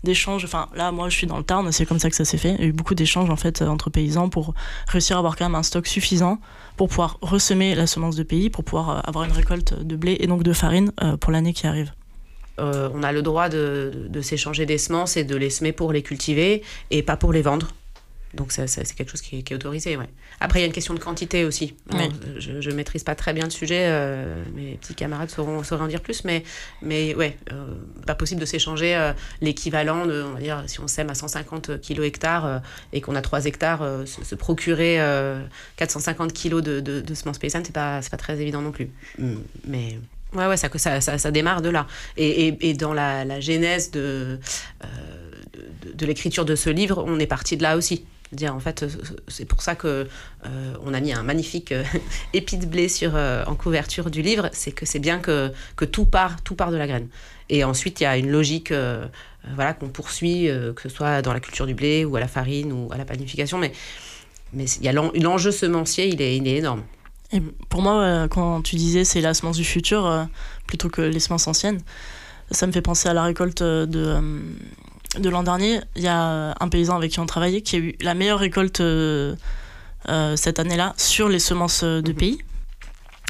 d'échanges. 0.04 0.44
Enfin, 0.44 0.68
là, 0.74 0.92
moi, 0.92 1.08
je 1.08 1.16
suis 1.16 1.26
dans 1.26 1.38
le 1.38 1.42
Tarn, 1.42 1.70
c'est 1.72 1.86
comme 1.86 1.98
ça 1.98 2.08
que 2.08 2.16
ça 2.16 2.24
s'est 2.24 2.38
fait. 2.38 2.54
Il 2.58 2.60
y 2.60 2.64
a 2.64 2.66
eu 2.68 2.72
beaucoup 2.72 2.94
d'échanges 2.94 3.30
en 3.30 3.36
fait 3.36 3.62
euh, 3.62 3.66
entre 3.66 3.90
paysans 3.90 4.28
pour 4.28 4.54
réussir 4.88 5.16
à 5.16 5.18
avoir 5.18 5.36
quand 5.36 5.44
même 5.44 5.54
un 5.54 5.62
stock 5.62 5.86
suffisant 5.86 6.38
pour 6.76 6.88
pouvoir 6.88 7.18
ressemer 7.20 7.74
la 7.74 7.86
semence 7.86 8.16
de 8.16 8.22
pays, 8.22 8.50
pour 8.50 8.64
pouvoir 8.64 8.90
euh, 8.90 9.00
avoir 9.04 9.24
une 9.24 9.32
récolte 9.32 9.82
de 9.82 9.96
blé 9.96 10.16
et 10.20 10.26
donc 10.26 10.42
de 10.42 10.52
farine 10.52 10.92
pour 11.20 11.32
l'année 11.32 11.52
qui 11.52 11.66
arrive. 11.66 11.92
On 12.58 13.02
a 13.02 13.12
le 13.12 13.20
droit 13.20 13.50
de 13.50 14.20
s'échanger 14.22 14.64
des 14.64 14.78
semences 14.78 15.18
et 15.18 15.24
de 15.24 15.36
les 15.36 15.50
semer 15.50 15.72
pour 15.72 15.92
les 15.92 16.02
cultiver 16.02 16.62
et 16.90 17.02
pas 17.02 17.16
pour 17.16 17.32
les 17.32 17.42
vendre. 17.42 17.68
Donc 18.36 18.52
ça- 18.52 18.66
ça- 18.66 18.84
c'est 18.84 18.94
quelque 18.94 19.10
chose 19.10 19.22
qui 19.22 19.38
est, 19.38 19.42
qui 19.42 19.52
est 19.52 19.56
autorisé. 19.56 19.96
Ouais. 19.96 20.08
Après, 20.40 20.58
il 20.58 20.62
y 20.62 20.64
a 20.64 20.66
une 20.66 20.72
question 20.72 20.94
de 20.94 20.98
quantité 21.00 21.44
aussi. 21.44 21.74
Oui. 21.92 22.08
Je 22.38 22.70
ne 22.70 22.74
maîtrise 22.74 23.02
pas 23.02 23.14
très 23.14 23.32
bien 23.32 23.44
le 23.44 23.50
sujet, 23.50 23.86
euh, 23.88 24.42
mes 24.54 24.74
petits 24.76 24.94
camarades 24.94 25.30
sauront, 25.30 25.62
sauront 25.62 25.84
en 25.84 25.88
dire 25.88 26.00
plus, 26.02 26.24
mais, 26.24 26.42
mais 26.82 27.14
ouais, 27.14 27.36
euh, 27.52 27.74
pas 28.06 28.14
possible 28.14 28.40
de 28.40 28.46
s'échanger 28.46 28.94
euh, 28.94 29.12
l'équivalent 29.40 30.06
de, 30.06 30.22
on 30.22 30.32
va 30.34 30.40
dire, 30.40 30.62
si 30.66 30.80
on 30.80 30.88
sème 30.88 31.08
à 31.10 31.14
150 31.14 31.80
kg 31.80 32.02
hectares 32.02 32.46
euh, 32.46 32.58
et 32.92 33.00
qu'on 33.00 33.14
a 33.16 33.22
3 33.22 33.46
hectares, 33.46 33.82
euh, 33.82 34.04
se, 34.06 34.22
se 34.24 34.34
procurer 34.34 35.00
euh, 35.00 35.40
450 35.76 36.32
kg 36.32 36.60
de, 36.60 36.80
de, 36.80 37.00
de 37.00 37.14
semences 37.14 37.38
paysannes, 37.38 37.64
c'est 37.64 37.72
pas, 37.74 38.02
c'est 38.02 38.10
pas 38.10 38.16
très 38.16 38.40
évident 38.40 38.60
non 38.62 38.72
plus. 38.72 38.90
Mm, 39.18 39.34
Mais 39.66 39.98
Ouais, 40.32 40.46
ouais, 40.48 40.56
ça, 40.58 40.68
ça, 40.76 41.00
ça, 41.00 41.16
ça 41.18 41.30
démarre 41.30 41.62
de 41.62 41.70
là. 41.70 41.86
Et, 42.16 42.48
et, 42.48 42.68
et 42.70 42.74
dans 42.74 42.92
la, 42.92 43.24
la 43.24 43.40
genèse 43.40 43.90
de, 43.92 44.38
euh, 44.84 44.86
de, 45.84 45.92
de 45.92 46.06
l'écriture 46.06 46.44
de 46.44 46.54
ce 46.56 46.68
livre, 46.68 47.02
on 47.06 47.18
est 47.20 47.26
parti 47.28 47.56
de 47.56 47.62
là 47.62 47.76
aussi. 47.76 48.04
Dire 48.32 48.54
en 48.54 48.60
fait, 48.60 48.84
c'est 49.28 49.44
pour 49.44 49.62
ça 49.62 49.76
que 49.76 50.08
euh, 50.46 50.74
on 50.84 50.92
a 50.94 51.00
mis 51.00 51.12
un 51.12 51.22
magnifique 51.22 51.70
euh, 51.70 51.84
épi 52.32 52.56
de 52.56 52.66
blé 52.66 52.88
sur 52.88 53.12
euh, 53.14 53.44
en 53.46 53.54
couverture 53.54 54.10
du 54.10 54.20
livre. 54.20 54.48
C'est 54.52 54.72
que 54.72 54.84
c'est 54.84 54.98
bien 54.98 55.20
que, 55.20 55.52
que 55.76 55.84
tout 55.84 56.06
part, 56.06 56.42
tout 56.42 56.56
part 56.56 56.72
de 56.72 56.76
la 56.76 56.88
graine. 56.88 57.08
Et 57.50 57.62
ensuite, 57.62 58.00
il 58.00 58.02
y 58.02 58.06
a 58.06 58.16
une 58.16 58.28
logique, 58.28 58.72
euh, 58.72 59.06
voilà, 59.54 59.74
qu'on 59.74 59.88
poursuit, 59.88 60.48
que 60.74 60.82
ce 60.82 60.88
soit 60.88 61.22
dans 61.22 61.32
la 61.32 61.38
culture 61.38 61.66
du 61.66 61.74
blé 61.74 62.04
ou 62.04 62.16
à 62.16 62.20
la 62.20 62.26
farine 62.26 62.72
ou 62.72 62.92
à 62.92 62.96
la 62.98 63.04
panification. 63.04 63.58
Mais 63.58 63.72
mais 64.52 64.64
il 64.64 64.84
y 64.84 64.88
a 64.88 64.92
l'en- 64.92 65.12
l'enjeu 65.14 65.52
semencier, 65.52 66.08
il 66.08 66.20
est, 66.20 66.36
il 66.36 66.48
est 66.48 66.56
énorme. 66.56 66.82
Pour 67.68 67.82
moi, 67.82 68.26
quand 68.28 68.62
tu 68.62 68.76
disais 68.76 69.04
c'est 69.04 69.20
la 69.20 69.34
semence 69.34 69.56
du 69.56 69.64
futur 69.64 70.26
plutôt 70.66 70.88
que 70.88 71.02
les 71.02 71.20
semences 71.20 71.46
anciennes, 71.46 71.80
ça 72.50 72.66
me 72.66 72.72
fait 72.72 72.82
penser 72.82 73.08
à 73.08 73.14
la 73.14 73.22
récolte 73.24 73.62
de, 73.62 74.20
de 75.18 75.28
l'an 75.28 75.42
dernier. 75.42 75.80
Il 75.96 76.02
y 76.02 76.08
a 76.08 76.54
un 76.58 76.68
paysan 76.68 76.96
avec 76.96 77.10
qui 77.12 77.20
on 77.20 77.26
travaillait 77.26 77.62
qui 77.62 77.76
a 77.76 77.78
eu 77.78 77.94
la 78.00 78.14
meilleure 78.14 78.38
récolte 78.38 78.80
euh, 78.80 79.34
euh, 80.08 80.36
cette 80.36 80.58
année-là 80.58 80.94
sur 80.96 81.28
les 81.28 81.38
semences 81.40 81.82
euh, 81.82 82.00
de 82.02 82.12
pays, 82.12 82.38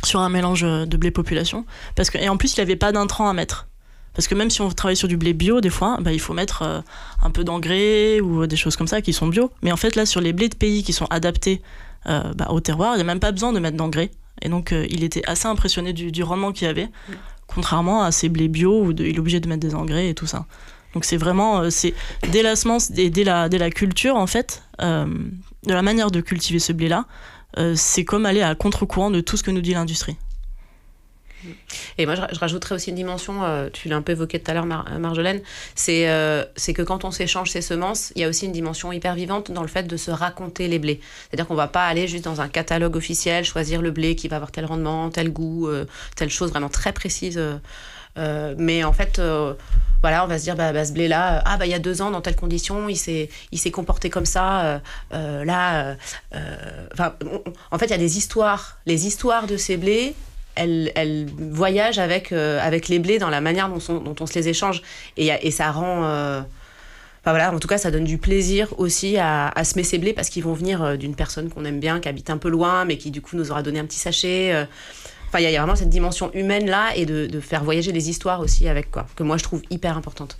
sur 0.05 0.20
un 0.20 0.29
mélange 0.29 0.64
euh, 0.64 0.87
de 0.87 0.96
blé 0.96 1.11
population. 1.11 1.64
Parce 1.94 2.11
que, 2.11 2.18
et 2.18 2.29
en 2.29 2.37
plus, 2.37 2.55
il 2.57 2.61
n'y 2.61 2.62
avait 2.62 2.77
pas 2.77 2.92
d'intrants 2.92 3.29
à 3.29 3.33
mettre. 3.33 3.66
Parce 4.14 4.29
que 4.29 4.35
même 4.35 4.49
si 4.49 4.62
on 4.62 4.70
travaille 4.70 4.96
sur 4.96 5.09
du 5.09 5.16
blé 5.18 5.35
bio, 5.35 5.61
des 5.61 5.70
fois, 5.70 5.99
bah, 6.01 6.12
il 6.12 6.20
faut 6.20 6.33
mettre 6.33 6.62
euh, 6.62 6.81
un 7.22 7.31
peu 7.31 7.44
d'engrais 7.44 8.20
ou 8.20 8.46
des 8.46 8.57
choses 8.57 8.77
comme 8.77 8.88
ça 8.88 9.03
qui 9.03 9.12
sont 9.12 9.27
bio. 9.27 9.51
Mais 9.62 9.72
en 9.72 9.77
fait, 9.77 9.94
là, 9.96 10.07
sur 10.07 10.20
les 10.20 10.33
blés 10.33 10.49
de 10.49 10.57
pays 10.57 10.83
qui 10.83 10.92
sont 10.94 11.07
adaptés 11.11 11.61
euh, 12.09 12.33
bah, 12.35 12.46
au 12.51 12.61
terroir, 12.61 12.94
il 12.94 12.96
n'y 12.96 13.03
a 13.03 13.05
même 13.05 13.20
pas 13.20 13.33
besoin 13.33 13.53
de 13.53 13.59
mettre 13.59 13.77
d'engrais. 13.77 14.11
Et 14.42 14.49
donc, 14.49 14.72
euh, 14.72 14.87
il 14.90 15.03
était 15.05 15.22
assez 15.27 15.46
impressionné 15.49 15.92
du, 15.92 16.12
du 16.12 16.22
rendement 16.22 16.53
qu'il 16.53 16.66
y 16.66 16.70
avait, 16.70 16.88
contrairement 17.46 18.03
à 18.03 18.12
ces 18.12 18.29
blés 18.29 18.49
bio 18.49 18.83
où 18.83 18.92
de- 18.92 19.05
il 19.05 19.16
est 19.16 19.18
obligé 19.18 19.40
de 19.40 19.49
mettre 19.49 19.61
des 19.61 19.75
engrais 19.75 20.09
et 20.11 20.14
tout 20.14 20.27
ça. 20.27 20.46
Donc, 20.94 21.05
c'est 21.05 21.16
vraiment, 21.16 21.61
euh, 21.61 21.70
c'est 21.70 21.94
dès 22.31 22.42
la 22.42 22.55
dès 22.90 23.25
la, 23.25 23.49
dès 23.49 23.59
la 23.59 23.70
culture, 23.70 24.16
en 24.16 24.27
fait, 24.27 24.62
euh, 24.81 25.07
de 25.66 25.72
la 25.75 25.83
manière 25.83 26.11
de 26.11 26.20
cultiver 26.20 26.59
ce 26.59 26.72
blé-là, 26.72 27.05
euh, 27.59 27.75
c'est 27.77 28.05
comme 28.05 28.27
aller 28.27 28.42
à 28.42 28.55
contre-courant 28.55 29.11
de 29.11 29.20
tout 29.20 29.37
ce 29.37 29.42
que 29.42 29.51
nous 29.51 29.61
dit 29.61 29.75
l'industrie. 29.75 30.16
Et 31.99 32.07
moi, 32.07 32.14
je, 32.14 32.38
rajouterais 32.38 32.75
aussi 32.75 32.90
une 32.90 32.96
dimension, 32.96 33.42
tu 33.72 33.88
l'as 33.88 33.96
un 33.96 34.03
peu 34.03 34.12
évoqué 34.12 34.40
tout 34.40 34.51
à 34.51 34.55
l'heure, 34.55 34.66
Mar- 34.66 34.99
Marjolaine, 34.99 35.42
c'est 35.77 36.07
que 36.07 36.83
quand 36.83 37.05
on 37.05 37.12
s'échange 37.12 37.51
ces 37.51 37.62
semences, 37.62 38.12
il 38.16 38.22
y 38.22 38.25
a 38.25 38.29
aussi 38.29 38.46
une 38.46 38.53
dimension 38.53 38.90
hyper 38.90 39.14
vivante 39.14 39.53
dans 39.53 39.62
le 39.62 39.68
fait 39.68 39.85
de 39.85 39.96
se 39.96 40.11
raconter 40.11 40.66
les 40.66 40.81
blés. 40.81 40.99
C'est-à-dire 41.29 41.46
qu'on 41.46 41.55
va 41.55 41.68
pas 41.68 41.87
aller 41.87 42.09
juste 42.09 42.25
dans 42.25 42.40
un 42.40 42.49
catalogue 42.49 42.96
officiel, 42.96 43.44
choisir 43.44 43.81
le 43.81 43.92
blé 43.92 44.16
qui 44.16 44.27
va 44.27 44.37
avoir 44.37 44.51
tel 44.51 44.64
rendement, 44.64 45.09
tel 45.11 45.31
goût, 45.31 45.68
telle 46.16 46.31
chose 46.31 46.51
vraiment 46.51 46.70
très 46.70 46.92
précise. 46.92 47.40
Euh, 48.18 48.55
mais 48.59 48.85
en 48.85 48.92
fait, 48.92 49.18
euh, 49.18 49.55
voilà, 50.02 50.24
on 50.24 50.26
va 50.26 50.38
se 50.38 50.44
dire, 50.44 50.57
bah, 50.57 50.72
bah, 50.72 50.85
ce 50.85 50.92
blé-là, 50.92 51.38
euh, 51.38 51.42
ah, 51.44 51.57
bah, 51.57 51.66
il 51.66 51.70
y 51.70 51.74
a 51.74 51.79
deux 51.79 52.02
ans, 52.02 52.11
dans 52.11 52.20
telle 52.20 52.37
condition, 52.37 52.88
il 52.88 52.96
s'est 52.96 53.29
comporté 53.72 54.11
comme 54.11 54.26
ça. 54.26 54.81
là, 55.12 55.96
enfin, 56.92 57.14
en 57.70 57.79
fait, 57.79 57.87
il 57.87 57.90
y 57.90 57.94
a 57.94 57.98
des 57.98 58.18
histoires. 58.18 58.79
Les 58.87 59.07
histoires 59.07 59.46
de 59.46 59.57
ces 59.57 59.76
blés, 59.76 60.14
elles, 60.55 60.92
elles 60.94 61.26
voyagent 61.38 61.98
avec, 61.98 62.33
avec 62.33 62.88
les 62.88 62.98
blés 62.98 63.18
dans 63.18 63.31
la 63.31 63.40
manière 63.40 63.68
dont, 63.68 63.81
on- 63.88 64.00
dont 64.00 64.16
on 64.20 64.26
se 64.26 64.35
les 64.35 64.48
échange. 64.48 64.83
Et, 65.16 65.26
et 65.42 65.50
ça 65.50 65.70
rend. 65.70 66.02
Enfin 67.22 67.33
voilà, 67.33 67.52
en 67.52 67.59
tout 67.59 67.66
cas, 67.66 67.76
ça 67.76 67.90
donne 67.90 68.05
du 68.05 68.18
plaisir 68.18 68.68
aussi 68.79 69.16
à, 69.18 69.48
à 69.48 69.64
semer 69.64 69.83
ces 69.83 69.98
blés 69.98 70.12
parce 70.12 70.29
qu'ils 70.29 70.44
vont 70.44 70.52
venir 70.52 70.96
d'une 70.96 71.16
personne 71.16 71.50
qu'on 71.50 71.64
aime 71.64 71.81
bien, 71.81 71.98
qui 71.98 72.09
habite 72.09 72.31
un 72.31 72.38
peu 72.38 72.48
loin, 72.48 72.85
mais 72.85 72.98
qui 72.98 73.11
du 73.11 73.20
coup 73.20 73.35
nous 73.37 73.50
aura 73.50 73.64
donné 73.64 73.81
un 73.81 73.85
petit 73.85 73.98
sachet. 73.98 74.66
Enfin, 75.29 75.41
il 75.41 75.51
y, 75.51 75.57
a- 75.57 75.61
vraiment 75.61 75.77
cette 75.77 75.91
dimension 75.91 76.31
humaine 76.35 76.69
là 76.69 76.95
et 76.97 77.07
de, 77.07 77.27
de 77.27 77.41
faire 77.41 77.65
voyager 77.65 77.93
les 77.93 78.09
histoires 78.11 78.41
aussi 78.41 78.69
avec, 78.69 78.91
quoi, 78.91 79.07
que 79.17 79.23
moi 79.23 79.37
je 79.37 79.43
trouve 79.45 79.62
hyper 79.71 79.97
importante. 79.97 80.37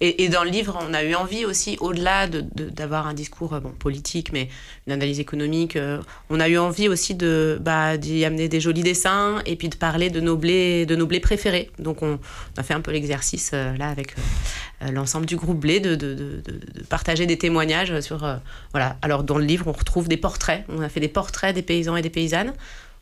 Et, 0.00 0.28
dans 0.28 0.42
le 0.42 0.50
livre, 0.50 0.76
on 0.88 0.92
a 0.92 1.04
eu 1.04 1.14
envie 1.14 1.44
aussi, 1.44 1.76
au-delà 1.80 2.26
de- 2.26 2.40
de- 2.40 2.68
d'avoir 2.68 3.06
un 3.06 3.14
discours 3.14 3.52
euh, 3.54 3.60
bon, 3.60 3.70
politique, 3.70 4.32
mais 4.32 4.48
une 4.88 4.92
analyse 4.94 5.20
économique, 5.20 5.76
euh, 5.76 6.00
on 6.30 6.40
a 6.40 6.48
eu 6.48 6.58
envie 6.58 6.88
aussi 6.88 7.14
de 7.14 7.58
bah, 7.60 7.96
d'y 7.96 8.24
amener 8.24 8.48
des 8.48 8.60
jolis 8.60 8.82
dessins 8.82 9.40
et 9.46 9.54
puis 9.54 9.68
de 9.68 9.76
parler 9.76 10.10
de 10.10 10.18
nos 10.18 10.36
blés, 10.36 10.84
de 10.84 10.96
nos 10.96 11.06
blés 11.06 11.20
préférés. 11.20 11.70
Donc 11.78 12.02
on, 12.02 12.18
a 12.56 12.62
fait 12.64 12.74
un 12.74 12.80
peu 12.80 12.90
l'exercice 12.90 13.52
euh, 13.54 13.76
là 13.76 13.88
avec 13.88 14.16
l'ensemble 14.92 15.26
du 15.26 15.36
groupe 15.36 15.60
blé 15.60 15.78
de, 15.78 15.94
de- 15.94 16.14
de- 16.14 16.40
de- 16.44 16.80
de 16.80 16.82
partager 16.88 17.26
des 17.26 17.38
témoignages 17.38 18.00
sur 18.00 18.26
voilà. 18.72 18.96
Alors 19.02 19.22
dans 19.22 19.38
le 19.38 19.44
livre, 19.44 19.66
on 19.68 19.72
retrouve 19.72 20.08
des 20.08 20.16
portraits. 20.16 20.64
On 20.68 20.80
a 20.80 20.88
fait 20.88 21.00
des 21.00 21.08
portraits 21.08 21.54
des 21.54 21.62
paysans 21.62 21.94
et 21.96 22.02
des 22.02 22.10
paysannes. 22.10 22.52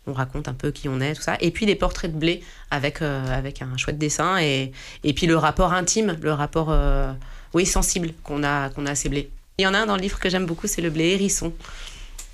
On 0.07 0.12
raconte 0.12 0.49
un 0.49 0.55
peu 0.55 0.71
qui 0.71 0.88
on 0.88 1.01
est, 1.01 1.14
tout 1.14 1.23
ça. 1.23 1.37
Et 1.40 1.51
puis 1.51 1.66
des 1.66 1.75
portraits 1.75 2.12
de 2.12 2.19
blé 2.19 2.42
avec, 2.71 3.03
euh, 3.03 3.27
avec 3.37 3.62
un 3.62 3.77
chouette 3.77 3.99
dessin. 3.99 4.38
Et, 4.38 4.73
et 5.05 5.12
puis 5.14 5.27
le 5.27 5.37
rapport 5.37 5.73
intime, 5.73 6.16
le 6.21 6.33
rapport 6.33 6.69
euh, 6.71 7.12
oui, 7.55 7.66
sensible 7.66 8.12
qu'on 8.23 8.45
a, 8.45 8.71
qu'on 8.71 8.87
a 8.87 8.92
à 8.92 8.95
ces 8.95 9.09
blés. 9.09 9.31
Il 9.59 9.62
y 9.62 9.66
en 9.66 9.75
a 9.75 9.79
un 9.79 9.87
dans 9.87 9.97
le 9.97 10.03
livre 10.03 10.19
que 10.19 10.29
j'aime 10.29 10.47
beaucoup, 10.47 10.66
c'est 10.66 10.83
le 10.83 10.90
blé 10.90 11.07
hérisson. 11.11 11.53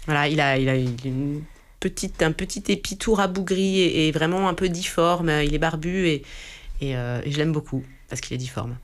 Voilà, 0.07 0.29
il 0.29 0.41
a, 0.41 0.59
il 0.59 0.69
a 0.69 0.75
une 0.75 1.43
petite, 1.81 2.23
un 2.23 2.33
petit 2.33 2.63
épi 2.69 2.99
tout 2.99 3.15
rabougri 3.15 3.81
et, 3.81 4.13
vraiment 4.13 4.49
un 4.49 4.55
peu 4.55 4.69
difforme. 4.69 5.31
Il 5.45 5.55
est 5.55 5.59
barbu 5.59 6.09
et, 6.09 6.23
et, 6.81 6.97
euh, 6.97 7.23
je 7.25 7.37
l'aime 7.39 7.53
beaucoup. 7.53 7.85
parce 8.09 8.21
qu'il 8.21 8.35
est 8.35 8.39
difforme. 8.39 8.77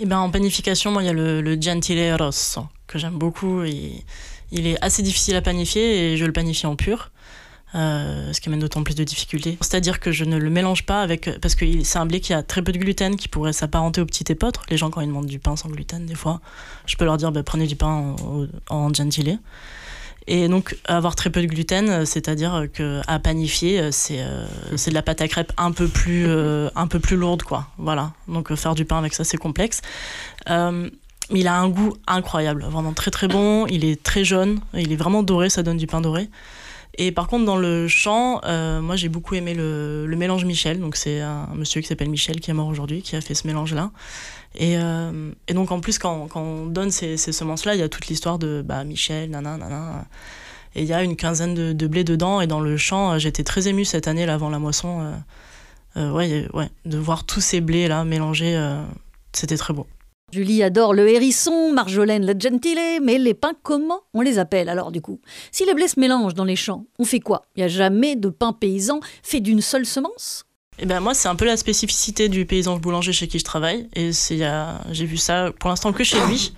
Et 0.00 0.06
ben 0.06 0.18
en 0.18 0.30
panification, 0.30 0.90
moi 0.90 1.02
il 1.02 1.06
y 1.06 1.10
a 1.10 1.12
le, 1.12 1.40
le 1.40 1.60
Gentile 1.60 2.16
Rosso 2.18 2.66
que 2.88 2.98
j'aime 2.98 3.18
beaucoup. 3.18 3.62
Il 3.64 4.66
est 4.66 4.82
assez 4.82 5.02
difficile 5.02 5.36
à 5.36 5.42
panifier 5.42 6.12
et 6.12 6.16
je 6.16 6.24
le 6.24 6.32
panifie 6.32 6.66
en 6.66 6.76
pur. 6.76 7.11
Euh, 7.74 8.34
ce 8.34 8.40
qui 8.42 8.50
amène 8.50 8.60
d'autant 8.60 8.82
plus 8.82 8.94
de 8.94 9.02
difficultés. 9.02 9.56
C'est-à-dire 9.62 9.98
que 9.98 10.12
je 10.12 10.24
ne 10.24 10.36
le 10.36 10.50
mélange 10.50 10.84
pas 10.84 11.00
avec. 11.00 11.30
Parce 11.40 11.54
que 11.54 11.64
c'est 11.84 11.98
un 11.98 12.04
blé 12.04 12.20
qui 12.20 12.34
a 12.34 12.42
très 12.42 12.60
peu 12.60 12.70
de 12.70 12.78
gluten, 12.78 13.16
qui 13.16 13.28
pourrait 13.28 13.54
s'apparenter 13.54 14.02
au 14.02 14.04
petit 14.04 14.30
épeautre. 14.30 14.62
Les 14.68 14.76
gens, 14.76 14.90
quand 14.90 15.00
ils 15.00 15.06
demandent 15.06 15.24
du 15.24 15.38
pain 15.38 15.56
sans 15.56 15.70
gluten, 15.70 16.04
des 16.04 16.14
fois, 16.14 16.40
je 16.84 16.96
peux 16.96 17.06
leur 17.06 17.16
dire 17.16 17.32
bah, 17.32 17.42
prenez 17.42 17.66
du 17.66 17.76
pain 17.76 17.88
en, 17.88 18.46
en 18.68 18.92
gentile. 18.92 19.38
Et 20.26 20.48
donc, 20.48 20.76
avoir 20.84 21.16
très 21.16 21.30
peu 21.30 21.40
de 21.40 21.46
gluten, 21.46 22.06
c'est-à-dire 22.06 22.66
qu'à 22.72 23.18
panifier, 23.18 23.90
c'est 23.90 24.20
euh, 24.20 24.46
c'est 24.76 24.90
de 24.90 24.94
la 24.94 25.02
pâte 25.02 25.20
à 25.20 25.28
crêpes 25.28 25.52
un 25.56 25.72
peu 25.72 25.88
plus, 25.88 26.26
euh, 26.28 26.68
un 26.76 26.86
peu 26.86 27.00
plus 27.00 27.16
lourde, 27.16 27.42
quoi. 27.42 27.66
Voilà. 27.78 28.12
Donc, 28.28 28.54
faire 28.54 28.74
du 28.74 28.84
pain 28.84 28.98
avec 28.98 29.14
ça, 29.14 29.24
c'est 29.24 29.36
complexe. 29.38 29.80
Euh, 30.48 30.88
mais 31.30 31.40
il 31.40 31.46
a 31.46 31.54
un 31.54 31.68
goût 31.68 31.94
incroyable, 32.06 32.64
vraiment 32.64 32.92
très 32.92 33.10
très 33.10 33.28
bon. 33.28 33.66
Il 33.66 33.84
est 33.84 34.02
très 34.02 34.24
jaune, 34.24 34.60
il 34.74 34.92
est 34.92 34.96
vraiment 34.96 35.22
doré, 35.22 35.48
ça 35.50 35.62
donne 35.62 35.78
du 35.78 35.86
pain 35.86 36.00
doré. 36.00 36.28
Et 36.98 37.10
par 37.10 37.26
contre, 37.26 37.46
dans 37.46 37.56
le 37.56 37.88
champ, 37.88 38.40
euh, 38.44 38.80
moi 38.82 38.96
j'ai 38.96 39.08
beaucoup 39.08 39.34
aimé 39.34 39.54
le, 39.54 40.06
mélange 40.16 40.44
Michel. 40.44 40.78
Donc 40.78 40.96
c'est 40.96 41.20
un 41.20 41.48
monsieur 41.54 41.80
qui 41.80 41.86
s'appelle 41.86 42.10
Michel 42.10 42.40
qui 42.40 42.50
est 42.50 42.54
mort 42.54 42.68
aujourd'hui, 42.68 43.02
qui 43.02 43.16
a 43.16 43.20
fait 43.20 43.34
ce 43.34 43.46
mélange-là. 43.46 43.90
Et, 44.54 44.76
euh, 44.76 45.32
donc 45.48 45.70
en 45.70 45.80
plus, 45.80 45.98
quand, 45.98 46.28
on 46.34 46.66
donne 46.66 46.90
ces, 46.90 47.16
ces 47.16 47.32
semences-là, 47.32 47.74
il 47.74 47.80
y 47.80 47.82
a 47.82 47.88
toute 47.88 48.08
l'histoire 48.08 48.38
de 48.38 48.62
bah, 48.64 48.84
Michel, 48.84 49.30
nana, 49.30 49.56
nana. 49.56 50.04
Et 50.74 50.82
il 50.82 50.88
y 50.88 50.92
a 50.92 51.02
une 51.02 51.16
quinzaine 51.16 51.54
de, 51.74 51.86
blés 51.86 52.04
dedans. 52.04 52.40
Et 52.40 52.46
dans 52.46 52.60
le 52.60 52.76
champ, 52.76 53.18
j'étais 53.18 53.44
très 53.44 53.68
émue 53.68 53.84
cette 53.84 54.08
année, 54.08 54.28
avant 54.28 54.50
la 54.50 54.58
moisson. 54.58 55.00
Euh, 55.00 55.12
euh 55.98 56.10
ouais, 56.12 56.48
ouais, 56.54 56.70
de 56.86 56.98
voir 56.98 57.24
tous 57.24 57.40
ces 57.40 57.60
blés-là 57.60 58.04
mélangés, 58.04 58.56
euh, 58.56 58.82
c'était 59.32 59.56
très 59.56 59.74
beau. 59.74 59.86
Julie 60.32 60.62
adore 60.62 60.94
le 60.94 61.10
hérisson, 61.10 61.72
Marjolaine 61.74 62.24
le 62.24 62.32
gentile, 62.32 63.00
mais 63.02 63.18
les 63.18 63.34
pains, 63.34 63.52
comment 63.62 64.00
on 64.14 64.22
les 64.22 64.38
appelle 64.38 64.70
alors 64.70 64.90
du 64.90 65.02
coup? 65.02 65.20
Si 65.50 65.66
les 65.66 65.74
blés 65.74 65.88
se 65.88 66.00
mélangent 66.00 66.32
dans 66.32 66.46
les 66.46 66.56
champs, 66.56 66.86
on 66.98 67.04
fait 67.04 67.20
quoi? 67.20 67.42
Il 67.54 67.60
n'y 67.60 67.64
a 67.64 67.68
jamais 67.68 68.16
de 68.16 68.30
pain 68.30 68.54
paysan 68.54 69.00
fait 69.22 69.40
d'une 69.40 69.60
seule 69.60 69.84
semence? 69.84 70.46
Eh 70.78 70.86
ben 70.86 71.00
moi, 71.00 71.12
c'est 71.12 71.28
un 71.28 71.34
peu 71.34 71.44
la 71.44 71.58
spécificité 71.58 72.30
du 72.30 72.46
paysan 72.46 72.78
boulanger 72.78 73.12
chez 73.12 73.28
qui 73.28 73.38
je 73.38 73.44
travaille. 73.44 73.88
Et 73.94 74.10
j'ai 74.90 75.04
vu 75.04 75.18
ça 75.18 75.52
pour 75.60 75.68
l'instant 75.68 75.92
que 75.92 76.02
chez 76.02 76.18
lui, 76.26 76.54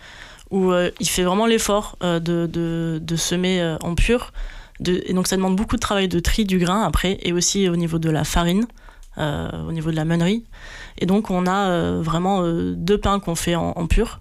où 0.52 0.70
euh, 0.70 0.92
il 1.00 1.08
fait 1.08 1.24
vraiment 1.24 1.46
l'effort 1.46 1.98
euh, 2.04 2.20
de, 2.20 2.46
de, 2.46 3.16
semer 3.16 3.60
euh, 3.60 3.76
en 3.82 3.96
pur. 3.96 4.32
Et 4.86 5.12
donc 5.12 5.26
ça 5.26 5.34
demande 5.34 5.56
beaucoup 5.56 5.74
de 5.74 5.80
travail 5.80 6.06
de 6.06 6.20
tri 6.20 6.44
du 6.44 6.58
grain 6.58 6.82
après, 6.82 7.18
et 7.22 7.32
aussi 7.32 7.68
au 7.68 7.74
niveau 7.74 7.98
de 7.98 8.08
la 8.08 8.22
farine, 8.22 8.66
au 9.16 9.72
niveau 9.72 9.90
de 9.90 9.96
la 9.96 10.04
meunerie. 10.04 10.44
Et 10.98 11.06
donc 11.06 11.30
on 11.30 11.46
a 11.46 12.00
vraiment 12.00 12.42
deux 12.74 12.98
pains 12.98 13.20
qu'on 13.20 13.34
fait 13.34 13.54
en, 13.54 13.86
pur. 13.86 14.20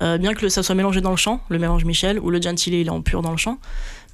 bien 0.00 0.34
que 0.34 0.48
ça 0.48 0.62
soit 0.62 0.74
mélangé 0.74 1.00
dans 1.00 1.10
le 1.10 1.16
champ, 1.16 1.40
le 1.48 1.58
mélange 1.58 1.84
Michel, 1.84 2.18
ou 2.20 2.30
le 2.30 2.40
gentile 2.40 2.74
il 2.74 2.86
est 2.86 2.90
en 2.90 3.02
pur 3.02 3.22
dans 3.22 3.32
le 3.32 3.36
champ. 3.36 3.58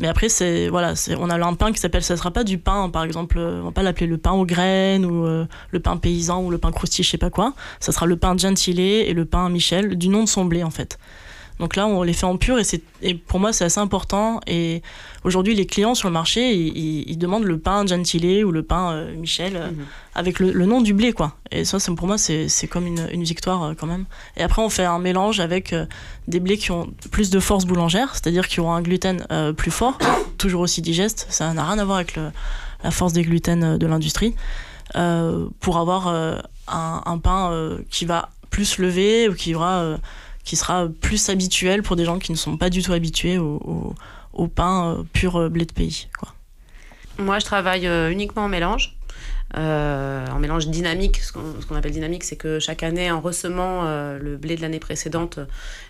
Mais 0.00 0.08
après, 0.08 0.28
c'est 0.28 0.68
voilà, 0.68 0.94
on 1.18 1.30
a 1.30 1.46
un 1.46 1.54
pain 1.54 1.72
qui 1.72 1.78
s'appelle, 1.78 2.02
ça 2.02 2.16
sera 2.16 2.32
pas 2.32 2.42
du 2.42 2.58
pain, 2.58 2.88
par 2.90 3.04
exemple, 3.04 3.38
on 3.38 3.62
va 3.62 3.70
pas 3.70 3.82
l'appeler 3.82 4.06
le 4.06 4.18
pain 4.18 4.32
aux 4.32 4.44
graines 4.44 5.06
ou 5.06 5.24
euh, 5.24 5.46
le 5.70 5.80
pain 5.80 5.96
paysan 5.96 6.42
ou 6.42 6.50
le 6.50 6.58
pain 6.58 6.72
croustille, 6.72 7.04
je 7.04 7.10
sais 7.10 7.18
pas 7.18 7.30
quoi. 7.30 7.54
Ça 7.78 7.92
sera 7.92 8.06
le 8.06 8.16
pain 8.16 8.36
gentile 8.36 8.80
et 8.80 9.12
le 9.12 9.24
pain 9.24 9.48
Michel 9.50 9.96
du 9.96 10.08
nom 10.08 10.24
de 10.24 10.28
son 10.28 10.44
blé 10.44 10.64
en 10.64 10.70
fait. 10.70 10.98
Donc 11.60 11.76
là, 11.76 11.86
on 11.86 12.02
les 12.02 12.12
fait 12.12 12.26
en 12.26 12.36
pur 12.36 12.58
et, 12.58 12.62
et 13.02 13.14
pour 13.14 13.38
moi, 13.38 13.52
c'est 13.52 13.64
assez 13.64 13.78
important. 13.78 14.40
Et 14.46 14.82
aujourd'hui, 15.22 15.54
les 15.54 15.66
clients 15.66 15.94
sur 15.94 16.08
le 16.08 16.12
marché, 16.12 16.52
ils, 16.52 17.08
ils 17.08 17.16
demandent 17.16 17.44
le 17.44 17.58
pain 17.58 17.86
Gentile 17.86 18.44
ou 18.44 18.50
le 18.50 18.62
pain 18.62 18.92
euh, 18.92 19.14
Michel 19.14 19.56
euh, 19.56 19.70
-hmm. 19.70 19.84
avec 20.16 20.40
le, 20.40 20.50
le, 20.50 20.66
nom 20.66 20.80
du 20.80 20.94
blé, 20.94 21.12
quoi. 21.12 21.36
Et 21.52 21.64
ça, 21.64 21.78
pour 21.94 22.06
moi, 22.08 22.18
c'est 22.18 22.68
comme 22.68 22.86
une, 22.86 23.06
une, 23.12 23.22
victoire 23.22 23.62
euh, 23.62 23.74
quand 23.78 23.86
même. 23.86 24.06
Et 24.36 24.42
après, 24.42 24.62
on 24.62 24.68
fait 24.68 24.84
un 24.84 24.98
mélange 24.98 25.38
avec 25.38 25.74
des 26.26 26.40
blés 26.40 26.58
qui 26.58 26.72
ont 26.72 26.92
plus 27.10 27.30
de 27.30 27.40
force 27.40 27.66
boulangère, 27.66 28.10
c'est-à-dire 28.14 28.48
qui 28.48 28.58
ont 28.60 28.72
un 28.72 28.82
gluten 28.82 29.24
plus 29.56 29.70
fort, 29.70 29.96
toujours 30.38 30.62
aussi 30.62 30.82
digeste. 30.82 31.26
Ça 31.30 31.52
n'a 31.54 31.64
rien 31.64 31.78
à 31.78 31.84
voir 31.84 31.98
avec 31.98 32.16
le, 32.16 32.30
la 32.82 32.90
force 32.90 33.12
des 33.12 33.22
gluten 33.22 33.78
de 33.78 33.86
l'industrie. 33.86 34.34
pour 35.64 35.76
avoir 35.78 36.08
un, 36.08 37.02
un, 37.14 37.18
pain 37.18 37.42
qui 37.90 38.04
va 38.06 38.30
plus 38.50 38.78
lever 38.78 39.28
ou 39.28 39.34
qui 39.34 39.54
aura 39.54 39.98
qui 40.44 40.56
sera 40.56 40.88
plus 41.00 41.28
habituel 41.28 41.82
pour 41.82 41.96
des 41.96 42.04
gens 42.04 42.18
qui 42.18 42.32
ne 42.32 42.36
sont 42.36 42.56
pas 42.56 42.70
du 42.70 42.82
tout 42.82 42.92
habitués 42.92 43.38
au, 43.38 43.94
pain 44.54 45.04
pur 45.12 45.48
blé 45.50 45.64
de 45.64 45.72
pays. 45.72 46.08
Moi, 47.18 47.38
je 47.38 47.44
travaille 47.44 47.86
uniquement 48.10 48.44
en 48.44 48.48
mélange. 48.48 48.94
Euh, 49.56 50.26
en 50.28 50.40
mélange 50.40 50.66
dynamique, 50.66 51.18
ce 51.18 51.32
qu'on 51.32 51.40
qu 51.68 51.74
appelle 51.74 51.92
dynamique, 51.92 52.24
c'est 52.24 52.36
que 52.36 52.58
chaque 52.58 52.82
année, 52.82 53.10
en 53.10 53.20
ressemant 53.20 53.82
euh, 53.84 54.18
le 54.18 54.36
blé 54.36 54.56
de 54.56 54.62
l'année 54.62 54.80
précédente, 54.80 55.38
euh, 55.38 55.44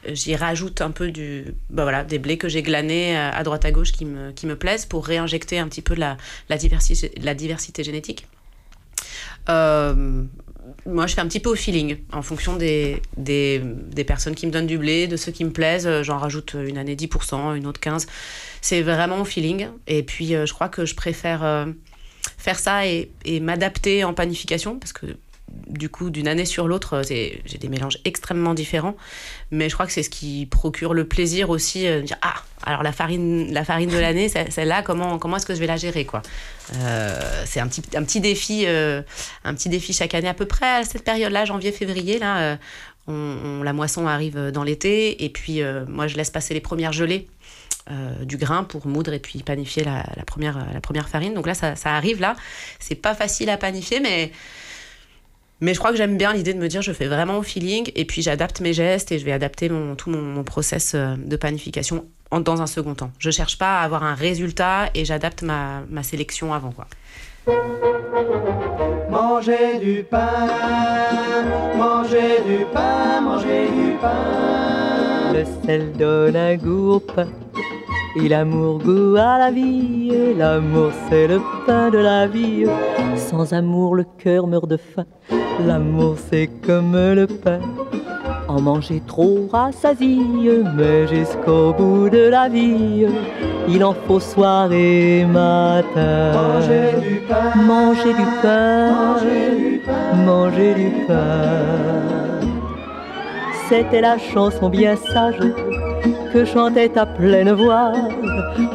j'y 0.09 0.37
rajoute 0.37 0.83
un 0.83 0.91
peu 0.91 1.11
du, 1.11 1.55
bah 1.71 1.85
voilà, 1.85 2.05
des 2.05 2.19
blés 2.19 2.37
que 2.37 2.49
j'ai 2.49 2.63
glanés 2.63 3.17
à 3.17 3.43
droite 3.43 3.65
à 3.65 3.71
gauche 3.71 3.93
qui 3.93 4.05
me, 4.05 4.33
qui 4.33 4.47
me 4.47 4.57
plaisent 4.57 4.85
pour 4.85 5.07
réinjecter 5.07 5.59
un 5.59 5.69
petit 5.69 5.83
peu 5.83 5.95
la, 5.95 6.19
la, 6.51 6.59
diversité, 6.59 7.13
la 7.23 7.35
diversité 7.35 7.85
génétique. 7.85 8.27
Euh, 10.65 10.71
moi, 10.87 11.07
je 11.07 11.15
fais 11.15 11.21
un 11.21 11.29
petit 11.29 11.41
peu 11.41 11.51
au 11.51 11.55
feeling, 11.55 11.99
en 12.13 12.23
fonction 12.23 12.57
des, 12.57 13.03
des, 13.17 14.05
personnes 14.07 14.35
qui 14.35 14.47
me 14.47 14.53
donnent 14.53 14.67
du 14.67 14.79
blé, 14.79 15.07
de 15.07 15.17
ceux 15.17 15.33
qui 15.33 15.45
me 15.45 15.51
plaisent. 15.51 16.03
J'en 16.03 16.19
rajoute 16.19 16.55
une 16.55 16.79
année 16.79 16.97
10%, 16.97 17.57
une 17.57 17.67
autre 17.67 17.81
15%. 17.81 18.07
C'est 18.61 18.83
vraiment 18.83 19.21
au 19.21 19.25
feeling. 19.25 19.69
Et 19.87 20.03
puis, 20.03 20.29
je 20.29 20.53
crois 20.53 20.69
que 20.69 20.87
je 20.87 20.95
préfère 20.95 21.45
euh, 21.45 21.67
faire 22.39 22.59
ça 22.59 22.87
et, 22.87 23.11
et 23.25 23.41
m'adapter 23.41 24.05
en 24.05 24.15
panification, 24.15 24.79
parce 24.79 24.93
que 24.93 25.07
du 25.49 25.89
coup, 25.89 26.11
d'une 26.11 26.29
année 26.29 26.47
sur 26.47 26.69
l'autre, 26.69 27.03
j'ai 27.07 27.43
des 27.61 27.69
mélanges 27.69 27.99
extrêmement 28.05 28.55
différents. 28.55 28.97
Mais 29.51 29.69
je 29.69 29.75
crois 29.75 29.87
que 29.87 29.93
c'est 29.93 30.03
ce 30.03 30.11
qui 30.11 30.47
procure 30.47 30.95
le 30.95 31.07
plaisir 31.07 31.51
aussi 31.51 31.87
euh, 31.87 32.01
dire 32.01 32.17
Ah, 32.23 32.35
alors 32.65 32.83
la 32.83 32.93
farine, 32.93 33.53
la 33.53 33.65
farine 33.65 33.91
de 33.91 33.99
l'année, 33.99 34.29
celle-là, 34.29 34.83
comment, 34.83 35.19
comment 35.19 35.37
est-ce 35.37 35.47
que 35.47 35.55
je 35.55 35.61
vais 35.61 35.67
la 35.67 35.77
gérer 35.77 36.05
quoi? 36.05 36.23
Euh, 36.75 37.43
C'est 37.47 37.61
un 37.61 37.69
petit, 37.69 37.83
un, 37.95 38.03
petit 38.05 38.21
défi, 38.21 38.65
euh, 38.67 39.03
un 39.45 39.55
petit 39.55 39.69
défi 39.69 39.93
chaque 39.93 40.15
année, 40.15 40.29
à 40.29 40.35
peu 40.35 40.47
près 40.47 40.79
à 40.79 40.85
cette 40.85 41.05
période-là, 41.05 41.45
janvier-février. 41.45 42.19
là 42.19 42.59
euh, 43.09 43.63
La 43.63 43.73
moisson 43.73 44.07
arrive 44.07 44.51
dans 44.51 44.65
l'été. 44.65 45.25
Et 45.25 45.29
puis, 45.29 45.63
euh, 45.63 45.85
moi, 45.87 46.07
je 46.07 46.17
laisse 46.17 46.31
passer 46.31 46.55
les 46.55 46.61
premières 46.61 46.93
gelées. 46.93 47.29
Euh, 47.91 48.25
du 48.25 48.39
grain 48.39 48.65
pour 48.65 48.87
moudre 48.87 49.13
et 49.13 49.19
puis 49.19 49.43
panifier 49.43 49.85
la, 49.85 50.07
la, 50.17 50.25
première, 50.25 50.73
la 50.73 50.81
première 50.81 51.07
farine. 51.07 51.35
Donc 51.35 51.47
là, 51.47 51.53
ça, 51.53 51.77
ça 51.77 51.95
arrive 51.95 52.19
là. 52.19 52.35
C'est 52.81 52.95
pas 52.95 53.15
facile 53.15 53.51
à 53.51 53.59
panifier, 53.59 54.01
mais 54.01 54.33
mais 55.61 55.75
je 55.75 55.79
crois 55.79 55.91
que 55.91 55.97
j'aime 55.97 56.17
bien 56.17 56.33
l'idée 56.33 56.55
de 56.55 56.59
me 56.59 56.69
dire 56.69 56.83
je 56.83 56.93
fais 56.93 57.07
vraiment 57.07 57.39
au 57.39 57.43
feeling 57.43 57.91
et 57.95 58.05
puis 58.05 58.23
j'adapte 58.23 58.61
mes 58.61 58.73
gestes 58.73 59.13
et 59.13 59.19
je 59.19 59.25
vais 59.25 59.33
adapter 59.33 59.69
mon, 59.69 59.95
tout 59.95 60.11
mon, 60.11 60.21
mon 60.21 60.45
process 60.45 60.95
de 60.95 61.37
panification 61.37 62.07
en, 62.31 62.41
dans 62.41 62.61
un 62.63 62.67
second 62.67 62.95
temps. 62.95 63.11
Je 63.19 63.31
cherche 63.31 63.59
pas 63.59 63.81
à 63.81 63.85
avoir 63.85 64.03
un 64.03 64.15
résultat 64.15 64.91
et 64.95 65.05
j'adapte 65.05 65.43
ma, 65.43 65.83
ma 65.89 66.03
sélection 66.03 66.53
avant. 66.53 66.73
Quoi. 66.73 66.87
Manger 69.11 69.79
du 69.81 70.05
pain, 70.05 70.49
manger 71.77 72.41
du 72.47 72.65
pain, 72.73 73.21
manger 73.21 73.69
du 73.69 73.97
pain. 74.01 75.33
Le 75.33 75.45
sel 75.65 75.93
donne 75.93 76.37
un 76.37 76.57
goût 76.57 76.93
au 76.93 77.01
pain. 77.01 77.29
Et 78.17 78.29
l'amour 78.29 78.79
goût 78.79 79.17
à 79.17 79.39
la 79.39 79.51
vie, 79.51 80.13
l'amour 80.39 80.93
c'est 81.09 81.27
le 81.27 81.41
pain 81.67 81.91
de 81.91 81.99
la 81.99 82.29
vie. 82.29 82.65
Sans 83.17 83.53
amour 83.53 83.97
le 83.97 84.05
cœur 84.19 84.47
meurt 84.47 84.69
de 84.69 84.77
faim, 84.77 85.05
l'amour 85.67 86.15
c'est 86.31 86.49
comme 86.65 86.93
le 86.93 87.27
pain. 87.27 87.59
En 88.47 88.61
manger 88.61 89.03
trop 89.05 89.49
rassasie, 89.51 90.23
mais 90.77 91.09
jusqu'au 91.09 91.73
bout 91.73 92.09
de 92.09 92.29
la 92.29 92.49
vie, 92.49 93.07
il 93.69 93.83
en 93.83 93.95
faut 93.95 94.21
soir 94.21 94.71
et 94.73 95.25
matin. 95.25 96.33
Manger 96.35 97.01
du 97.01 97.21
pain, 97.29 97.63
manger 97.67 98.13
du 98.15 98.27
pain, 98.43 98.91
manger 98.93 99.57
du 99.59 99.79
pain. 99.85 100.17
Manger 100.25 100.75
du 100.75 100.91
pain. 101.09 101.95
C'était 103.69 104.03
la 104.03 104.19
chanson 104.19 104.69
bien 104.69 104.95
sage 104.95 105.41
que 106.35 106.45
chantait 106.45 106.99
à 106.99 107.07
pleine 107.07 107.53
voix. 107.53 107.93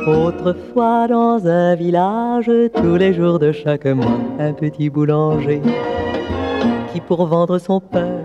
Autrefois 0.07 1.07
dans 1.09 1.45
un 1.45 1.75
village 1.75 2.49
tous 2.73 2.95
les 2.95 3.13
jours 3.13 3.37
de 3.37 3.51
chaque 3.51 3.85
mois 3.85 4.19
un 4.39 4.53
petit 4.53 4.89
boulanger 4.89 5.61
qui 6.93 7.01
pour 7.01 7.25
vendre 7.25 7.57
son 7.57 7.81
pain 7.81 8.23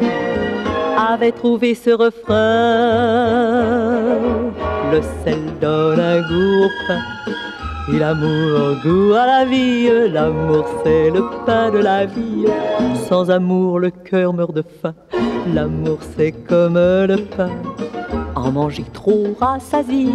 avait 0.97 1.33
trouvé 1.33 1.75
ce 1.75 1.90
refrain. 1.90 2.35
Le 4.92 5.01
sel 5.25 5.42
donne 5.61 5.99
un 5.99 6.20
goût 6.20 6.66
au 6.66 6.68
pain. 6.87 7.03
Et 7.92 7.99
l'amour 7.99 8.77
goût 8.85 9.14
à 9.14 9.27
la 9.27 9.44
vie. 9.44 9.90
L'amour 10.12 10.64
c'est 10.85 11.11
le 11.11 11.25
pain 11.44 11.73
de 11.73 11.79
la 11.79 12.07
vie. 12.07 12.47
Sans 13.09 13.33
amour 13.33 13.81
le 13.81 13.90
cœur 13.90 14.33
meurt 14.33 14.55
de 14.55 14.62
faim. 14.62 14.94
L'amour 15.53 15.99
c'est 16.16 16.31
comme 16.31 16.77
le 16.77 17.16
pain 17.37 17.51
manger 18.50 18.85
trop 18.92 19.26
rassasie, 19.40 20.11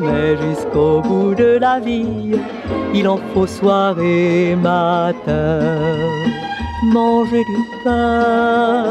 mais 0.00 0.36
jusqu'au 0.36 1.00
bout 1.00 1.34
de 1.34 1.58
la 1.58 1.80
vie, 1.80 2.36
il 2.94 3.08
en 3.08 3.18
faut 3.32 3.46
soir 3.46 3.98
et 4.00 4.54
matin. 4.56 5.60
Manger 6.92 7.44
du 7.44 7.62
pain, 7.84 8.84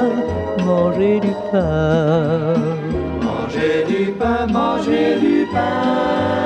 manger 0.65 1.19
du 1.19 1.34
pain. 1.51 2.54
Manger 3.21 3.86
du 3.88 4.12
pain, 4.13 4.47
manger 4.47 5.19
du 5.19 5.45
pain. 5.51 6.40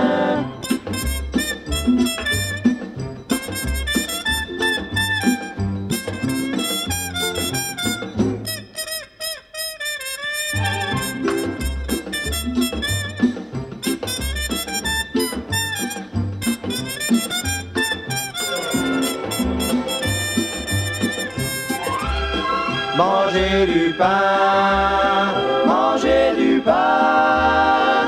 Manger 22.98 23.66
du 23.66 23.94
pain, 23.98 25.28
manger 25.68 26.34
du 26.38 26.62
pain. 26.62 28.08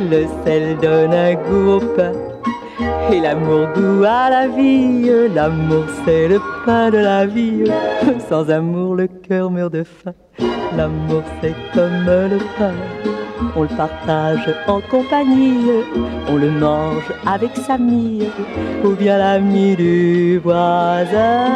Le 0.00 0.26
sel 0.44 0.76
donne 0.78 1.14
un 1.14 1.34
goût 1.34 1.76
au 1.76 1.80
pain 1.80 2.12
et 3.12 3.20
l'amour 3.20 3.68
goût 3.76 4.02
à 4.04 4.30
la 4.30 4.48
vie. 4.48 5.08
L'amour 5.32 5.84
c'est 6.04 6.26
le 6.26 6.40
pain 6.66 6.90
de 6.90 6.98
la 6.98 7.24
vie. 7.26 7.64
Sans 8.28 8.50
amour 8.50 8.96
le 8.96 9.06
cœur 9.06 9.48
meurt 9.48 9.72
de 9.72 9.84
faim. 9.84 10.14
L'amour 10.76 11.22
c'est 11.40 11.54
comme 11.72 12.04
le 12.04 12.38
pain. 12.58 12.74
On 13.54 13.62
le 13.62 13.68
partage 13.68 14.52
en 14.66 14.80
compagnie, 14.80 15.70
on 16.28 16.36
le 16.36 16.50
mange 16.50 17.12
avec 17.24 17.56
sa 17.56 17.78
mie 17.78 18.24
ou 18.84 18.90
bien 18.90 19.18
l'ami 19.18 19.76
du 19.76 20.38
voisin. 20.38 21.46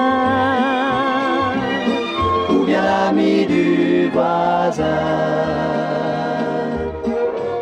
Ou 2.72 2.74
bien 2.74 2.84
l'ami 2.84 3.44
du 3.44 4.08
voisin. 4.08 4.84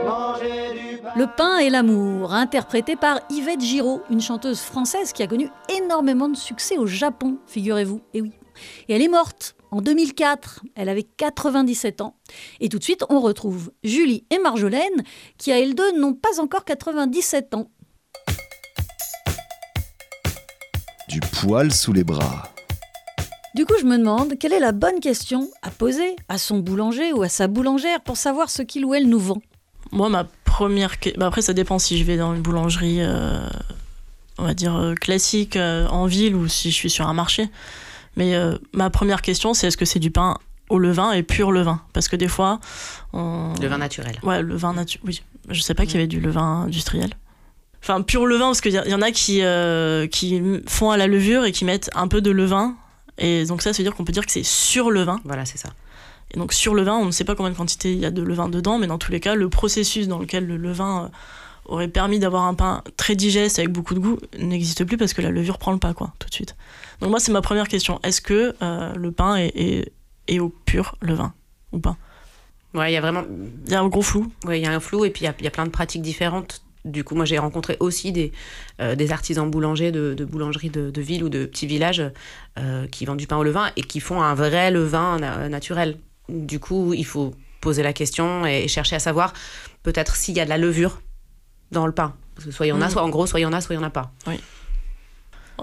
Manger 0.06 0.72
du 0.72 0.98
pain. 0.98 1.12
Le 1.16 1.26
pain 1.36 1.58
et 1.58 1.68
l'amour, 1.68 2.32
interprété 2.32 2.94
par 2.94 3.18
Yvette 3.28 3.60
Giraud, 3.60 4.02
une 4.08 4.20
chanteuse 4.20 4.60
française 4.60 5.12
qui 5.12 5.24
a 5.24 5.26
connu 5.26 5.48
énormément 5.68 6.28
de 6.28 6.36
succès 6.36 6.78
au 6.78 6.86
Japon, 6.86 7.38
figurez-vous. 7.48 8.00
Et 8.14 8.20
oui. 8.20 8.30
Et 8.88 8.94
elle 8.94 9.02
est 9.02 9.08
morte 9.08 9.56
en 9.72 9.80
2004. 9.80 10.62
Elle 10.76 10.88
avait 10.88 11.02
97 11.16 12.02
ans. 12.02 12.14
Et 12.60 12.68
tout 12.68 12.78
de 12.78 12.84
suite, 12.84 13.04
on 13.08 13.18
retrouve 13.18 13.72
Julie 13.82 14.24
et 14.30 14.38
Marjolaine, 14.38 15.02
qui 15.38 15.50
à 15.50 15.58
elles 15.58 15.74
deux 15.74 15.98
n'ont 15.98 16.14
pas 16.14 16.40
encore 16.40 16.64
97 16.64 17.54
ans. 17.54 17.68
Du 21.08 21.18
poil 21.18 21.72
sous 21.72 21.92
les 21.92 22.04
bras. 22.04 22.44
Du 23.54 23.64
coup, 23.66 23.74
je 23.80 23.84
me 23.84 23.98
demande 23.98 24.34
quelle 24.38 24.52
est 24.52 24.60
la 24.60 24.72
bonne 24.72 25.00
question 25.00 25.48
à 25.62 25.70
poser 25.70 26.14
à 26.28 26.38
son 26.38 26.58
boulanger 26.58 27.12
ou 27.12 27.22
à 27.22 27.28
sa 27.28 27.48
boulangère 27.48 28.00
pour 28.00 28.16
savoir 28.16 28.48
ce 28.48 28.62
qu'il 28.62 28.84
ou 28.84 28.94
elle 28.94 29.08
nous 29.08 29.18
vend? 29.18 29.42
Moi, 29.92 30.08
ma 30.08 30.24
première. 30.44 31.00
que- 31.00 31.16
bah, 31.18 31.26
après, 31.26 31.42
ça 31.42 31.52
dépend 31.52 31.78
si 31.80 31.98
je 31.98 32.04
vais 32.04 32.16
dans 32.16 32.32
une 32.34 32.42
boulangerie, 32.42 32.98
euh, 33.00 33.40
on 34.38 34.44
va 34.44 34.54
dire, 34.54 34.76
euh, 34.76 34.94
classique 34.94 35.56
euh, 35.56 35.88
en 35.88 36.06
ville 36.06 36.36
ou 36.36 36.46
si 36.46 36.70
je 36.70 36.76
suis 36.76 36.90
sur 36.90 37.08
un 37.08 37.12
marché. 37.12 37.48
Mais 38.16 38.34
euh, 38.34 38.56
ma 38.72 38.88
première 38.90 39.20
question, 39.22 39.52
c'est 39.52 39.66
est-ce 39.66 39.76
que 39.76 39.84
c'est 39.84 39.98
du 39.98 40.10
pain 40.12 40.36
au 40.68 40.78
levain 40.78 41.10
et 41.12 41.24
pur 41.24 41.50
levain? 41.50 41.80
Parce 41.92 42.06
que 42.06 42.14
des 42.16 42.28
fois. 42.28 42.60
On... 43.12 43.52
Le 43.60 43.66
vin 43.66 43.78
naturel. 43.78 44.16
Ouais, 44.22 44.42
le 44.42 44.54
vin 44.56 44.74
naturel. 44.74 45.04
Oui, 45.08 45.22
je 45.48 45.60
sais 45.60 45.74
pas 45.74 45.86
qu'il 45.86 45.94
y 45.94 45.98
avait 45.98 46.06
du 46.06 46.20
levain 46.20 46.62
industriel. 46.66 47.10
Enfin, 47.82 48.02
pur 48.02 48.26
levain, 48.26 48.46
parce 48.46 48.60
qu'il 48.60 48.72
y, 48.72 48.78
a- 48.78 48.86
y 48.86 48.94
en 48.94 49.02
a 49.02 49.10
qui, 49.10 49.42
euh, 49.42 50.06
qui 50.06 50.40
font 50.68 50.90
à 50.90 50.96
la 50.96 51.06
levure 51.08 51.44
et 51.44 51.50
qui 51.52 51.64
mettent 51.64 51.90
un 51.96 52.06
peu 52.06 52.20
de 52.20 52.30
levain. 52.30 52.76
Et 53.20 53.44
donc, 53.44 53.62
ça, 53.62 53.72
ça 53.72 53.78
veut 53.78 53.84
dire 53.84 53.94
qu'on 53.94 54.04
peut 54.04 54.12
dire 54.12 54.26
que 54.26 54.32
c'est 54.32 54.42
sur 54.42 54.90
levain. 54.90 55.20
Voilà, 55.24 55.44
c'est 55.44 55.58
ça. 55.58 55.68
Et 56.32 56.38
donc 56.38 56.52
sur 56.52 56.74
le 56.74 56.82
vin, 56.82 56.96
on 56.96 57.06
ne 57.06 57.10
sait 57.10 57.24
pas 57.24 57.34
combien 57.34 57.50
de 57.50 57.56
quantité 57.56 57.92
il 57.92 57.98
y 57.98 58.06
a 58.06 58.10
de 58.12 58.22
levain 58.22 58.48
dedans, 58.48 58.78
mais 58.78 58.86
dans 58.86 58.98
tous 58.98 59.10
les 59.10 59.18
cas, 59.18 59.34
le 59.34 59.48
processus 59.48 60.06
dans 60.06 60.20
lequel 60.20 60.46
le 60.46 60.56
levain 60.56 61.06
euh, 61.06 61.08
aurait 61.64 61.88
permis 61.88 62.20
d'avoir 62.20 62.44
un 62.44 62.54
pain 62.54 62.84
très 62.96 63.16
digeste 63.16 63.58
avec 63.58 63.72
beaucoup 63.72 63.94
de 63.94 63.98
goût 63.98 64.16
n'existe 64.38 64.84
plus 64.84 64.96
parce 64.96 65.12
que 65.12 65.22
la 65.22 65.30
levure 65.30 65.58
prend 65.58 65.72
le 65.72 65.78
pas, 65.78 65.92
quoi, 65.92 66.12
tout 66.20 66.28
de 66.28 66.34
suite. 66.34 66.54
Donc 67.00 67.10
moi, 67.10 67.18
c'est 67.18 67.32
ma 67.32 67.42
première 67.42 67.66
question. 67.66 67.98
Est-ce 68.04 68.20
que 68.20 68.54
euh, 68.62 68.94
le 68.94 69.10
pain 69.10 69.34
est, 69.36 69.52
est- 69.56 69.92
est 70.28 70.38
au 70.38 70.50
pur 70.50 70.94
levain 71.00 71.34
ou 71.72 71.80
pas? 71.80 71.96
Ouais, 72.74 72.92
il 72.92 72.94
y 72.94 72.96
a 72.96 73.00
vraiment. 73.00 73.24
Il 73.66 73.72
y 73.72 73.74
a 73.74 73.80
un 73.80 73.88
gros 73.88 74.02
flou. 74.02 74.30
Ouais, 74.44 74.60
il 74.60 74.62
y 74.62 74.66
a 74.68 74.72
un 74.72 74.78
flou 74.78 75.04
et 75.04 75.10
puis 75.10 75.22
il 75.22 75.24
y 75.24 75.28
a, 75.28 75.34
il 75.40 75.44
y 75.44 75.48
a 75.48 75.50
plein 75.50 75.64
de 75.64 75.70
pratiques 75.70 76.02
différentes. 76.02 76.62
Du 76.84 77.04
coup, 77.04 77.14
moi, 77.14 77.24
j'ai 77.26 77.38
rencontré 77.38 77.76
aussi 77.80 78.10
des, 78.12 78.32
euh, 78.80 78.94
des 78.94 79.12
artisans 79.12 79.50
boulangers 79.50 79.92
de, 79.92 80.14
de 80.14 80.24
boulangeries 80.24 80.70
de, 80.70 80.90
de 80.90 81.00
villes 81.02 81.22
ou 81.24 81.28
de 81.28 81.44
petits 81.44 81.66
villages 81.66 82.02
euh, 82.58 82.86
qui 82.86 83.04
vendent 83.04 83.18
du 83.18 83.26
pain 83.26 83.36
au 83.36 83.42
levain 83.44 83.70
et 83.76 83.82
qui 83.82 84.00
font 84.00 84.22
un 84.22 84.34
vrai 84.34 84.70
levain 84.70 85.18
na- 85.18 85.48
naturel. 85.48 85.98
Du 86.30 86.58
coup, 86.58 86.94
il 86.94 87.04
faut 87.04 87.34
poser 87.60 87.82
la 87.82 87.92
question 87.92 88.46
et, 88.46 88.62
et 88.64 88.68
chercher 88.68 88.96
à 88.96 89.00
savoir 89.00 89.34
peut-être 89.82 90.16
s'il 90.16 90.34
y 90.36 90.40
a 90.40 90.44
de 90.44 90.48
la 90.50 90.56
levure 90.58 91.02
dans 91.70 91.86
le 91.86 91.92
pain. 91.92 92.14
Parce 92.34 92.46
que 92.46 92.50
soit 92.52 92.64
il 92.66 92.70
y 92.70 92.72
en 92.72 92.80
a, 92.80 92.86
Mhm. 92.86 92.90
soit 92.92 93.02
en 93.02 93.08
gros, 93.10 93.26
soit 93.26 93.40
il 93.40 93.42
y 93.42 93.46
en 93.46 93.52
a, 93.52 93.60
soit 93.60 93.74
il 93.74 93.78
y 93.78 93.80
en 93.80 93.86
a 93.86 93.90
pas. 93.90 94.12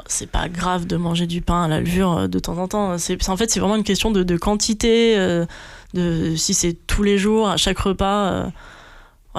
C'est 0.05 0.29
pas 0.29 0.47
grave 0.47 0.85
de 0.85 0.95
manger 0.95 1.25
du 1.25 1.41
pain 1.41 1.63
à 1.63 1.67
la 1.67 1.79
levure 1.79 2.15
euh, 2.15 2.27
de 2.27 2.37
temps 2.37 2.57
en 2.59 2.67
temps. 2.67 2.99
C'est- 2.99 3.27
en 3.29 3.35
fait, 3.37 3.49
c'est 3.49 3.59
vraiment 3.59 3.75
une 3.77 3.83
question 3.83 4.11
de, 4.11 4.21
de 4.21 4.37
quantité, 4.37 5.17
euh, 5.17 5.47
de 5.95 6.35
si 6.35 6.53
c'est 6.53 6.73
tous 6.85 7.01
les 7.01 7.17
jours, 7.17 7.49
à 7.49 7.57
chaque 7.57 7.79
repas. 7.79 8.51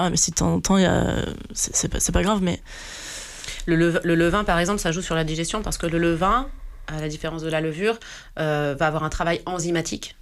Ouais, 0.03 0.11
mais 0.11 0.17
si 0.17 0.31
de 0.31 0.37
temps 0.37 0.55
en 0.55 0.61
temps, 0.61 0.77
c'est, 1.53 2.13
pas, 2.13 2.23
grave, 2.23 2.41
mais 2.43 2.61
Le, 3.67 3.77
lev- 3.77 4.01
le 4.05 4.15
levain, 4.15 4.45
par 4.45 4.59
exemple, 4.59 4.81
ça 4.81 4.93
joue 4.93 5.03
sur 5.03 5.15
la 5.15 5.25
digestion 5.25 5.63
parce 5.63 5.79
que 5.79 5.87
le 5.87 5.99
levain, 5.99 6.49
à 6.87 7.01
la 7.01 7.09
différence 7.09 7.43
de 7.43 7.49
la 7.51 7.61
levure, 7.61 7.99
euh, 8.39 8.75
va 8.79 8.87
avoir 8.87 9.05
un 9.05 9.11
travail 9.11 9.41
enzymatique. 9.47 10.17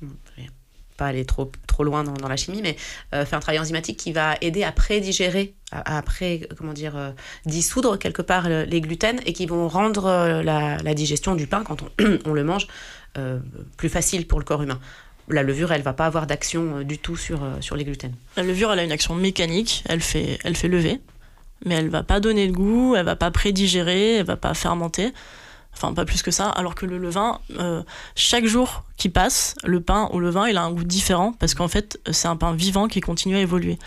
Pas 0.96 1.06
aller 1.08 1.26
trop, 1.26 1.52
trop 1.66 1.84
loin 1.84 2.04
dans, 2.04 2.26
la 2.28 2.36
chimie, 2.36 2.62
mais 2.62 2.74
euh, 3.14 3.26
fait 3.26 3.36
un 3.36 3.40
travail 3.40 3.58
enzymatique 3.60 3.98
qui 3.98 4.12
va 4.12 4.34
aider 4.40 4.64
à 4.64 4.72
prédigérer, 4.72 5.54
à, 5.70 5.98
à 5.98 6.02
pré, 6.02 6.48
comment 6.56 6.72
dire, 6.72 6.96
euh, 6.96 7.10
dissoudre 7.44 7.98
quelque 7.98 8.22
part 8.22 8.48
le- 8.48 8.64
les 8.64 8.80
gluten 8.80 9.20
et 9.26 9.34
qui 9.34 9.44
vont 9.44 9.68
rendre 9.68 10.42
la, 10.42 10.78
la 10.78 10.94
digestion 10.94 11.34
du 11.34 11.46
pain, 11.46 11.62
quand 11.64 11.82
on, 11.82 11.90
on 12.24 12.32
le 12.32 12.44
mange, 12.44 12.66
plus 13.78 13.88
facile 13.88 14.26
pour 14.26 14.38
le 14.38 14.44
corps 14.44 14.62
humain. 14.62 14.78
La 15.28 15.42
levure, 15.42 15.72
elle 15.72 15.82
va 15.82 15.92
pas 15.92 16.06
avoir 16.06 16.26
d'action 16.26 16.78
euh, 16.78 16.84
du 16.84 16.98
tout 16.98 17.16
sur, 17.16 17.42
euh, 17.42 17.60
sur 17.60 17.76
les 17.76 17.84
gluten. 17.84 18.12
La 18.36 18.44
levure, 18.44 18.72
elle 18.72 18.78
a 18.78 18.84
une 18.84 18.92
action 18.92 19.14
mécanique, 19.14 19.82
elle 19.88 20.00
fait, 20.00 20.38
elle 20.44 20.56
fait 20.56 20.68
lever, 20.68 21.00
mais 21.64 21.74
elle 21.74 21.88
va 21.88 22.04
pas 22.04 22.20
donner 22.20 22.46
de 22.46 22.52
goût, 22.52 22.94
elle 22.96 23.04
va 23.04 23.16
pas 23.16 23.30
prédigérer, 23.32 24.16
elle 24.16 24.26
va 24.26 24.36
pas 24.36 24.54
fermenter, 24.54 25.12
enfin 25.72 25.92
pas 25.94 26.04
plus 26.04 26.22
que 26.22 26.30
ça. 26.30 26.48
Alors 26.50 26.76
que 26.76 26.86
le 26.86 26.98
levain, 26.98 27.40
euh, 27.58 27.82
chaque 28.14 28.46
jour 28.46 28.84
qui 28.96 29.08
passe, 29.08 29.56
le 29.64 29.80
pain 29.80 30.08
ou 30.12 30.20
le 30.20 30.30
vin, 30.30 30.46
il 30.46 30.56
a 30.56 30.62
un 30.62 30.70
goût 30.70 30.84
différent 30.84 31.32
parce 31.32 31.54
qu'en 31.54 31.68
fait, 31.68 31.98
c'est 32.12 32.28
un 32.28 32.36
pain 32.36 32.52
vivant 32.52 32.86
qui 32.86 33.00
continue 33.00 33.36
à 33.36 33.40
évoluer. 33.40 33.78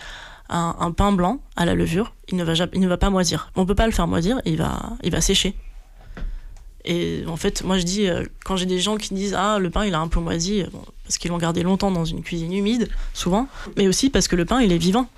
Un, 0.52 0.90
pain 0.90 1.12
blanc 1.12 1.40
à 1.54 1.64
la 1.64 1.76
levure, 1.76 2.12
il 2.28 2.36
ne 2.36 2.42
va, 2.42 2.54
il 2.72 2.80
ne 2.80 2.88
va 2.88 2.96
pas 2.96 3.08
moisir. 3.08 3.52
On 3.54 3.66
peut 3.66 3.76
pas 3.76 3.86
le 3.86 3.92
faire 3.92 4.08
moisir, 4.08 4.40
il 4.44 4.56
va, 4.56 4.94
il 5.04 5.12
va 5.12 5.20
sécher. 5.20 5.54
Et 6.84 7.22
en 7.28 7.36
fait, 7.36 7.62
moi 7.62 7.78
je 7.78 7.84
dis, 7.84 8.08
quand 8.44 8.56
j'ai 8.56 8.66
des 8.66 8.80
gens 8.80 8.96
qui 8.96 9.14
disent 9.14 9.34
Ah, 9.38 9.60
le 9.60 9.70
pain 9.70 9.84
il 9.84 9.94
a 9.94 10.00
un 10.00 10.08
peu 10.08 10.18
moisi, 10.18 10.64
bon, 10.72 10.82
parce 11.10 11.18
qu'ils 11.18 11.32
l'ont 11.32 11.38
gardé 11.38 11.64
longtemps 11.64 11.90
dans 11.90 12.04
une 12.04 12.22
cuisine 12.22 12.52
humide, 12.52 12.88
souvent, 13.14 13.48
mais 13.76 13.88
aussi 13.88 14.10
parce 14.10 14.28
que 14.28 14.36
le 14.36 14.44
pain 14.44 14.60
il 14.60 14.70
est 14.70 14.78
vivant. 14.78 15.08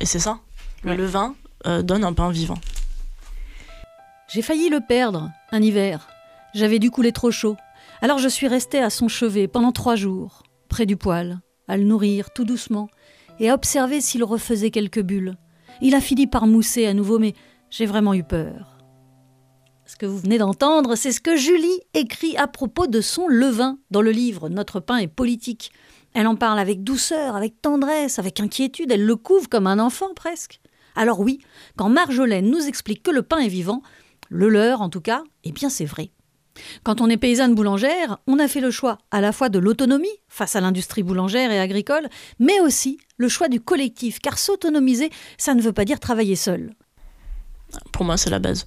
Et 0.00 0.06
c'est 0.06 0.18
ça. 0.18 0.40
Le 0.82 0.90
Ouais. 0.90 0.96
levain 0.96 1.36
euh, 1.66 1.82
donne 1.82 2.02
un 2.02 2.12
pain 2.12 2.32
vivant. 2.32 2.58
J'ai 4.28 4.42
failli 4.42 4.68
le 4.70 4.80
perdre, 4.80 5.30
un 5.52 5.62
hiver. 5.62 6.08
J'avais 6.52 6.80
dû 6.80 6.90
couler 6.90 7.12
trop 7.12 7.30
chaud. 7.30 7.56
Alors 8.02 8.18
je 8.18 8.26
suis 8.26 8.48
restée 8.48 8.80
à 8.80 8.90
son 8.90 9.06
chevet 9.06 9.46
pendant 9.46 9.70
trois 9.70 9.94
jours, 9.94 10.42
près 10.68 10.84
du 10.84 10.96
poêle, 10.96 11.38
à 11.68 11.76
le 11.76 11.84
nourrir 11.84 12.30
tout 12.32 12.44
doucement 12.44 12.88
et 13.38 13.50
à 13.50 13.54
observer 13.54 14.00
s'il 14.00 14.24
refaisait 14.24 14.72
quelques 14.72 15.02
bulles. 15.02 15.36
Il 15.80 15.94
a 15.94 16.00
fini 16.00 16.26
par 16.26 16.48
mousser 16.48 16.86
à 16.86 16.92
nouveau, 16.94 17.20
mais 17.20 17.34
j'ai 17.70 17.86
vraiment 17.86 18.14
eu 18.14 18.24
peur. 18.24 18.77
Ce 19.88 19.96
que 19.96 20.04
vous 20.04 20.18
venez 20.18 20.36
d'entendre, 20.36 20.96
c'est 20.96 21.12
ce 21.12 21.20
que 21.20 21.34
Julie 21.34 21.80
écrit 21.94 22.36
à 22.36 22.46
propos 22.46 22.86
de 22.86 23.00
son 23.00 23.26
levain 23.26 23.78
dans 23.90 24.02
le 24.02 24.10
livre 24.10 24.50
Notre 24.50 24.80
pain 24.80 24.98
est 24.98 25.08
politique. 25.08 25.72
Elle 26.12 26.26
en 26.26 26.36
parle 26.36 26.58
avec 26.58 26.84
douceur, 26.84 27.34
avec 27.34 27.62
tendresse, 27.62 28.18
avec 28.18 28.38
inquiétude, 28.38 28.92
elle 28.92 29.06
le 29.06 29.16
couvre 29.16 29.48
comme 29.48 29.66
un 29.66 29.78
enfant 29.78 30.12
presque. 30.14 30.60
Alors 30.94 31.20
oui, 31.20 31.38
quand 31.76 31.88
Marjolaine 31.88 32.50
nous 32.50 32.66
explique 32.66 33.02
que 33.02 33.10
le 33.10 33.22
pain 33.22 33.38
est 33.38 33.48
vivant, 33.48 33.80
le 34.28 34.50
leur 34.50 34.82
en 34.82 34.90
tout 34.90 35.00
cas, 35.00 35.24
eh 35.44 35.52
bien 35.52 35.70
c'est 35.70 35.86
vrai. 35.86 36.10
Quand 36.82 37.00
on 37.00 37.08
est 37.08 37.16
paysanne 37.16 37.54
boulangère, 37.54 38.18
on 38.26 38.38
a 38.38 38.46
fait 38.46 38.60
le 38.60 38.70
choix 38.70 38.98
à 39.10 39.22
la 39.22 39.32
fois 39.32 39.48
de 39.48 39.58
l'autonomie 39.58 40.08
face 40.28 40.54
à 40.54 40.60
l'industrie 40.60 41.02
boulangère 41.02 41.50
et 41.50 41.60
agricole, 41.60 42.10
mais 42.38 42.60
aussi 42.60 42.98
le 43.16 43.30
choix 43.30 43.48
du 43.48 43.62
collectif, 43.62 44.18
car 44.18 44.38
s'autonomiser, 44.38 45.08
ça 45.38 45.54
ne 45.54 45.62
veut 45.62 45.72
pas 45.72 45.86
dire 45.86 45.98
travailler 45.98 46.36
seul. 46.36 46.74
Pour 47.90 48.04
moi, 48.04 48.18
c'est 48.18 48.28
la 48.30 48.38
base. 48.38 48.66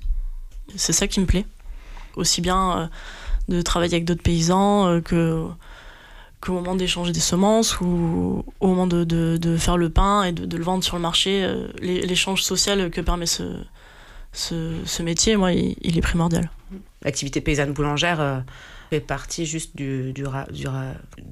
C'est 0.75 0.93
ça 0.93 1.07
qui 1.07 1.19
me 1.19 1.25
plaît. 1.25 1.45
Aussi 2.15 2.41
bien 2.41 2.77
euh, 2.77 2.88
de 3.47 3.62
travailler 3.62 3.95
avec 3.95 4.05
d'autres 4.05 4.23
paysans 4.23 4.88
euh, 4.88 5.01
que 5.01 5.47
qu'au 6.41 6.53
moment 6.53 6.73
d'échanger 6.75 7.12
des 7.12 7.19
semences 7.19 7.79
ou 7.81 8.43
au 8.60 8.67
moment 8.67 8.88
de, 8.88 9.57
faire 9.60 9.77
le 9.77 9.91
pain 9.91 10.23
et 10.23 10.31
de, 10.31 10.57
le 10.57 10.63
vendre 10.63 10.84
sur 10.84 10.95
le 10.95 11.01
marché, 11.01 11.43
euh, 11.43 11.67
l'é- 11.79 12.01
l'échange 12.01 12.41
social 12.41 12.89
que 12.89 12.99
permet 12.99 13.27
ce, 13.27 13.43
métier, 15.03 15.36
moi, 15.38 15.53
il, 15.53 15.97
est 15.97 16.01
primordial. 16.01 16.49
L'activité 17.03 17.41
paysanne 17.41 17.73
boulangère, 17.73 18.43
fait 18.89 19.01
partie 19.01 19.45
juste 19.45 19.75
de 19.75 20.13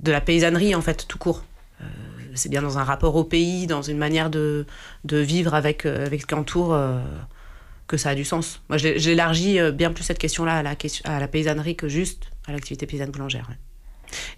la 0.05 0.21
paysannerie, 0.21 0.75
en 0.75 0.81
fait, 0.81 1.07
tout 1.07 1.17
court. 1.17 1.43
C'est 2.35 2.49
bien 2.49 2.61
dans 2.61 2.77
un 2.77 2.83
rapport 2.83 3.15
au 3.15 3.23
pays, 3.23 3.65
dans 3.65 3.81
une 3.81 3.97
manière 3.97 4.29
de, 4.29 4.67
vivre 5.05 5.55
avec, 5.55 5.87
avec 5.87 6.21
ce 6.21 6.27
qui 6.27 6.35
entoure, 6.35 6.77
que 7.89 7.97
ça 7.97 8.11
a 8.11 8.15
du 8.15 8.23
sens. 8.23 8.61
Moi, 8.69 8.77
j'élargis 8.77 9.59
bien 9.73 9.91
plus 9.91 10.05
cette 10.05 10.19
question-là 10.19 10.59
à 10.59 10.63
la, 10.63 10.75
à 11.03 11.19
la 11.19 11.27
paysannerie 11.27 11.75
que 11.75 11.89
juste 11.89 12.29
à 12.47 12.53
l'activité 12.53 12.85
paysanne 12.85 13.11
boulangère. 13.11 13.49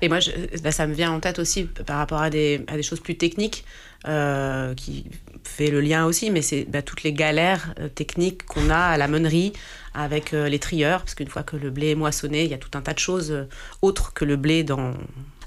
Et 0.02 0.10
moi, 0.10 0.20
je, 0.20 0.32
bah, 0.64 0.72
ça 0.72 0.88
me 0.88 0.94
vient 0.94 1.12
en 1.12 1.20
tête 1.20 1.40
aussi 1.40 1.66
par 1.66 1.98
rapport 1.98 2.22
à 2.22 2.30
des, 2.30 2.64
à 2.68 2.76
des 2.76 2.84
choses 2.84 3.00
plus 3.00 3.18
techniques, 3.18 3.66
euh, 4.08 4.74
qui 4.74 5.06
fait 5.44 5.70
le 5.70 5.82
lien 5.82 6.06
aussi, 6.06 6.32
mais 6.32 6.42
c'est 6.42 6.66
bah, 6.66 6.82
toutes 6.82 7.04
les 7.04 7.14
galères 7.14 7.74
euh, 7.80 7.88
techniques 7.88 8.46
qu'on 8.46 8.70
a 8.70 8.78
à 8.78 8.98
la 8.98 9.08
meunerie 9.08 9.54
avec 9.94 10.34
euh, 10.34 10.50
les 10.50 10.60
trieurs, 10.60 11.02
parce 11.02 11.16
qu'une 11.16 11.28
fois 11.28 11.44
que 11.44 11.56
le 11.56 11.70
blé 11.70 11.92
est 11.92 11.96
moissonné, 11.96 12.44
il 12.44 12.50
y 12.50 12.54
a 12.54 12.58
tout 12.58 12.72
un 12.78 12.82
tas 12.82 12.94
de 12.94 13.00
choses 13.00 13.32
euh, 13.32 13.46
autres 13.82 14.14
que 14.14 14.26
le 14.26 14.36
blé 14.36 14.64
dans, 14.64 14.94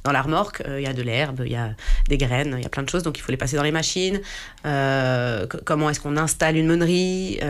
dans 0.05 0.12
la 0.12 0.23
remorque. 0.23 0.62
Il 0.67 0.83
y 0.83 0.87
a 0.87 0.93
de 0.93 1.03
l'herbe, 1.03 1.43
il 1.45 1.53
y 1.53 1.57
a 1.57 1.71
des 2.09 2.19
graines, 2.19 2.55
il 2.59 2.62
y 2.62 2.67
a 2.67 2.69
plein 2.69 2.83
de 2.83 2.88
choses, 2.88 3.03
donc 3.03 3.19
il 3.19 3.23
faut 3.23 3.33
les 3.33 3.38
passer 3.38 3.57
dans 3.57 3.62
les 3.62 3.73
machines. 3.73 4.21
comment 4.62 5.90
est-ce 5.90 6.01
qu'on 6.01 6.17
installe 6.17 6.57
une 6.57 6.67
meunerie 6.67 7.40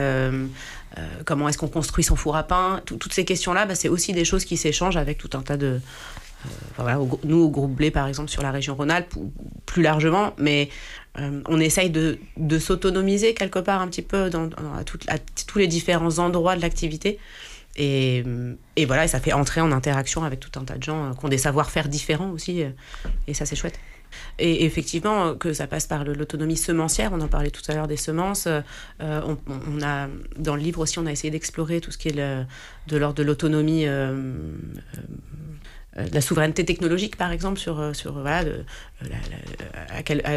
comment 1.25 1.49
est-ce 1.49 1.59
qu'on 1.59 1.69
construit 1.69 2.05
son 2.05 2.15
four 2.15 2.37
à 2.37 2.45
pain 2.45 2.81
Toutes 2.85 3.13
ces 3.13 3.25
questions-là, 3.25 3.67
bah, 3.67 3.75
c'est 3.75 3.89
aussi 3.89 4.13
des 4.13 4.25
choses 4.25 4.45
qui 4.45 4.57
s'échangent 4.57 4.97
avec 4.97 5.19
tout 5.19 5.31
un 5.37 5.43
tas 5.43 5.57
de, 5.57 5.81
nous, 7.25 7.39
au 7.39 7.51
groupe 7.51 7.75
Blé, 7.75 7.91
par 7.91 8.07
exemple, 8.07 8.31
sur 8.31 8.43
la 8.43 8.51
région 8.51 8.75
Rhône-Alpes, 8.75 9.15
plus 9.67 9.83
largement, 9.83 10.35
mais 10.39 10.69
euh, 11.19 11.41
on 11.47 11.61
essaye 11.61 11.91
de, 11.91 12.19
de 12.37 12.59
s'autonomiser 12.59 13.35
quelque 13.35 13.59
part 13.59 13.81
un 13.81 13.89
petit 13.89 14.03
peu 14.03 14.31
dans, 14.31 14.51
à, 15.09 15.19
tous 15.47 15.59
les 15.59 15.67
différents 15.67 16.19
endroits 16.19 16.57
de 16.57 16.63
l'activité. 16.63 17.19
Et, 17.77 18.25
voilà, 18.87 19.05
et 19.05 19.09
ça 19.09 19.21
fait 19.21 19.33
entrer 19.33 19.61
en 19.61 19.73
interaction 19.73 20.25
avec 20.25 20.41
tout 20.41 20.59
un 20.59 20.65
tas 20.65 20.77
de 20.77 20.83
gens 20.83 21.07
euh, 21.07 21.13
qui 21.13 21.25
ont 21.25 21.29
des 21.29 21.39
savoir-faire 21.39 21.89
différents 21.89 22.31
aussi. 22.31 22.63
Euh, 22.63 22.71
et 23.27 23.35
ça, 23.35 23.47
c'est 23.47 23.57
chouette. 23.57 23.79
Et 24.39 24.65
effectivement, 24.65 25.35
que 25.35 25.53
ça 25.53 25.67
passe 25.67 25.89
par 25.89 26.05
l'autonomie 26.05 26.57
semencière, 26.57 27.13
on 27.13 27.21
en 27.21 27.27
parlait 27.27 27.51
tout 27.51 27.63
à 27.67 27.75
l'heure 27.75 27.89
des 27.89 27.97
semences. 27.97 28.47
on, 29.01 29.83
a, 29.83 30.09
dans 30.39 30.55
le 30.55 30.63
livre 30.63 30.81
aussi, 30.81 31.01
on 31.01 31.07
a 31.07 31.11
essayé 31.11 31.33
d'explorer 31.33 31.81
tout 31.81 31.91
ce 31.91 31.99
qui 31.99 32.11
est 32.11 32.13
de 32.13 32.97
l'ordre 32.97 33.17
de 33.17 33.25
l'autonomie 33.25 33.87
euh, 35.99 36.09
la 36.13 36.21
souveraineté 36.21 36.65
technologique, 36.65 37.17
par 37.17 37.31
exemple, 37.31 37.59
sur, 37.59 37.79
euh, 37.79 37.93
sur 37.93 38.13
voilà, 38.15 38.45
de, 38.45 38.65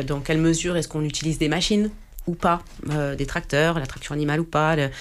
dans 0.03 0.19
quelle 0.19 0.37
mesure 0.37 0.77
est-ce 0.77 0.87
qu'on 0.87 1.03
utilise 1.03 1.39
des 1.39 1.49
machines 1.49 1.89
ou 2.27 2.35
pas, 2.35 2.61
euh, 2.89 3.15
des 3.15 3.25
tracteurs, 3.25 3.79
la 3.79 3.85
traction 3.85 4.13
animale 4.13 4.39
ou 4.39 4.45
pas, 4.45 4.75
des, 4.75 4.91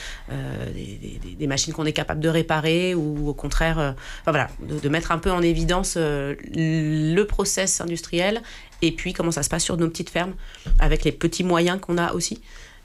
des, 1.39 1.47
machines 1.47 1.73
qu'on 1.73 1.85
est 1.85 1.93
capable 1.93 2.21
de 2.21 2.29
réparer 2.29 2.95
ou 2.95 3.29
au 3.29 3.35
contraire, 3.35 3.95
enfin, 4.23 4.31
voilà, 4.33 4.49
de, 4.61 4.89
mettre 4.89 5.13
un 5.13 5.19
peu 5.19 5.31
en 5.31 5.43
évidence 5.43 5.97
le 5.97 7.23
process 7.25 7.81
industriel 7.81 8.43
et 8.83 8.93
puis 8.93 9.13
comment 9.13 9.31
ça 9.31 9.43
se 9.43 9.49
passe 9.49 9.65
sur 9.65 9.77
nos 9.77 9.89
petites 9.89 10.11
fermes 10.11 10.35
avec 10.79 11.05
les 11.05 11.13
petits 11.13 11.45
moyens 11.45 11.81
qu'on 11.81 11.99
a 11.99 12.13
aussi. 12.13 12.41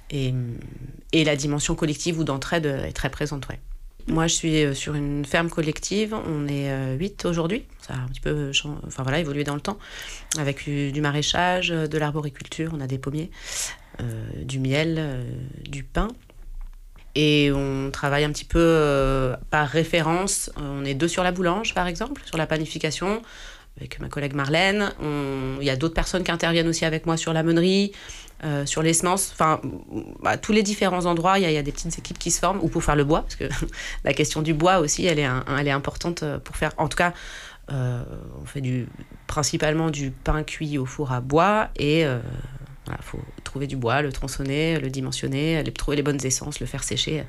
Et, 0.10 0.34
et 1.14 1.24
la 1.24 1.36
dimension 1.36 1.76
collective 1.76 2.20
ou 2.20 2.24
d'entraide 2.24 2.66
est 2.66 2.94
très 2.94 3.10
présente. 3.10 3.48
Ouais. 3.48 3.60
Moi, 4.08 4.28
je 4.28 4.34
suis 4.34 4.64
euh, 4.64 4.74
sur 4.74 4.96
une 4.96 5.26
ferme 5.26 5.50
collective. 5.50 6.14
On 6.14 6.48
est 6.48 6.98
8 6.98 7.26
euh, 7.26 7.30
aujourd'hui. 7.30 7.66
Ça 7.80 7.94
a 7.94 7.98
un 7.98 8.08
petit 8.08 8.20
peu 8.20 8.52
enfin, 8.66 9.04
voilà, 9.04 9.20
évolué 9.20 9.44
dans 9.44 9.56
le 9.56 9.62
temps. 9.62 9.78
Avec 10.38 10.66
du 10.68 11.02
maraîchage, 11.02 11.70
de 11.70 11.98
l'arboriculture, 11.98 12.72
on 12.74 12.80
a 12.80 12.88
des 12.88 12.98
pommiers, 12.98 13.30
euh, 13.32 13.81
du 14.44 14.60
miel, 14.60 15.26
du 15.64 15.84
pain. 15.84 16.08
Et 17.14 17.52
on 17.54 17.92
travaille 17.92 18.24
un 18.24 18.32
petit 18.32 18.46
peu 18.46 19.36
par 19.50 19.68
référence. 19.68 20.52
On 20.58 20.86
est 20.86 20.94
deux 20.94 21.08
sur 21.08 21.24
la 21.24 21.32
boulange, 21.32 21.74
par 21.74 21.88
exemple, 21.88 22.22
sur 22.26 22.38
la 22.38 22.48
panification 22.48 23.22
avec 23.78 24.00
ma 24.00 24.10
collègue 24.10 24.34
Marlène. 24.34 24.94
Il 25.02 25.66
y 25.66 25.70
a 25.70 25.76
d'autres 25.76 25.94
personnes 25.94 26.24
qui 26.24 26.32
interviennent 26.32 26.68
aussi 26.68 26.86
avec 26.86 27.06
moi 27.06 27.18
sur 27.18 27.34
la 27.34 27.44
meunerie, 27.44 27.92
euh, 28.44 28.66
sur 28.66 28.82
les 28.82 28.94
semences. 28.96 29.30
Enfin, 29.34 29.62
à 30.26 30.36
tous 30.36 30.52
les 30.52 30.64
différents 30.64 31.06
endroits, 31.06 31.38
il 31.38 31.50
y, 31.50 31.58
a 31.58 31.62
des 31.62 31.72
petites 31.72 31.96
équipes 32.00 32.18
qui 32.18 32.32
se 32.32 32.40
forment, 32.40 32.60
ou 32.64 32.70
pour 32.70 32.84
faire 32.84 32.96
le 32.96 33.04
bois, 33.04 33.22
parce 33.22 33.36
que 33.36 33.44
la 34.04 34.14
question 34.14 34.42
du 34.42 34.56
bois 34.56 34.80
aussi, 34.80 35.06
elle 35.06 35.20
est, 35.20 35.72
importante 35.72 36.24
euh, 36.24 36.40
pour 36.40 36.56
faire. 36.56 36.72
En 36.78 36.88
tout 36.88 36.98
cas, 36.98 37.14
euh, 37.72 38.04
on 38.42 38.46
fait 38.48 38.64
principalement 39.28 39.92
du 39.92 40.10
pain 40.10 40.42
cuit 40.42 40.80
au 40.80 40.86
four 40.86 41.12
à 41.12 41.22
bois 41.22 41.70
et. 41.78 42.06
Il 42.88 43.04
faut 43.04 43.20
trouver 43.44 43.68
du 43.68 43.76
bois, 43.76 44.02
le 44.02 44.12
tronçonner, 44.12 44.80
le 44.80 44.90
dimensionner, 44.90 45.64
trouver 45.76 45.98
les 45.98 46.04
bonnes 46.04 46.24
essences, 46.24 46.60
le 46.60 46.66
faire 46.66 46.84
sécher. 46.84 47.24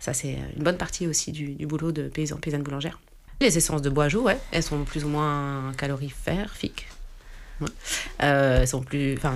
Ça, 0.00 0.14
c'est 0.14 0.38
une 0.56 0.62
bonne 0.62 0.78
partie 0.78 1.06
aussi 1.06 1.32
du, 1.32 1.54
du 1.54 1.66
boulot 1.66 1.92
de 1.92 2.08
paysan, 2.08 2.36
paysanne 2.36 2.62
boulangère. 2.62 2.98
Les 3.40 3.56
essences 3.58 3.82
de 3.82 3.90
bois 3.90 4.06
ouais, 4.06 4.38
elles 4.52 4.62
sont 4.62 4.84
plus 4.84 5.04
ou 5.04 5.08
moins 5.08 5.72
calorifères, 5.76 6.52
fiques. 6.54 6.86
Euh, 8.22 8.60
elles 8.60 8.68
sont 8.68 8.82
plus, 8.82 9.16
enfin, 9.16 9.34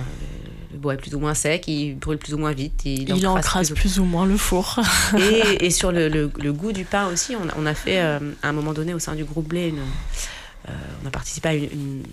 le 0.71 0.77
bois 0.77 0.93
est 0.93 0.97
plus 0.97 1.15
ou 1.15 1.19
moins 1.19 1.33
sec, 1.33 1.67
il 1.67 1.95
brûle 1.95 2.17
plus 2.17 2.33
ou 2.33 2.37
moins 2.37 2.51
vite. 2.51 2.81
Il, 2.85 3.09
il 3.09 3.27
encrase 3.27 3.71
plus, 3.71 3.99
ou... 3.99 4.05
moins 4.05 4.25
le 4.25 4.37
four. 4.37 4.79
et, 5.17 5.65
et, 5.65 5.69
sur 5.69 5.91
le, 5.91 6.07
le, 6.09 6.53
goût 6.53 6.71
du 6.71 6.85
pain 6.85 7.07
aussi, 7.07 7.35
on 7.35 7.47
a, 7.47 7.53
on 7.57 7.65
a 7.65 7.73
fait 7.73 7.99
euh, 7.99 8.19
à 8.43 8.49
un 8.49 8.53
moment 8.53 8.73
donné 8.73 8.93
au 8.93 8.99
sein 8.99 9.15
du 9.15 9.23
groupe 9.23 9.47
Blé, 9.47 9.69
une, 9.69 9.79
euh, 9.79 10.71
on 11.03 11.07
a 11.07 11.11
participé 11.11 11.49
à 11.49 11.53
une, 11.53 11.63
une 11.63 12.03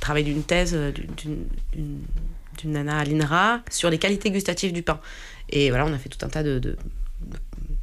travail 0.00 0.24
d'une 0.24 0.42
thèse 0.42 0.74
d'une 1.16 1.44
nana 2.64 2.98
à 2.98 3.04
l'INRA 3.04 3.60
sur 3.70 3.90
les 3.90 3.98
qualités 3.98 4.30
gustatives 4.30 4.72
du 4.72 4.82
pain. 4.82 5.00
Et 5.50 5.70
voilà, 5.70 5.86
on 5.86 5.92
a 5.92 5.98
fait 5.98 6.08
tout 6.08 6.24
un 6.24 6.28
tas 6.28 6.42
de, 6.42 6.58
de 6.58 6.76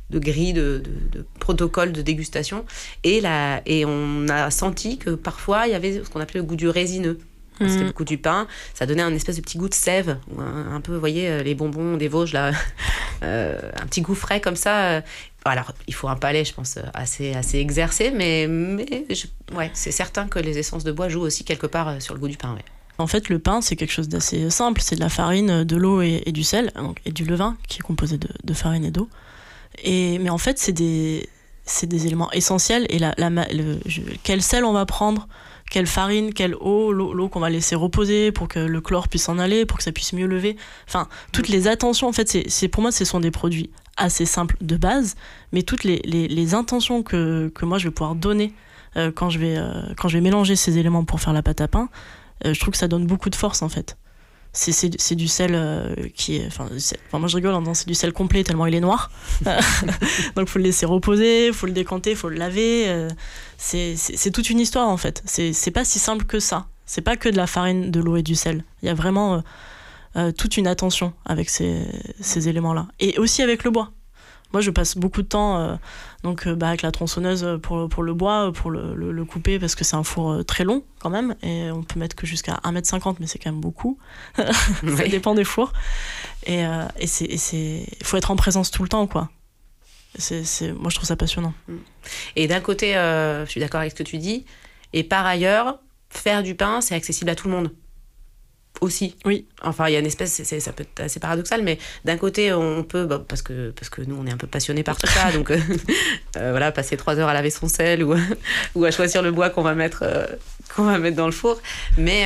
de 0.09 0.19
grille, 0.19 0.53
de, 0.53 0.83
de, 1.11 1.25
protocole 1.39 1.91
de 1.91 2.01
dégustation. 2.01 2.65
Et, 3.03 3.19
la, 3.19 3.61
et 3.65 3.83
on 3.83 4.27
a 4.29 4.51
senti 4.51 4.99
que 4.99 5.11
parfois, 5.11 5.65
il 5.67 5.71
y 5.71 5.75
avait 5.75 6.03
ce 6.03 6.09
qu'on 6.09 6.19
appelait 6.19 6.39
le 6.39 6.45
goût 6.45 6.55
du 6.55 6.69
résineux. 6.69 7.17
C'était 7.59 7.77
mhm. 7.77 7.85
le 7.87 7.91
goût 7.91 8.05
du 8.05 8.17
pain. 8.17 8.47
Ça 8.73 8.85
donnait 8.85 9.01
un 9.01 9.13
espèce 9.13 9.35
de 9.35 9.41
petit 9.41 9.57
goût 9.57 9.69
de 9.69 9.73
sève. 9.73 10.17
Un, 10.39 10.81
peu, 10.81 10.93
vous 10.93 10.99
voyez, 10.99 11.29
euh, 11.29 11.43
les 11.43 11.55
bonbons 11.55 11.97
des 11.97 12.07
Vosges, 12.07 12.33
là. 12.33 12.51
Euh, 13.21 13.57
un 13.81 13.85
petit 13.85 14.01
goût 14.01 14.15
frais 14.15 14.41
comme 14.41 14.57
ça. 14.57 15.01
Alors, 15.45 15.71
il 15.87 15.93
faut 15.93 16.09
un 16.09 16.17
palais, 16.17 16.43
je 16.43 16.53
pense, 16.53 16.77
assez, 16.93 17.33
assez 17.33 17.57
exercé, 17.57 18.11
mais, 18.11 18.47
mais 18.47 19.05
ouais, 19.55 19.71
c'est 19.73 19.91
certain 19.91 20.27
que 20.27 20.39
les 20.39 20.57
essences 20.57 20.83
de 20.83 20.91
bois 20.91 21.07
jouent 21.07 21.21
aussi 21.21 21.45
quelque 21.45 21.67
part 21.67 21.87
euh, 21.87 21.99
sur 22.01 22.15
le 22.15 22.19
goût 22.19 22.27
du 22.27 22.35
pain. 22.35 22.57
En 22.97 23.07
fait, 23.07 23.29
le 23.29 23.39
pain, 23.39 23.61
c'est 23.61 23.75
quelque 23.75 23.91
chose 23.91 24.09
d'assez 24.09 24.49
simple. 24.49 24.81
C'est 24.81 24.95
de 24.95 24.99
la 24.99 25.09
farine, 25.09 25.63
de 25.63 25.75
l'eau 25.75 26.01
et, 26.01 26.31
du 26.31 26.43
sel, 26.43 26.71
et 27.05 27.11
du 27.11 27.25
levain, 27.25 27.57
qui 27.67 27.79
est 27.79 27.81
composé 27.81 28.17
de, 28.17 28.29
de 28.43 28.53
farine 28.53 28.85
et 28.85 28.91
d'eau. 28.91 29.09
Et, 29.83 30.19
mais 30.19 30.29
en 30.29 30.37
fait, 30.37 30.59
c'est 30.59 30.71
des, 30.71 31.27
éléments 31.91 32.31
essentiels. 32.31 32.85
Et 32.89 32.99
la, 32.99 33.13
la 33.17 33.29
le, 33.29 33.79
quel 34.23 34.41
sel 34.41 34.63
on 34.63 34.73
va 34.73 34.85
prendre, 34.85 35.27
quelle 35.71 35.87
farine, 35.87 36.33
quelle 36.33 36.55
eau, 36.55 36.91
l'eau 36.91 37.29
qu'on 37.29 37.39
va 37.39 37.49
laisser 37.49 37.75
reposer 37.75 38.31
pour 38.31 38.47
que 38.47 38.59
le 38.59 38.79
chlore 38.79 39.07
puisse 39.07 39.27
en 39.27 39.39
aller, 39.39 39.65
pour 39.65 39.79
que 39.79 39.83
ça 39.83 39.91
puisse 39.91 40.13
mieux 40.13 40.27
lever. 40.27 40.55
Enfin, 40.87 41.07
toutes 41.31 41.47
les 41.47 41.67
attentions, 41.67 42.07
en 42.07 42.13
fait, 42.13 42.37
c'est, 42.47 42.67
pour 42.67 42.83
moi, 42.83 42.91
ce 42.91 43.05
sont 43.05 43.19
des 43.19 43.31
produits 43.31 43.71
assez 43.97 44.25
simples 44.25 44.55
de 44.61 44.77
base, 44.77 45.15
mais 45.51 45.63
toutes 45.63 45.83
les, 45.83 46.01
les, 46.05 46.27
les 46.27 46.53
intentions 46.53 47.03
que, 47.03 47.51
que, 47.53 47.65
moi 47.65 47.77
je 47.77 47.85
vais 47.85 47.91
pouvoir 47.91 48.15
donner 48.15 48.53
euh, 48.97 49.11
quand, 49.11 49.29
je 49.29 49.37
vais, 49.37 49.55
euh, 49.57 49.93
quand 49.97 50.07
je 50.07 50.17
vais 50.17 50.21
mélanger 50.21 50.55
ces 50.55 50.77
éléments 50.79 51.03
pour 51.03 51.21
faire 51.21 51.33
la 51.33 51.43
pâte 51.43 51.61
à 51.61 51.67
pain, 51.67 51.89
euh, 51.89 52.22
je 52.43 52.59
trouve 52.59 52.71
que 52.71 52.77
ça 52.77 52.87
donne 52.87 53.05
beaucoup 53.05 53.29
de 53.29 53.35
force 53.35 53.61
en 53.61 53.69
fait 53.69 53.97
c'est 54.53 55.15
du 55.15 55.27
sel 55.27 55.51
euh, 55.55 55.95
qui 56.13 56.37
est. 56.37 56.47
Enfin, 56.47 56.69
moi 57.13 57.27
je 57.27 57.35
rigole 57.35 57.53
en 57.55 57.61
disant 57.61 57.73
c'est 57.73 57.87
du 57.87 57.95
sel 57.95 58.13
complet 58.13 58.43
tellement 58.43 58.67
il 58.67 58.75
est 58.75 58.79
noir. 58.79 59.11
Donc 60.35 60.47
faut 60.47 60.59
le 60.59 60.65
laisser 60.65 60.85
reposer, 60.85 61.51
faut 61.51 61.65
le 61.65 61.71
décanter, 61.71 62.15
faut 62.15 62.29
le 62.29 62.37
laver. 62.37 62.87
Euh, 62.87 63.09
c'est 63.57 64.31
toute 64.31 64.49
une 64.49 64.59
histoire 64.59 64.87
en 64.87 64.97
fait. 64.97 65.23
C'est 65.25 65.71
pas 65.71 65.83
si 65.83 65.99
simple 65.99 66.25
que 66.25 66.39
ça. 66.39 66.67
C'est 66.85 67.01
pas 67.01 67.15
que 67.15 67.29
de 67.29 67.37
la 67.37 67.47
farine, 67.47 67.89
de 67.91 67.99
l'eau 67.99 68.17
et 68.17 68.23
du 68.23 68.35
sel. 68.35 68.63
Il 68.81 68.85
y 68.85 68.89
a 68.89 68.93
vraiment 68.93 69.41
euh, 70.15 70.31
toute 70.31 70.57
une 70.57 70.67
attention 70.67 71.13
avec 71.25 71.49
ces, 71.49 71.81
ces 72.19 72.49
éléments-là. 72.49 72.87
Et 72.99 73.17
aussi 73.17 73.41
avec 73.41 73.63
le 73.63 73.71
bois. 73.71 73.91
Moi, 74.53 74.61
je 74.61 74.69
passe 74.69 74.95
beaucoup 74.95 75.23
de 75.23 75.27
temps 75.27 75.57
euh, 75.57 75.75
donc, 76.23 76.47
euh, 76.47 76.55
bah, 76.55 76.69
avec 76.69 76.83
la 76.83 76.91
tronçonneuse 76.91 77.59
pour, 77.63 77.89
pour 77.89 78.03
le 78.03 78.13
bois, 78.13 78.51
pour 78.53 78.69
le, 78.69 78.93
le, 78.93 79.25
couper, 79.25 79.57
parce 79.57 79.73
que 79.73 79.83
c'est 79.83 79.95
un 79.95 80.03
four 80.03 80.31
euh, 80.31 80.43
très 80.43 80.63
long 80.63 80.83
quand 80.99 81.09
même, 81.09 81.35
et 81.41 81.71
on 81.71 81.81
peut 81.81 81.99
mettre 81.99 82.15
que 82.15 82.27
jusqu'à 82.27 82.59
1m50, 82.63 83.15
mais 83.19 83.25
c'est 83.25 83.39
quand 83.39 83.51
même 83.51 83.61
beaucoup. 83.61 83.97
Ça 84.37 85.07
dépend 85.07 85.33
des 85.33 85.43
fours. 85.43 85.73
Et 86.45 86.63
il 87.01 87.07
c'est, 87.07 87.85
faut 88.03 88.17
être 88.17 88.31
en 88.31 88.35
présence 88.35 88.69
tout 88.69 88.83
le 88.83 88.89
temps, 88.89 89.07
quoi. 89.07 89.29
C'est, 90.17 90.43
moi, 90.73 90.89
je 90.89 90.95
trouve 90.95 91.07
ça 91.07 91.15
passionnant. 91.15 91.53
Mm. 91.67 91.73
Et 92.35 92.47
d'un 92.47 92.59
côté, 92.61 92.93
je 92.93 93.45
suis 93.49 93.59
d'accord 93.59 93.81
avec 93.81 93.91
ce 93.93 93.97
que 93.97 94.03
tu 94.03 94.17
dis, 94.17 94.45
et 94.93 95.03
par 95.03 95.25
ailleurs, 95.25 95.79
faire 96.09 96.43
du 96.43 96.53
pain, 96.53 96.79
c'est 96.81 96.95
accessible 96.95 97.31
à 97.31 97.35
tout 97.35 97.47
le 97.47 97.55
monde 97.55 97.71
aussi. 98.81 99.15
Oui. 99.25 99.45
Enfin, 99.61 99.87
il 99.87 99.93
y 99.93 99.95
a 99.95 99.99
une 99.99 100.05
espèce, 100.05 100.33
c'est- 100.43 100.59
ça 100.59 100.73
peut 100.73 100.83
être 100.83 100.99
assez 101.05 101.19
paradoxal, 101.19 101.61
mais 101.63 101.77
d'un 102.05 102.17
côté, 102.17 102.51
on 102.53 102.83
peut, 102.83 103.05
bah, 103.05 103.23
parce, 103.25 103.41
que, 103.41 103.71
parce 103.71 103.89
que 103.89 104.01
nous, 104.01 104.15
on 104.19 104.25
est 104.25 104.31
un 104.31 104.37
peu 104.37 104.47
passionnés 104.47 104.83
par 104.83 104.97
tout 104.97 105.07
ça, 105.07 105.31
donc 105.31 105.51
euh, 105.51 105.57
euh, 106.37 106.51
voilà, 106.51 106.71
passer 106.71 106.97
trois 106.97 107.17
heures 107.17 107.29
à 107.29 107.33
laver 107.33 107.49
son 107.51 107.67
sel 107.67 108.03
ou, 108.03 108.15
ou 108.75 108.83
à 108.85 108.91
choisir 108.91 109.21
le 109.21 109.31
bois 109.31 109.49
qu'on 109.49 109.61
va 109.63 109.73
mettre. 109.75 110.03
euh, 110.03 110.25
qu'on 110.75 110.83
va 110.85 110.97
mettre 110.97 111.17
dans 111.17 111.25
le 111.27 111.31
four 111.33 111.61
mais 111.97 112.23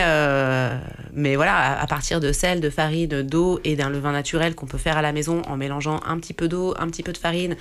mais 1.11 1.35
voilà 1.35 1.55
à, 1.55 1.81
à 1.81 1.87
partir 1.87 2.19
de 2.21 2.31
sel 2.31 2.61
de 2.61 2.69
farine 2.69 3.23
d'eau 3.23 3.59
et 3.65 3.75
d'un 3.75 3.89
levain 3.89 4.11
naturel 4.13 4.55
qu'on 4.55 4.67
peut 4.67 4.77
faire 4.77 4.95
à 4.95 5.01
la 5.01 5.11
maison 5.11 5.41
en 5.47 5.57
mélangeant 5.57 5.99
un 6.05 6.17
petit 6.19 6.33
peu 6.33 6.47
d'eau 6.47 6.73
un 6.79 6.87
petit 6.87 7.03
peu 7.03 7.11
de 7.11 7.17
farine 7.17 7.57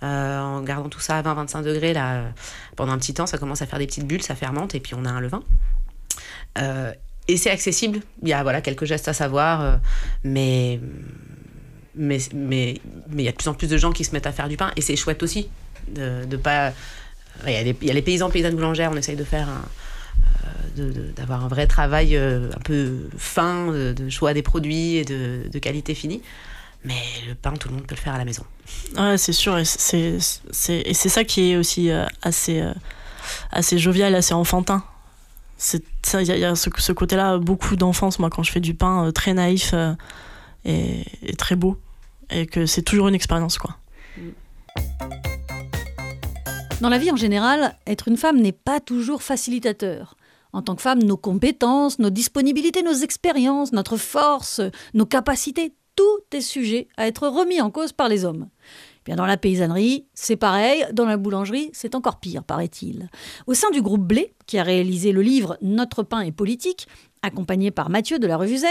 en 0.00 0.62
gardant 0.62 0.88
tout 0.88 1.00
ça 1.00 1.18
à 1.18 1.22
20-25 1.22 1.62
degrés 1.64 1.92
là 1.92 2.22
pendant 2.76 2.92
un 2.92 2.98
petit 2.98 3.12
temps 3.12 3.26
ça 3.26 3.36
commence 3.38 3.60
à 3.60 3.66
faire 3.66 3.80
des 3.80 3.86
petites 3.86 4.06
bulles 4.06 4.22
ça 4.22 4.34
fermente 4.36 4.74
et 4.74 4.80
puis 4.80 4.94
on 4.94 5.04
a 5.04 5.10
un 5.10 5.20
levain 5.20 5.42
euh, 6.58 6.92
et 7.30 7.36
c'est 7.36 7.50
accessible. 7.50 8.00
Il 8.22 8.28
y 8.28 8.32
a 8.32 8.42
voilà, 8.42 8.60
quelques 8.60 8.84
gestes 8.84 9.08
à 9.08 9.12
savoir, 9.12 9.60
euh, 9.60 9.76
mais, 10.24 10.80
mais, 11.94 12.18
mais, 12.34 12.80
mais 13.08 13.22
il 13.22 13.24
y 13.24 13.28
a 13.28 13.32
de 13.32 13.36
plus 13.36 13.48
en 13.48 13.54
plus 13.54 13.68
de 13.68 13.76
gens 13.76 13.92
qui 13.92 14.04
se 14.04 14.12
mettent 14.12 14.26
à 14.26 14.32
faire 14.32 14.48
du 14.48 14.56
pain 14.56 14.72
et 14.76 14.80
c'est 14.80 14.96
chouette 14.96 15.22
aussi 15.22 15.48
de, 15.88 16.24
de 16.24 16.36
pas. 16.36 16.72
Il 17.46 17.52
y, 17.52 17.56
a 17.56 17.62
les, 17.62 17.76
il 17.80 18.02
paysans, 18.02 18.28
paysannes 18.28 18.56
boulangères, 18.56 18.90
on 18.92 18.96
essaye 18.96 19.16
de 19.16 19.24
faire 19.24 19.48
euh, 20.78 20.92
d'avoir 21.16 21.44
un 21.44 21.48
vrai 21.48 21.66
travail 21.66 22.16
euh, 22.16 22.50
un 22.54 22.60
peu 22.60 23.08
fin, 23.16 23.72
de, 23.72 24.08
choix 24.10 24.34
des 24.34 24.42
produits 24.42 24.96
et 24.96 25.04
de, 25.04 25.48
de 25.50 25.58
qualité 25.58 25.94
finie. 25.94 26.20
Mais 26.84 27.00
le 27.28 27.34
pain, 27.34 27.52
tout 27.52 27.68
le 27.68 27.74
monde 27.74 27.86
peut 27.86 27.94
le 27.94 28.00
faire 28.00 28.14
à 28.14 28.18
la 28.18 28.24
maison. 28.24 28.44
Ouais, 28.96 29.16
c'est 29.16 29.32
sûr, 29.32 29.56
et 29.58 29.64
c'est, 29.64 30.18
ça 30.18 31.24
qui 31.24 31.52
est 31.52 31.56
aussi 31.56 31.90
assez, 32.22 32.62
assez 33.52 33.78
jovial, 33.78 34.14
assez 34.14 34.32
enfantin. 34.32 34.82
C'est 35.62 35.84
il 36.14 36.26
y 36.26 36.44
a, 36.44 36.54
ce, 36.54 36.70
ce 36.78 36.92
côté-là, 36.92 37.36
beaucoup 37.36 37.76
d'enfance, 37.76 38.18
moi, 38.18 38.30
quand 38.30 38.42
je 38.42 38.50
fais 38.50 38.60
du 38.60 38.72
pain, 38.72 39.04
euh, 39.04 39.12
très 39.12 39.34
naïf 39.34 39.72
euh, 39.74 39.92
et, 40.64 41.04
et 41.22 41.36
très 41.36 41.54
beau. 41.54 41.76
Et 42.30 42.46
que 42.46 42.64
c'est 42.64 42.80
toujours 42.80 43.08
une 43.08 43.14
expérience, 43.14 43.58
quoi. 43.58 43.76
Dans 46.80 46.88
la 46.88 46.96
vie 46.96 47.10
en 47.10 47.16
général, 47.16 47.76
être 47.86 48.08
une 48.08 48.16
femme 48.16 48.40
n'est 48.40 48.52
pas 48.52 48.80
toujours 48.80 49.22
facilitateur. 49.22 50.16
En 50.54 50.62
tant 50.62 50.74
que 50.76 50.82
femme, 50.82 51.02
nos 51.02 51.18
compétences, 51.18 51.98
nos 51.98 52.08
disponibilités, 52.08 52.82
nos 52.82 52.94
expériences, 52.94 53.72
notre 53.72 53.98
force, 53.98 54.62
nos 54.94 55.04
capacités, 55.04 55.74
tout 55.94 56.20
est 56.32 56.40
sujet 56.40 56.88
à 56.96 57.06
être 57.06 57.28
remis 57.28 57.60
en 57.60 57.70
cause 57.70 57.92
par 57.92 58.08
les 58.08 58.24
hommes. 58.24 58.48
Eh 59.00 59.04
Bien 59.06 59.16
dans 59.16 59.26
la 59.26 59.36
paysannerie, 59.36 60.06
c'est 60.14 60.36
pareil, 60.36 60.84
dans 60.92 61.06
la 61.06 61.16
boulangerie, 61.16 61.70
c'est 61.72 61.94
encore 61.94 62.20
pire, 62.20 62.44
paraît-il. 62.44 63.08
Au 63.46 63.54
sein 63.54 63.70
du 63.70 63.80
groupe 63.80 64.06
Blé, 64.06 64.34
qui 64.46 64.58
a 64.58 64.62
réalisé 64.62 65.12
le 65.12 65.22
livre 65.22 65.56
Notre 65.62 66.02
pain 66.02 66.20
est 66.20 66.32
politique, 66.32 66.86
accompagné 67.22 67.70
par 67.70 67.90
Mathieu 67.90 68.18
de 68.18 68.26
la 68.26 68.36
revue 68.36 68.58
Z, 68.58 68.66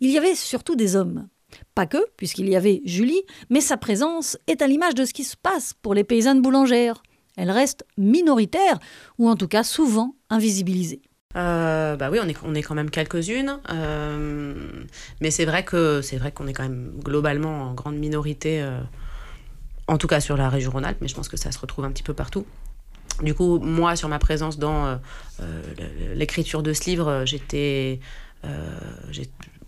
il 0.00 0.10
y 0.10 0.18
avait 0.18 0.34
surtout 0.34 0.76
des 0.76 0.94
hommes. 0.94 1.28
Pas 1.74 1.86
que, 1.86 1.98
puisqu'il 2.16 2.48
y 2.48 2.56
avait 2.56 2.80
Julie, 2.84 3.22
mais 3.50 3.60
sa 3.60 3.76
présence 3.76 4.38
est 4.46 4.62
à 4.62 4.66
l'image 4.66 4.94
de 4.94 5.04
ce 5.04 5.12
qui 5.12 5.24
se 5.24 5.36
passe 5.36 5.74
pour 5.82 5.94
les 5.94 6.04
paysannes 6.04 6.42
boulangères. 6.42 7.02
Elles 7.36 7.50
restent 7.50 7.84
minoritaires, 7.98 8.78
ou 9.18 9.28
en 9.28 9.36
tout 9.36 9.48
cas 9.48 9.64
souvent 9.64 10.14
invisibilisées. 10.30 11.02
Euh, 11.36 11.96
bah 11.96 12.10
oui, 12.10 12.18
on 12.22 12.28
est, 12.28 12.36
on 12.44 12.54
est 12.54 12.62
quand 12.62 12.74
même 12.74 12.90
quelques-unes, 12.90 13.58
euh, 13.70 14.54
mais 15.20 15.30
c'est 15.30 15.46
vrai 15.46 15.64
que 15.64 16.02
c'est 16.02 16.18
vrai 16.18 16.30
qu'on 16.30 16.46
est 16.46 16.52
quand 16.52 16.64
même 16.64 16.92
globalement 17.02 17.62
en 17.62 17.74
grande 17.74 17.96
minorité, 17.96 18.60
euh, 18.60 18.78
en 19.88 19.98
tout 19.98 20.06
cas 20.06 20.20
sur 20.20 20.36
la 20.36 20.48
région 20.48 20.70
Rhône-Alpes, 20.70 20.98
mais 21.00 21.08
je 21.08 21.14
pense 21.14 21.28
que 21.28 21.36
ça 21.36 21.52
se 21.52 21.58
retrouve 21.58 21.84
un 21.84 21.90
petit 21.90 22.02
peu 22.02 22.14
partout. 22.14 22.46
Du 23.22 23.34
coup, 23.34 23.58
moi, 23.58 23.94
sur 23.96 24.08
ma 24.08 24.18
présence 24.18 24.58
dans 24.58 24.86
euh, 24.86 24.96
euh, 25.40 26.14
l'écriture 26.14 26.62
de 26.62 26.72
ce 26.72 26.84
livre, 26.84 27.08
euh, 27.08 27.26
j'étais, 27.26 28.00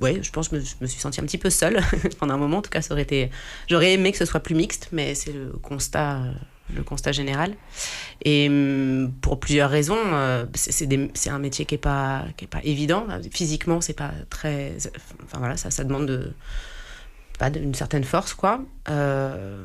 ouais, 0.00 0.20
je 0.22 0.30
pense 0.32 0.48
que 0.48 0.58
je 0.58 0.74
me, 0.80 0.86
suis 0.86 1.00
sentie 1.00 1.20
un 1.20 1.24
petit 1.24 1.38
peu 1.38 1.50
seule 1.50 1.80
pendant 2.18 2.34
un 2.34 2.38
moment. 2.38 2.58
En 2.58 2.62
tout 2.62 2.70
cas, 2.70 2.82
ça 2.82 2.94
aurait 2.94 3.02
été, 3.02 3.30
j'aurais 3.68 3.92
aimé 3.92 4.12
que 4.12 4.18
ce 4.18 4.24
soit 4.24 4.40
plus 4.40 4.54
mixte, 4.54 4.88
mais 4.92 5.14
c'est 5.14 5.32
le 5.32 5.50
constat, 5.62 6.22
le 6.74 6.82
constat 6.82 7.12
général. 7.12 7.54
Et 8.24 8.48
hum, 8.48 9.12
pour 9.20 9.38
plusieurs 9.38 9.70
raisons, 9.70 9.98
c'est 10.54 11.30
un 11.30 11.38
métier 11.38 11.66
qui 11.66 11.74
est 11.74 11.78
pas 11.78 12.24
pas 12.50 12.60
évident. 12.64 13.06
Physiquement, 13.30 13.80
c'est 13.80 13.92
pas 13.92 14.12
très, 14.30 14.72
enfin 15.22 15.38
voilà, 15.38 15.56
ça 15.56 15.70
ça 15.70 15.84
demande 15.84 16.06
de 16.06 16.32
pas 17.38 17.50
d'une 17.50 17.74
certaine 17.74 18.04
force 18.04 18.34
quoi. 18.34 18.60
Euh, 18.88 19.64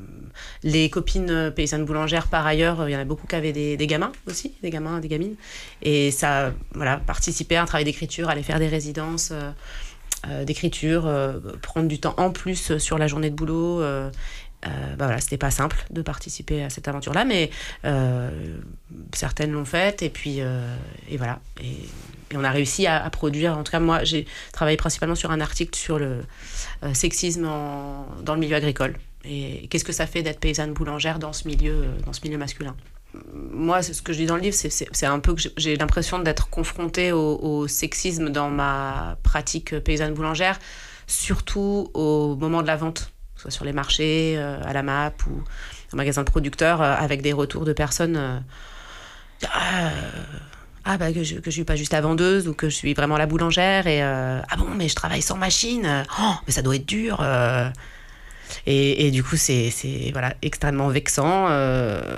les 0.63 0.89
copines 0.89 1.30
euh, 1.30 1.51
paysannes 1.51 1.86
boulangères 1.86 2.28
par 2.28 2.45
ailleurs, 2.45 2.82
euh, 2.82 2.89
il 2.89 2.93
y 2.93 2.95
en 2.95 2.99
a 2.99 3.05
beaucoup 3.05 3.28
qui 3.28 3.36
avaient 3.36 3.51
des, 3.51 3.78
gamins 3.88 4.11
aussi, 4.28 4.53
des 4.61 4.70
gamins, 4.70 4.99
des 4.99 5.07
gamines, 5.07 5.36
et 5.82 6.11
ça 6.11 6.53
voilà 6.74 6.97
participer 6.97 7.57
à 7.57 7.63
un 7.63 7.65
travail 7.65 7.86
d'écriture, 7.86 8.30
aller 8.30 8.43
faire 8.43 8.59
des 8.59 8.67
résidences. 8.67 9.34
d'écriture, 10.45 11.09
prendre 11.61 11.88
du 11.88 11.97
temps 11.97 12.13
en 12.17 12.32
plus 12.32 12.78
sur 12.78 12.97
la 12.97 13.07
journée 13.07 13.30
de 13.30 13.36
boulot. 13.36 13.80
bah 13.80 14.70
voilà, 14.97 15.22
c'était 15.22 15.38
pas 15.38 15.51
simple 15.51 15.86
de 15.91 16.01
participer 16.01 16.61
à 16.63 16.70
cette 16.70 16.89
aventure-là, 16.89 17.24
mais 17.24 17.49
certaines 19.13 19.53
l'ont 19.53 19.63
faite 19.63 20.01
et 20.01 20.09
puis 20.09 20.39
et 20.39 21.17
voilà. 21.17 21.39
Et, 21.61 21.88
et 22.32 22.38
on 22.38 22.43
a 22.43 22.51
réussi 22.51 22.88
à, 22.88 23.09
produire. 23.09 23.57
En 23.57 23.63
tout 23.63 23.71
cas, 23.71 23.80
moi, 23.80 24.03
j'ai 24.03 24.25
travaillé 24.51 24.77
principalement 24.77 25.15
sur 25.15 25.32
un 25.32 25.41
article 25.41 25.75
sur 25.77 25.99
le 25.99 26.23
euh, 26.84 26.93
sexisme 26.93 27.43
dans 27.43 28.34
le 28.34 28.39
milieu 28.39 28.55
agricole 28.55 28.95
et 29.25 29.67
qu'est-ce 29.69 29.84
que 29.84 29.91
ça 29.91 30.07
fait 30.07 30.23
d'être 30.23 30.39
paysanne 30.39 30.73
boulangère 30.73 31.19
dans 31.19 31.34
ce 31.34 31.47
milieu, 31.47 31.73
euh, 31.73 31.99
dans 32.05 32.13
ce 32.13 32.21
milieu 32.23 32.38
masculin? 32.38 32.75
Moi, 33.34 33.82
ce 33.82 34.01
que 34.01 34.13
je 34.13 34.19
dis 34.19 34.25
dans 34.27 34.36
le 34.36 34.41
livre, 34.41 34.55
c'est- 34.55 35.05
un 35.05 35.19
peu 35.19 35.34
que 35.34 35.41
j'ai- 35.57 35.75
l'impression 35.75 36.19
d'être 36.19 36.49
confrontée 36.49 37.11
au, 37.11 37.38
au 37.41 37.67
sexisme 37.67 38.30
dans 38.30 38.49
ma 38.49 39.17
pratique 39.23 39.77
paysanne 39.80 40.13
boulangère, 40.13 40.59
surtout 41.07 41.89
au 41.95 42.36
moment 42.36 42.61
de 42.61 42.67
la 42.67 42.75
vente, 42.75 43.11
soit 43.36 43.49
sur 43.49 43.65
les 43.65 43.73
marchés, 43.73 44.36
euh, 44.38 44.61
à 44.63 44.73
la 44.73 44.84
MAP 44.84 45.25
ou 45.25 45.43
en 45.91 45.97
magasin 45.97 46.21
de 46.23 46.30
producteurs, 46.30 46.82
avec 46.84 47.23
des 47.23 47.34
retours 47.34 47.65
de 47.65 47.73
personnes. 47.73 48.43
ah, 49.51 49.89
ah, 50.86 50.97
bah 50.97 51.11
que 51.11 51.23
je, 51.23 51.36
que 51.36 51.49
je 51.51 51.55
suis 51.55 51.63
pas 51.63 51.75
juste 51.75 51.93
la 51.93 52.01
vendeuse 52.01 52.47
ou 52.47 52.53
que 52.53 52.69
je 52.69 52.75
suis 52.75 52.93
vraiment 52.93 53.17
la 53.17 53.25
boulangère 53.25 53.88
et 53.88 54.01
euh, 54.01 54.41
ah 54.49 54.55
bon 54.57 54.69
mais 54.75 54.88
je 54.88 54.95
travaille 54.95 55.21
sans 55.21 55.38
machine 55.38 56.05
oh, 56.19 56.34
mais 56.47 56.53
ça 56.53 56.61
doit 56.61 56.75
être 56.75 56.86
dur 56.86 57.19
euh. 57.21 57.69
et, 58.65 59.07
et 59.07 59.11
du 59.11 59.23
coup 59.23 59.36
c'est 59.36 59.71
voilà 60.11 60.34
extrêmement 60.41 60.88
vexant 60.88 61.47
euh, 61.49 62.17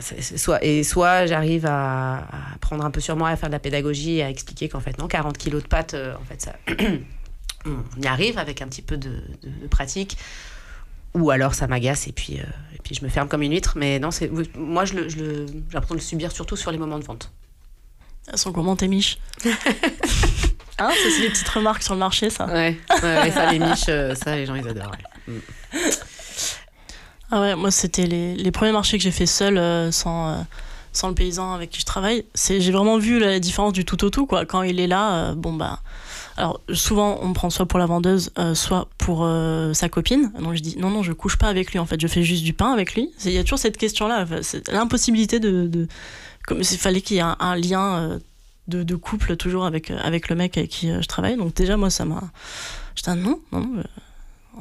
soit 0.00 0.64
et 0.64 0.82
soit 0.84 1.26
j'arrive 1.26 1.66
à, 1.66 2.26
prendre 2.60 2.84
un 2.84 2.90
peu 2.90 3.00
sur 3.00 3.16
moi 3.16 3.28
à 3.28 3.36
faire 3.36 3.50
de 3.50 3.54
la 3.54 3.60
pédagogie 3.60 4.16
et 4.16 4.22
à 4.22 4.30
expliquer 4.30 4.68
qu'en 4.68 4.80
fait 4.80 4.98
non 4.98 5.06
40 5.06 5.36
kilos 5.36 5.62
de 5.62 5.68
pâtes 5.68 5.94
en 5.94 6.24
fait 6.24 6.40
ça 6.40 6.54
on 7.66 8.02
y 8.02 8.06
arrive 8.06 8.38
avec 8.38 8.62
un 8.62 8.68
petit 8.68 8.82
peu 8.82 8.96
de, 8.96 9.22
pratique 9.70 10.16
ou 11.14 11.30
alors 11.30 11.54
ça 11.54 11.66
m'agace 11.66 12.06
et 12.06 12.12
puis, 12.12 12.34
et 12.34 12.78
puis 12.82 12.94
je 12.94 13.02
me 13.02 13.08
ferme 13.08 13.28
comme 13.28 13.42
une 13.42 13.52
huître. 13.52 13.74
Mais 13.76 13.98
non, 13.98 14.10
c'est 14.10 14.30
moi 14.56 14.84
je 14.84 15.08
j'ai 15.08 15.46
l'impression 15.72 15.94
de 15.94 16.00
le 16.00 16.04
subir 16.04 16.30
surtout 16.30 16.54
sur 16.54 16.70
les 16.70 16.78
moments 16.78 16.98
de 16.98 17.04
vente. 17.04 17.32
Elles 18.30 18.38
sont 18.38 18.52
comment 18.52 18.76
tes 18.76 18.88
miches 18.88 19.18
Hein, 20.80 20.90
c'est 21.02 21.22
les 21.22 21.28
petites 21.30 21.48
remarques 21.48 21.82
sur 21.82 21.94
le 21.94 21.98
marché, 21.98 22.30
ça. 22.30 22.46
Ouais, 22.46 22.78
ouais, 23.02 23.18
ouais, 23.18 23.30
ça 23.32 23.50
les 23.50 23.58
miches, 23.58 23.86
euh, 23.88 24.14
ça 24.14 24.36
les 24.36 24.46
gens 24.46 24.54
ils 24.54 24.68
adorent. 24.68 24.92
ouais. 25.26 25.34
Mm. 25.34 25.40
Ah 27.30 27.40
ouais, 27.40 27.56
moi 27.56 27.70
c'était 27.72 28.06
les, 28.06 28.36
les 28.36 28.50
premiers 28.52 28.70
marchés 28.72 28.96
que 28.96 29.02
j'ai 29.02 29.10
fait 29.10 29.26
seul 29.26 29.58
euh, 29.58 29.90
sans, 29.90 30.28
euh, 30.30 30.36
sans 30.92 31.08
le 31.08 31.14
paysan 31.14 31.52
avec 31.52 31.70
qui 31.70 31.80
je 31.80 31.84
travaille. 31.84 32.24
C'est, 32.32 32.60
j'ai 32.60 32.70
vraiment 32.70 32.96
vu 32.96 33.18
la 33.18 33.40
différence 33.40 33.72
du 33.72 33.84
tout 33.84 34.02
au 34.04 34.10
tout 34.10 34.24
quoi. 34.24 34.46
Quand 34.46 34.62
il 34.62 34.78
est 34.78 34.86
là, 34.86 35.34
bon 35.34 35.52
bah. 35.52 35.80
Alors 36.36 36.60
souvent 36.72 37.18
on 37.20 37.28
me 37.28 37.34
prend 37.34 37.50
soit 37.50 37.66
pour 37.66 37.80
la 37.80 37.86
vendeuse, 37.86 38.30
soit 38.54 38.86
pour 38.98 39.28
sa 39.74 39.88
copine. 39.88 40.32
Donc 40.38 40.54
je 40.54 40.60
dis 40.62 40.76
non 40.78 40.90
non 40.90 41.02
je 41.02 41.12
couche 41.12 41.36
pas 41.36 41.48
avec 41.48 41.72
lui 41.72 41.80
en 41.80 41.86
fait, 41.86 42.00
je 42.00 42.06
fais 42.06 42.22
juste 42.22 42.44
du 42.44 42.52
pain 42.52 42.72
avec 42.72 42.94
lui. 42.94 43.10
Il 43.24 43.32
y 43.32 43.38
a 43.38 43.42
toujours 43.42 43.58
cette 43.58 43.76
question 43.76 44.06
là, 44.06 44.24
c'est 44.42 44.68
l'impossibilité 44.68 45.40
de, 45.40 45.66
de 45.66 45.88
comme 46.48 46.64
s'il 46.64 46.78
fallait 46.78 47.02
qu'il 47.02 47.16
y 47.16 47.20
ait 47.20 47.22
un, 47.22 47.56
lien 47.56 47.98
euh, 47.98 48.18
de, 48.68 48.96
couple 48.96 49.36
toujours 49.36 49.66
avec 49.66 49.90
euh, 49.90 49.98
avec 50.02 50.30
le 50.30 50.34
mec 50.34 50.56
avec 50.56 50.70
qui 50.70 50.90
euh, 50.90 51.02
je 51.02 51.06
travaille. 51.06 51.36
Donc 51.36 51.52
déjà 51.52 51.76
moi 51.76 51.90
ça 51.90 52.06
m'a, 52.06 52.22
j'étais 52.94 53.14
non 53.14 53.38
non. 53.52 53.60
non, 53.60 53.84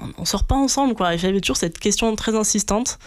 on, 0.02 0.12
on 0.18 0.26
sort 0.26 0.44
pas 0.44 0.56
ensemble 0.56 0.96
quoi. 0.96 1.16
J'avais 1.16 1.40
toujours 1.40 1.56
cette 1.56 1.80
question 1.80 2.14
très 2.18 2.36
insistante. 2.36 3.00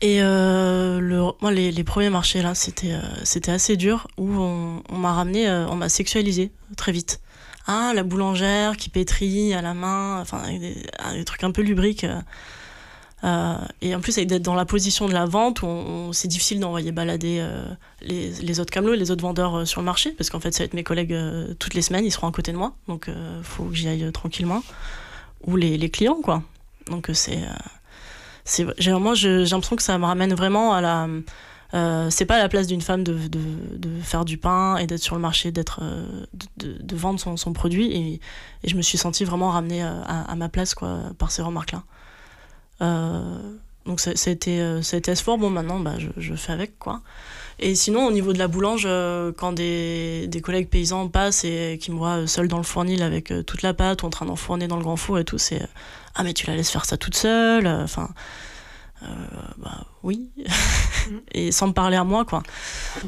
Et 0.00 0.18
le, 0.20 1.30
moi, 1.40 1.52
les, 1.52 1.70
les 1.70 1.84
premiers 1.84 2.10
marchés 2.10 2.42
là, 2.42 2.56
c'était 2.56 2.92
c'était 3.22 3.52
assez 3.52 3.76
dur 3.76 4.08
où 4.18 4.26
on, 4.32 4.98
m'a 4.98 5.12
ramené, 5.12 5.48
on 5.48 5.76
m'a 5.76 5.88
sexualisé 5.88 6.50
très 6.76 6.90
vite. 6.90 7.20
Ah, 7.68 7.92
la 7.94 8.02
boulangère 8.02 8.76
qui 8.76 8.88
pétrit 8.88 9.54
à 9.54 9.62
la 9.62 9.74
main, 9.74 10.20
enfin 10.20 10.42
des 10.58 11.24
trucs 11.24 11.44
un 11.44 11.52
peu 11.52 11.62
lubriques. 11.62 12.04
Euh. 13.24 13.54
Et 13.80 13.94
en 13.94 14.00
plus, 14.00 14.16
avec 14.18 14.28
d'être 14.28 14.42
dans 14.42 14.54
la 14.54 14.64
position 14.64 15.06
de 15.08 15.12
la 15.12 15.26
vente, 15.26 15.62
on- 15.62 16.12
c'est 16.12 16.28
difficile 16.28 16.58
d'envoyer 16.60 16.90
balader 16.92 17.38
euh, 17.40 17.64
les, 18.02 18.58
autres 18.60 18.72
camelots, 18.72 18.94
les 18.94 19.10
autres 19.10 19.22
vendeurs 19.22 19.58
euh, 19.58 19.64
sur 19.64 19.80
le 19.80 19.84
marché, 19.84 20.10
parce 20.12 20.28
qu'en 20.30 20.40
fait, 20.40 20.52
ça 20.52 20.60
va 20.60 20.64
être 20.66 20.74
mes 20.74 20.82
collègues 20.82 21.16
toutes 21.58 21.74
les 21.74 21.82
semaines, 21.82 22.04
ils 22.04 22.10
seront 22.10 22.26
à 22.28 22.32
côté 22.32 22.52
de 22.52 22.56
moi, 22.56 22.74
donc 22.88 23.08
euh, 23.08 23.40
faut 23.42 23.64
que 23.64 23.74
j'y 23.74 23.88
aille 23.88 24.10
tranquillement. 24.12 24.62
Ou 25.46 25.56
les, 25.56 25.90
clients, 25.90 26.20
quoi. 26.22 26.42
Donc 26.88 27.10
c'est, 27.14 27.40
c'est, 28.44 28.64
j'ai 28.78 28.92
je- 28.92 29.44
j'ai 29.44 29.50
l'impression 29.50 29.76
que 29.76 29.82
ça 29.82 29.98
me 29.98 30.04
ramène 30.04 30.34
vraiment 30.34 30.72
à 30.72 30.80
la, 30.80 32.10
c'est 32.10 32.26
pas 32.26 32.38
la 32.38 32.48
place 32.48 32.66
d'une 32.66 32.80
femme 32.82 33.02
de, 33.02 33.16
de, 33.28 34.00
faire 34.02 34.24
du 34.24 34.36
pain 34.38 34.76
et 34.76 34.86
d'être 34.86 35.02
sur 35.02 35.14
le 35.16 35.20
marché, 35.22 35.50
d'être, 35.52 35.80
de, 36.58 36.96
vendre 36.96 37.18
son, 37.18 37.52
produit. 37.52 37.86
Et, 37.92 38.20
et, 38.62 38.68
je 38.68 38.76
me 38.76 38.82
suis 38.82 38.98
sentie 38.98 39.24
vraiment 39.24 39.50
ramenée 39.50 39.82
à, 39.82 40.02
à, 40.02 40.34
ma 40.36 40.48
place 40.48 40.74
quoi, 40.74 40.98
par 41.18 41.30
ces 41.30 41.42
remarques-là. 41.42 41.82
Euh, 42.82 43.38
donc 43.86 44.00
ça, 44.00 44.12
été, 44.30 44.82
ça 44.82 44.96
a 44.96 44.98
été 44.98 45.10
assez 45.10 45.24
fort. 45.24 45.38
Bon, 45.38 45.50
maintenant, 45.50 45.80
bah, 45.80 45.94
je, 46.16 46.34
fais 46.34 46.52
avec. 46.52 46.78
quoi. 46.78 47.00
Et 47.58 47.74
sinon, 47.74 48.06
au 48.06 48.12
niveau 48.12 48.32
de 48.32 48.38
la 48.38 48.48
boulange, 48.48 48.88
quand 49.36 49.52
des, 49.52 50.26
des 50.28 50.40
collègues 50.40 50.68
paysans 50.68 51.08
passent 51.08 51.44
et 51.44 51.78
qui 51.80 51.90
me 51.90 51.96
voient 51.96 52.26
seule 52.26 52.48
dans 52.48 52.58
le 52.58 52.62
fournil 52.62 53.02
avec 53.02 53.32
toute 53.46 53.62
la 53.62 53.74
pâte 53.74 54.02
ou 54.02 54.06
en 54.06 54.10
train 54.10 54.26
d'enfourner 54.26 54.68
dans 54.68 54.76
le 54.76 54.82
grand 54.82 54.96
four 54.96 55.18
et 55.18 55.24
tout, 55.24 55.38
c'est 55.38 55.66
Ah, 56.14 56.22
mais 56.22 56.32
tu 56.32 56.46
la 56.46 56.54
laisses 56.54 56.70
faire 56.70 56.84
ça 56.84 56.96
toute 56.96 57.16
seule. 57.16 57.66
Enfin. 57.66 58.08
Euh, 59.02 59.06
bah 59.58 59.84
oui, 60.02 60.30
et 61.32 61.50
sans 61.50 61.68
me 61.68 61.72
parler 61.72 61.96
à 61.96 62.04
moi, 62.04 62.24
quoi. 62.24 62.42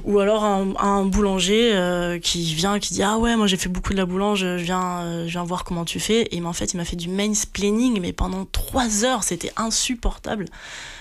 Ou 0.04 0.18
alors 0.18 0.44
un, 0.44 0.74
un 0.78 1.04
boulanger 1.04 1.72
euh, 1.74 2.18
qui 2.18 2.54
vient, 2.54 2.78
qui 2.78 2.94
dit 2.94 3.02
Ah 3.02 3.18
ouais, 3.18 3.36
moi 3.36 3.46
j'ai 3.46 3.56
fait 3.56 3.68
beaucoup 3.68 3.92
de 3.92 3.98
la 3.98 4.06
boulange, 4.06 4.40
je 4.40 4.56
viens, 4.56 5.02
euh, 5.02 5.26
je 5.26 5.32
viens 5.32 5.44
voir 5.44 5.64
comment 5.64 5.84
tu 5.84 6.00
fais. 6.00 6.28
Et 6.32 6.42
en 6.42 6.52
fait, 6.52 6.72
il 6.72 6.78
m'a 6.78 6.84
fait 6.84 6.96
du 6.96 7.08
mansplaining, 7.08 8.00
mais 8.00 8.12
pendant 8.12 8.44
trois 8.44 9.04
heures, 9.04 9.22
c'était 9.22 9.52
insupportable. 9.56 10.46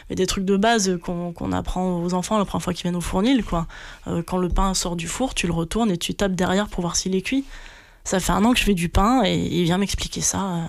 Mais 0.09 0.15
des 0.15 0.27
trucs 0.27 0.45
de 0.45 0.57
base 0.57 0.99
qu'on 1.01 1.31
qu'on 1.31 1.51
apprend 1.53 2.03
aux 2.03 2.13
enfants 2.13 2.37
la 2.37 2.45
première 2.45 2.63
fois 2.63 2.73
qu'ils 2.73 2.83
viennent 2.83 2.95
au 2.95 3.01
fournil, 3.01 3.43
quoi. 3.43 3.67
Quand 4.27 4.37
le 4.37 4.49
pain 4.49 4.73
sort 4.73 4.95
du 4.95 5.07
four, 5.07 5.33
tu 5.33 5.47
le 5.47 5.53
retournes 5.53 5.91
et 5.91 5.97
tu 5.97 6.13
tapes 6.13 6.33
derrière 6.33 6.67
pour 6.67 6.81
voir 6.81 6.95
s'il 6.95 7.15
est 7.15 7.21
cuit. 7.21 7.45
Ça 8.03 8.19
fait 8.19 8.33
un 8.33 8.43
an 8.43 8.51
que 8.51 8.59
je 8.59 8.65
fais 8.65 8.73
du 8.73 8.89
pain 8.89 9.23
et 9.23 9.37
il 9.37 9.63
vient 9.63 9.77
m'expliquer 9.77 10.21
ça. 10.21 10.67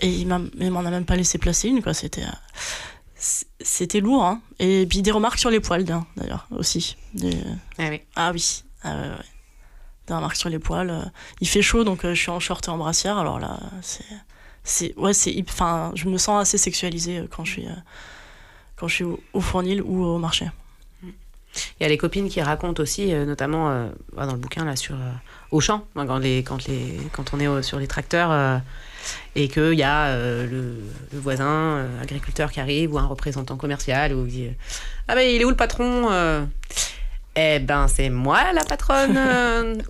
et 0.00 0.08
il 0.08 0.28
m'en 0.28 0.84
a 0.84 0.90
même 0.90 1.04
pas 1.04 1.16
laissé 1.16 1.36
placer 1.36 1.68
une, 1.68 1.82
quoi. 1.82 1.94
C'était 1.94 2.22
c'était 3.18 4.00
lourd. 4.00 4.24
Hein. 4.24 4.40
Et 4.58 4.86
puis 4.86 5.02
des 5.02 5.10
remarques 5.10 5.38
sur 5.38 5.50
les 5.50 5.60
poils, 5.60 5.84
d'ailleurs, 5.84 6.46
aussi. 6.50 6.96
Des... 7.14 7.36
Ah 7.78 7.88
oui. 7.90 8.00
Ah 8.14 8.30
oui. 8.32 8.62
Ah, 8.82 8.94
ouais, 8.94 9.08
ouais. 9.08 9.24
Des 10.06 10.14
remarques 10.14 10.36
sur 10.36 10.48
les 10.48 10.58
poils. 10.58 10.90
Euh. 10.90 11.02
Il 11.40 11.48
fait 11.48 11.62
chaud, 11.62 11.84
donc 11.84 12.04
euh, 12.04 12.14
je 12.14 12.20
suis 12.20 12.30
en 12.30 12.40
short 12.40 12.66
et 12.66 12.70
en 12.70 12.78
brassière. 12.78 13.18
Alors 13.18 13.38
là, 13.38 13.58
c'est. 13.82 14.04
c'est 14.64 14.96
ouais, 14.96 15.12
c'est. 15.12 15.34
Enfin, 15.48 15.92
je 15.94 16.08
me 16.08 16.16
sens 16.16 16.40
assez 16.40 16.58
sexualisée 16.58 17.18
euh, 17.18 17.26
quand 17.28 17.44
je 17.44 17.52
suis, 17.52 17.66
quand 18.76 18.88
je 18.88 18.94
suis 18.94 19.04
au, 19.04 19.20
au 19.32 19.40
fournil 19.40 19.82
ou 19.82 20.04
au 20.04 20.18
marché. 20.18 20.48
Il 21.80 21.82
y 21.82 21.86
a 21.86 21.88
les 21.88 21.98
copines 21.98 22.28
qui 22.28 22.40
racontent 22.40 22.80
aussi, 22.80 23.12
notamment 23.12 23.90
dans 24.14 24.32
le 24.32 24.38
bouquin 24.38 24.64
là 24.64 24.76
sur 24.76 24.96
Auchan, 25.50 25.84
quand, 25.94 26.18
les, 26.18 26.44
quand, 26.44 26.68
les, 26.68 27.00
quand 27.10 27.32
on 27.32 27.40
est 27.40 27.62
sur 27.62 27.80
les 27.80 27.88
tracteurs 27.88 28.60
et 29.34 29.48
qu'il 29.48 29.74
y 29.74 29.82
a 29.82 30.06
euh, 30.06 30.46
le, 30.46 31.20
voisin 31.20 31.46
euh, 31.46 32.02
agriculteur 32.02 32.50
qui 32.50 32.60
arrive 32.60 32.94
ou 32.94 32.98
un 32.98 33.06
représentant 33.06 33.56
commercial 33.56 34.12
ou 34.14 34.26
dit 34.26 34.48
Ah 35.06 35.14
ben 35.14 35.22
il 35.22 35.40
est 35.40 35.44
où 35.44 35.50
le 35.50 35.56
patron 35.56 36.08
euh? 36.10 36.44
Eh 37.36 37.60
ben 37.60 37.86
c'est 37.86 38.10
moi 38.10 38.52
la 38.52 38.64
patronne 38.64 39.18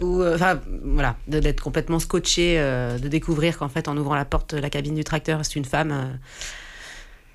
Ou 0.00 0.22
enfin 0.22 0.60
voilà, 0.84 1.16
d'être 1.26 1.62
complètement 1.62 1.98
scotché, 1.98 2.58
de 2.58 3.08
découvrir 3.08 3.56
qu'en 3.56 3.70
fait 3.70 3.88
en 3.88 3.96
ouvrant 3.96 4.16
la 4.16 4.26
porte 4.26 4.54
de 4.54 4.60
la 4.60 4.68
cabine 4.68 4.94
du 4.94 5.04
tracteur, 5.04 5.40
c'est 5.44 5.56
une 5.56 5.64
femme. 5.64 6.18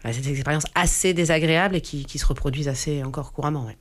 c'est 0.04 0.22
des 0.22 0.34
expériences 0.34 0.68
assez 0.76 1.16
désagréables 1.16 1.76
et 1.76 1.82
qui, 1.82 2.06
qui, 2.06 2.20
se 2.20 2.28
reproduisent 2.28 2.68
assez 2.68 3.04
encore 3.04 3.34
couramment. 3.34 3.66
Ouais. 3.66 3.78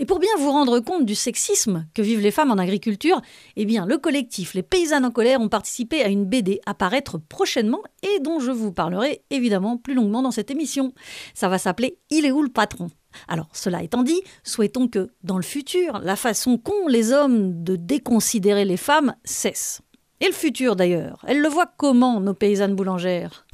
Et 0.00 0.06
pour 0.06 0.18
bien 0.18 0.30
vous 0.38 0.50
rendre 0.50 0.80
compte 0.80 1.04
du 1.04 1.14
sexisme 1.14 1.86
que 1.92 2.00
vivent 2.00 2.22
les 2.22 2.30
femmes 2.30 2.50
en 2.50 2.56
agriculture, 2.56 3.20
eh 3.56 3.66
bien, 3.66 3.84
le 3.84 3.98
collectif 3.98 4.54
Les 4.54 4.62
Paysannes 4.62 5.04
en 5.04 5.10
colère 5.10 5.42
ont 5.42 5.50
participé 5.50 6.02
à 6.02 6.08
une 6.08 6.24
BD 6.24 6.62
à 6.64 6.72
paraître 6.72 7.18
prochainement 7.18 7.82
et 8.02 8.18
dont 8.20 8.40
je 8.40 8.50
vous 8.50 8.72
parlerai 8.72 9.20
évidemment 9.28 9.76
plus 9.76 9.92
longuement 9.92 10.22
dans 10.22 10.30
cette 10.30 10.50
émission. 10.50 10.94
Ça 11.34 11.50
va 11.50 11.58
s'appeler 11.58 11.98
Il 12.08 12.24
est 12.24 12.32
où 12.32 12.40
le 12.40 12.48
patron? 12.48 12.90
Alors, 13.28 13.48
cela 13.52 13.82
étant 13.82 14.02
dit, 14.02 14.22
souhaitons 14.42 14.88
que, 14.88 15.10
dans 15.22 15.36
le 15.36 15.42
futur, 15.42 15.98
la 15.98 16.16
façon 16.16 16.56
qu'ont 16.56 16.88
les 16.88 17.12
hommes 17.12 17.62
de 17.62 17.76
déconsidérer 17.76 18.64
les 18.64 18.78
femmes 18.78 19.14
cesse. 19.24 19.82
Et 20.20 20.26
le 20.28 20.32
futur 20.32 20.76
d'ailleurs, 20.76 21.22
elles 21.28 21.42
le 21.42 21.48
voient 21.50 21.70
comment, 21.76 22.20
nos 22.20 22.32
paysannes 22.32 22.74
boulangères? 22.74 23.44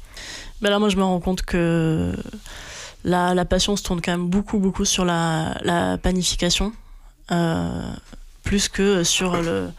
Ben 0.61 0.69
Là, 0.69 0.79
moi, 0.79 0.87
je 0.87 0.95
me 0.95 1.03
rends 1.03 1.19
compte 1.19 1.41
que 1.41 2.13
la, 3.03 3.33
la, 3.33 3.45
passion 3.45 3.75
se 3.75 3.83
tourne 3.83 4.01
quand 4.01 4.11
même 4.11 4.27
beaucoup, 4.27 4.59
beaucoup 4.59 4.85
sur 4.85 5.05
la, 5.05 5.57
la 5.63 5.97
panification, 5.97 6.73
euh, 7.31 7.91
plus 8.43 8.69
que 8.69 9.03
sur 9.03 9.41
le, 9.41 9.69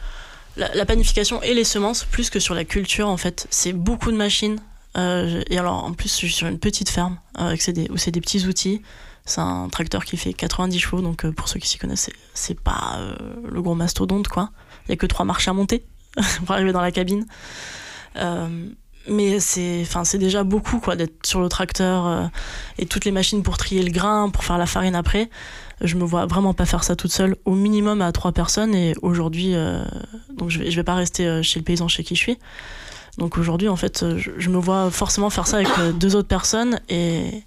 la, 0.56 0.86
panification 0.86 1.42
et 1.42 1.54
les 1.54 1.64
semences, 1.64 2.04
plus 2.04 2.30
que 2.30 2.40
sur 2.40 2.54
la 2.54 2.64
culture 2.64 3.08
en 3.08 3.16
fait. 3.16 3.46
C'est 3.50 3.72
beaucoup 3.72 4.10
de 4.10 4.16
machines. 4.16 4.60
Euh, 4.96 5.42
et 5.48 5.58
alors 5.58 5.84
en 5.84 5.92
plus, 5.92 6.08
je 6.08 6.14
suis 6.14 6.32
sur 6.32 6.46
une 6.46 6.58
petite 6.58 6.88
ferme 6.88 7.18
euh, 7.38 7.56
des, 7.68 7.88
où 7.90 7.96
c'est 7.96 8.10
des 8.10 8.20
petits 8.20 8.46
outils. 8.46 8.82
C'est 9.24 9.42
un 9.42 9.68
tracteur 9.68 10.06
qui 10.06 10.16
fait 10.16 10.32
90 10.32 10.78
chevaux, 10.78 11.02
donc 11.02 11.28
pour 11.32 11.48
ceux 11.48 11.60
qui 11.60 11.68
s'y 11.68 11.76
connaissent, 11.76 12.08
c'est 12.32 12.58
pas 12.58 12.98
le 13.44 13.60
gros 13.60 13.74
mastodonte 13.74 14.26
quoi. 14.26 14.50
Il 14.86 14.90
y 14.90 14.92
a 14.92 14.96
que 14.96 15.04
trois 15.04 15.26
marches 15.26 15.48
à 15.48 15.52
monter 15.52 15.84
pour 16.46 16.52
arriver 16.52 16.72
dans 16.72 16.80
la 16.80 16.92
cabine. 16.92 17.26
Mais 19.08 19.40
c'est 19.40 19.80
enfin 19.82 20.04
c'est 20.04 20.18
déjà 20.18 20.44
beaucoup 20.44 20.78
quoi 20.78 20.96
d'être 20.96 21.26
sur 21.26 21.40
le 21.40 21.48
tracteur 21.48 22.06
euh, 22.06 22.26
et 22.78 22.86
toutes 22.86 23.04
les 23.04 23.10
machines 23.10 23.42
pour 23.42 23.56
trier 23.56 23.82
le 23.82 23.90
grain 23.90 24.30
pour 24.30 24.44
faire 24.44 24.58
la 24.58 24.66
farine 24.66 24.94
après. 24.94 25.30
Je 25.80 25.94
me 25.94 26.04
vois 26.04 26.26
vraiment 26.26 26.54
pas 26.54 26.66
faire 26.66 26.82
ça 26.82 26.96
toute 26.96 27.12
seule. 27.12 27.36
Au 27.44 27.52
minimum 27.52 28.02
à 28.02 28.10
trois 28.12 28.32
personnes 28.32 28.74
et 28.74 28.94
aujourd'hui 29.02 29.54
euh, 29.54 29.84
donc 30.34 30.50
je 30.50 30.58
vais, 30.58 30.70
je 30.70 30.76
vais 30.76 30.84
pas 30.84 30.94
rester 30.94 31.26
euh, 31.26 31.42
chez 31.42 31.60
le 31.60 31.64
paysan 31.64 31.88
chez 31.88 32.04
qui 32.04 32.14
je 32.14 32.20
suis. 32.20 32.38
Donc 33.18 33.38
aujourd'hui 33.38 33.68
en 33.68 33.76
fait 33.76 34.16
je, 34.16 34.30
je, 34.36 34.50
me 34.50 34.58
vois 34.58 34.90
forcément 34.90 35.30
faire 35.30 35.46
ça 35.46 35.56
avec 35.56 35.68
euh, 35.78 35.92
deux 35.92 36.14
autres 36.16 36.28
personnes 36.28 36.80
et 36.88 37.42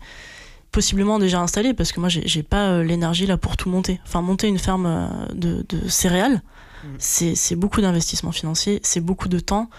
possiblement 0.72 1.20
déjà 1.20 1.42
installé 1.42 1.74
parce 1.74 1.92
que 1.92 2.00
moi 2.00 2.10
j'ai 2.10 2.44
pas 2.44 2.82
l'énergie 2.82 3.26
là 3.26 3.38
pour 3.38 3.58
tout 3.58 3.70
monter. 3.70 4.00
Enfin 4.06 4.22
monter 4.22 4.48
une 4.48 4.60
ferme 4.60 5.10
de, 5.34 5.66
de 5.68 5.88
céréales 5.90 6.42
mmh. 6.84 6.88
c'est 6.98 7.56
beaucoup 7.56 7.82
d'investissement 7.82 8.32
financier 8.32 8.80
c'est 8.84 9.02
beaucoup 9.02 9.28
de 9.28 9.40
temps 9.40 9.70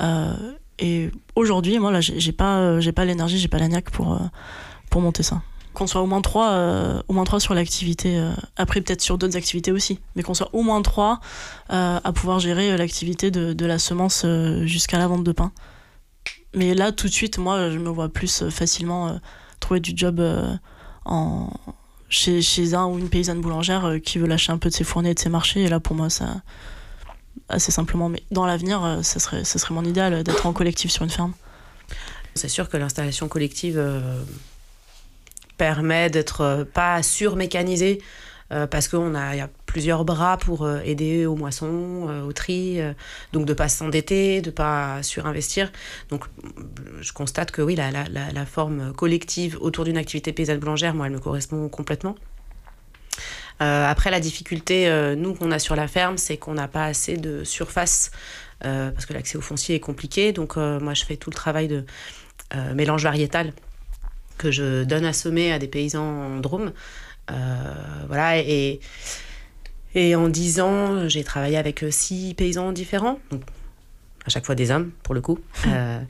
euh, 0.00 0.34
et 0.78 1.10
aujourd'hui, 1.34 1.78
moi, 1.78 1.90
là, 1.90 2.00
j'ai 2.00 2.32
pas, 2.32 2.58
euh, 2.58 2.80
j'ai 2.80 2.92
pas 2.92 3.04
l'énergie, 3.04 3.38
j'ai 3.38 3.48
pas 3.48 3.58
la 3.58 3.68
niaque 3.68 3.90
pour, 3.90 4.14
euh, 4.14 4.18
pour 4.90 5.00
monter 5.00 5.22
ça. 5.22 5.42
Qu'on 5.74 5.86
soit 5.86 6.00
au 6.00 6.06
moins 6.06 6.22
trois, 6.22 6.50
euh, 6.52 7.02
au 7.08 7.12
moins 7.12 7.24
trois 7.24 7.40
sur 7.40 7.54
l'activité. 7.54 8.20
Après, 8.56 8.80
peut-être 8.80 9.00
sur 9.00 9.18
d'autres 9.18 9.36
activités 9.36 9.70
aussi, 9.70 10.00
mais 10.16 10.22
qu'on 10.22 10.34
soit 10.34 10.50
au 10.52 10.62
moins 10.62 10.82
trois 10.82 11.20
à 11.68 12.12
pouvoir 12.14 12.40
gérer 12.40 12.76
l'activité 12.76 13.30
de, 13.30 13.52
de, 13.52 13.66
la 13.66 13.78
semence 13.78 14.26
jusqu'à 14.62 14.98
la 14.98 15.06
vente 15.06 15.22
de 15.22 15.32
pain. 15.32 15.52
Mais 16.54 16.74
là, 16.74 16.90
tout 16.90 17.06
de 17.06 17.12
suite, 17.12 17.38
moi, 17.38 17.70
je 17.70 17.78
me 17.78 17.90
vois 17.90 18.08
plus 18.08 18.48
facilement 18.50 19.20
trouver 19.60 19.78
du 19.78 19.92
job 19.94 20.20
en, 21.04 21.50
chez, 22.08 22.42
chez 22.42 22.74
un 22.74 22.86
ou 22.86 22.98
une 22.98 23.08
paysanne 23.08 23.40
boulangère 23.40 23.98
qui 24.02 24.18
veut 24.18 24.26
lâcher 24.26 24.50
un 24.50 24.58
peu 24.58 24.70
de 24.70 24.74
ses 24.74 24.84
fournées 24.84 25.10
et 25.10 25.14
de 25.14 25.20
ses 25.20 25.30
marchés. 25.30 25.62
Et 25.62 25.68
là, 25.68 25.78
pour 25.78 25.94
moi, 25.94 26.10
ça 26.10 26.42
assez 27.48 27.72
simplement. 27.72 28.08
Mais 28.08 28.22
dans 28.30 28.46
l'avenir, 28.46 28.84
euh, 28.84 29.02
ça 29.02 29.20
serait, 29.20 29.44
ça 29.44 29.58
serait 29.58 29.74
mon 29.74 29.84
idéal 29.84 30.22
d'être 30.22 30.46
en 30.46 30.52
collectif 30.52 30.90
sur 30.90 31.04
une 31.04 31.10
ferme. 31.10 31.32
C'est 32.34 32.48
sûr 32.48 32.68
que 32.68 32.76
l'installation 32.76 33.26
collective 33.28 33.78
euh, 33.78 34.22
permet 35.56 36.08
d'être 36.08 36.40
euh, 36.42 36.64
pas 36.64 37.02
surmécanisée 37.02 38.00
euh, 38.52 38.66
parce 38.66 38.88
qu'il 38.88 38.98
y 39.00 39.40
a 39.40 39.48
plusieurs 39.66 40.04
bras 40.04 40.38
pour 40.38 40.70
aider 40.70 41.26
aux 41.26 41.36
moissons, 41.36 42.06
euh, 42.08 42.22
au 42.22 42.32
tri, 42.32 42.78
donc 43.32 43.44
de 43.44 43.52
pas 43.52 43.68
s'endetter, 43.68 44.40
de 44.40 44.50
pas 44.50 45.02
surinvestir. 45.02 45.70
Donc 46.08 46.24
je 47.00 47.12
constate 47.12 47.50
que 47.50 47.60
oui, 47.60 47.74
la, 47.74 47.90
la, 47.90 48.04
la 48.08 48.46
forme 48.46 48.92
collective 48.94 49.58
autour 49.60 49.84
d'une 49.84 49.98
activité 49.98 50.32
paysanne 50.32 50.60
boulangère, 50.60 50.94
moi, 50.94 51.06
elle 51.06 51.12
me 51.12 51.18
correspond 51.18 51.68
complètement. 51.68 52.14
Euh, 53.60 53.86
après, 53.86 54.10
la 54.10 54.20
difficulté, 54.20 54.88
euh, 54.88 55.14
nous, 55.14 55.34
qu'on 55.34 55.50
a 55.50 55.58
sur 55.58 55.76
la 55.76 55.88
ferme, 55.88 56.16
c'est 56.16 56.36
qu'on 56.36 56.54
n'a 56.54 56.68
pas 56.68 56.84
assez 56.84 57.16
de 57.16 57.44
surface 57.44 58.10
euh, 58.64 58.90
parce 58.90 59.06
que 59.06 59.12
l'accès 59.12 59.38
au 59.38 59.40
foncier 59.40 59.76
est 59.76 59.80
compliqué. 59.80 60.32
Donc, 60.32 60.56
moi, 60.56 60.94
je 60.94 61.04
fais 61.04 61.16
tout 61.16 61.30
le 61.30 61.36
travail 61.36 61.68
de 61.68 61.84
mélange 62.74 63.02
variétal 63.02 63.52
que 64.38 64.50
je 64.50 64.84
donne 64.84 65.04
à 65.04 65.12
semer 65.12 65.52
à 65.52 65.58
des 65.58 65.68
paysans 65.68 66.04
en 66.04 66.40
Drôme. 66.40 66.72
voilà, 68.06 68.38
et, 68.38 68.80
et 69.94 70.14
en 70.14 70.28
10 70.28 70.60
ans, 70.60 71.08
j'ai 71.08 71.24
travaillé 71.24 71.56
avec 71.56 71.84
six 71.90 72.34
paysans 72.34 72.72
différents. 72.72 73.18
Donc, 73.30 73.42
à 74.28 74.30
chaque 74.30 74.44
fois 74.44 74.54
des 74.54 74.70
hommes, 74.70 74.92
pour 75.02 75.14
le 75.14 75.20
coup. 75.20 75.38
Euh, 75.66 76.00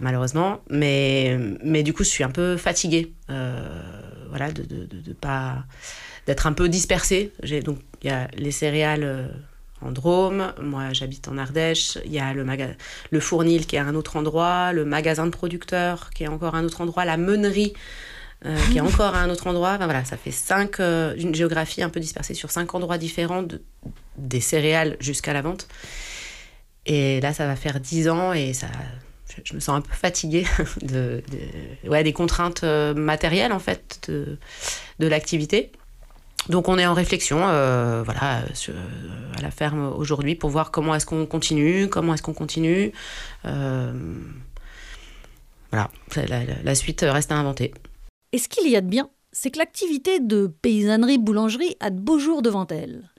malheureusement. 0.00 0.60
Mais, 0.70 1.36
mais 1.64 1.82
du 1.82 1.92
coup, 1.92 2.04
je 2.04 2.08
suis 2.08 2.22
un 2.22 2.30
peu 2.30 2.56
fatiguée. 2.56 3.12
Euh, 3.30 3.82
voilà, 4.28 4.52
de, 4.52 4.62
de, 4.62 4.84
de, 4.86 5.00
de 5.00 5.12
pas 5.12 5.64
d'être 6.28 6.46
un 6.46 6.52
peu 6.52 6.68
dispersée. 6.68 7.32
J'ai 7.42 7.62
donc 7.62 7.78
il 8.02 8.08
y 8.08 8.12
a 8.12 8.28
les 8.36 8.50
céréales 8.50 9.02
euh, 9.02 9.26
en 9.80 9.90
Drôme, 9.90 10.52
moi 10.60 10.92
j'habite 10.92 11.26
en 11.26 11.38
Ardèche, 11.38 11.98
il 12.04 12.12
y 12.12 12.18
a 12.18 12.34
le, 12.34 12.44
le 13.10 13.20
fournil 13.20 13.66
qui 13.66 13.76
est 13.76 13.78
à 13.78 13.86
un 13.86 13.94
autre 13.94 14.16
endroit, 14.16 14.72
le 14.74 14.84
magasin 14.84 15.24
de 15.24 15.30
producteurs 15.30 16.10
qui 16.10 16.24
est 16.24 16.28
encore 16.28 16.54
à 16.54 16.58
un 16.58 16.64
autre 16.64 16.82
endroit, 16.82 17.06
la 17.06 17.16
meunerie 17.16 17.72
euh, 18.44 18.54
qui 18.70 18.76
est 18.76 18.82
encore 18.82 19.14
à 19.14 19.22
un 19.22 19.30
autre 19.30 19.46
endroit. 19.46 19.72
Enfin, 19.76 19.86
voilà, 19.86 20.04
ça 20.04 20.18
fait 20.18 20.30
cinq, 20.30 20.80
euh, 20.80 21.14
une 21.16 21.34
géographie 21.34 21.82
un 21.82 21.88
peu 21.88 21.98
dispersée 21.98 22.34
sur 22.34 22.50
cinq 22.50 22.74
endroits 22.74 22.98
différents, 22.98 23.42
de, 23.42 23.62
des 24.18 24.40
céréales 24.40 24.98
jusqu'à 25.00 25.32
la 25.32 25.40
vente. 25.40 25.66
Et 26.84 27.22
là, 27.22 27.32
ça 27.32 27.46
va 27.46 27.56
faire 27.56 27.80
dix 27.80 28.06
ans 28.10 28.34
et 28.34 28.52
ça, 28.52 28.68
je, 29.34 29.40
je 29.44 29.54
me 29.54 29.60
sens 29.60 29.78
un 29.78 29.80
peu 29.80 29.94
fatiguée 29.94 30.44
de, 30.82 31.22
de 31.32 31.88
ouais, 31.88 32.04
des 32.04 32.12
contraintes 32.12 32.64
matérielles 32.64 33.52
en 33.52 33.60
fait 33.60 34.00
de, 34.08 34.36
de 34.98 35.06
l'activité 35.06 35.72
Donc 36.48 36.68
on 36.68 36.78
est 36.78 36.86
en 36.86 36.94
réflexion, 36.94 37.38
euh, 37.48 38.02
voilà, 38.02 38.42
sur- 38.54 38.74
à 39.36 39.42
la 39.42 39.50
ferme 39.50 39.92
aujourd'hui 39.94 40.34
pour 40.34 40.50
voir 40.50 40.70
comment 40.70 40.94
est-ce 40.94 41.04
qu'on 41.06 41.26
continue, 41.26 41.88
comment 41.88 42.14
est-ce 42.14 42.22
qu'on 42.22 42.32
continue. 42.34 42.92
Euh, 43.44 43.92
voilà, 45.70 45.90
la, 46.16 46.44
la- 46.44 46.62
la 46.62 46.74
suite 46.74 47.04
reste 47.06 47.30
à 47.32 47.36
inventer. 47.36 47.74
Et 48.32 48.38
ce 48.38 48.48
qu'il 48.48 48.68
y 48.70 48.76
a 48.76 48.80
de 48.80 48.88
bien, 48.88 49.10
c'est 49.32 49.50
que 49.50 49.58
l'activité 49.58 50.20
de 50.20 50.46
paysannerie-boulangerie 50.46 51.76
a 51.80 51.90
de 51.90 52.00
beaux 52.00 52.18
jours 52.18 52.40
devant 52.42 52.66
elle. 52.68 53.10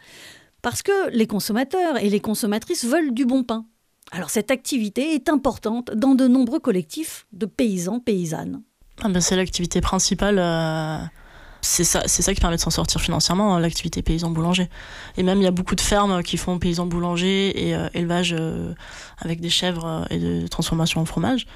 Parce 0.61 0.82
que 0.82 1.09
les 1.11 1.27
consommateurs 1.27 1.97
et 2.03 2.09
les 2.09 2.19
consommatrices 2.19 2.84
veulent 2.86 3.13
du 3.13 3.25
bon 3.25 3.43
pain. 3.43 3.65
Alors 4.11 4.32
cette 4.32 4.49
activité 4.49 5.13
est 5.13 5.30
importante 5.30 5.91
dans 5.95 6.15
de 6.15 6.27
nombreux 6.27 6.59
collectifs 6.59 7.27
de 7.32 7.45
paysans-paysannes. 7.45 8.63
Ah 9.01 9.09
ben, 9.09 9.21
c'est 9.21 9.36
l'activité 9.36 9.82
principale. 9.82 10.39
euh, 10.39 10.97
c'est 11.62 11.84
ça, 11.84 12.03
c'est 12.05 12.22
ça 12.22 12.34
qui 12.34 12.39
permet 12.39 12.55
de 12.55 12.62
s'en 12.62 12.70
sortir 12.70 13.01
financièrement, 13.01 13.55
hein, 13.55 13.60
l'activité 13.60 14.01
paysan-boulanger. 14.01 14.70
Et 15.18 15.24
même, 15.24 15.39
il 15.39 15.43
y 15.43 15.47
a 15.47 15.51
beaucoup 15.51 15.76
de 15.76 15.82
fermes 15.82 16.24
qui 16.24 16.38
font 16.38 16.57
paysan-boulanger 16.57 17.68
et 17.68 17.76
euh, 17.76 17.89
élevage 17.93 18.36
euh, 18.38 18.74
avec 19.18 19.41
des 19.41 19.49
chèvres 19.49 19.86
euh, 19.86 20.05
et 20.10 20.20
de 20.20 20.47
transformation 20.47 21.01
en 21.01 21.05
fromage. 21.05 21.47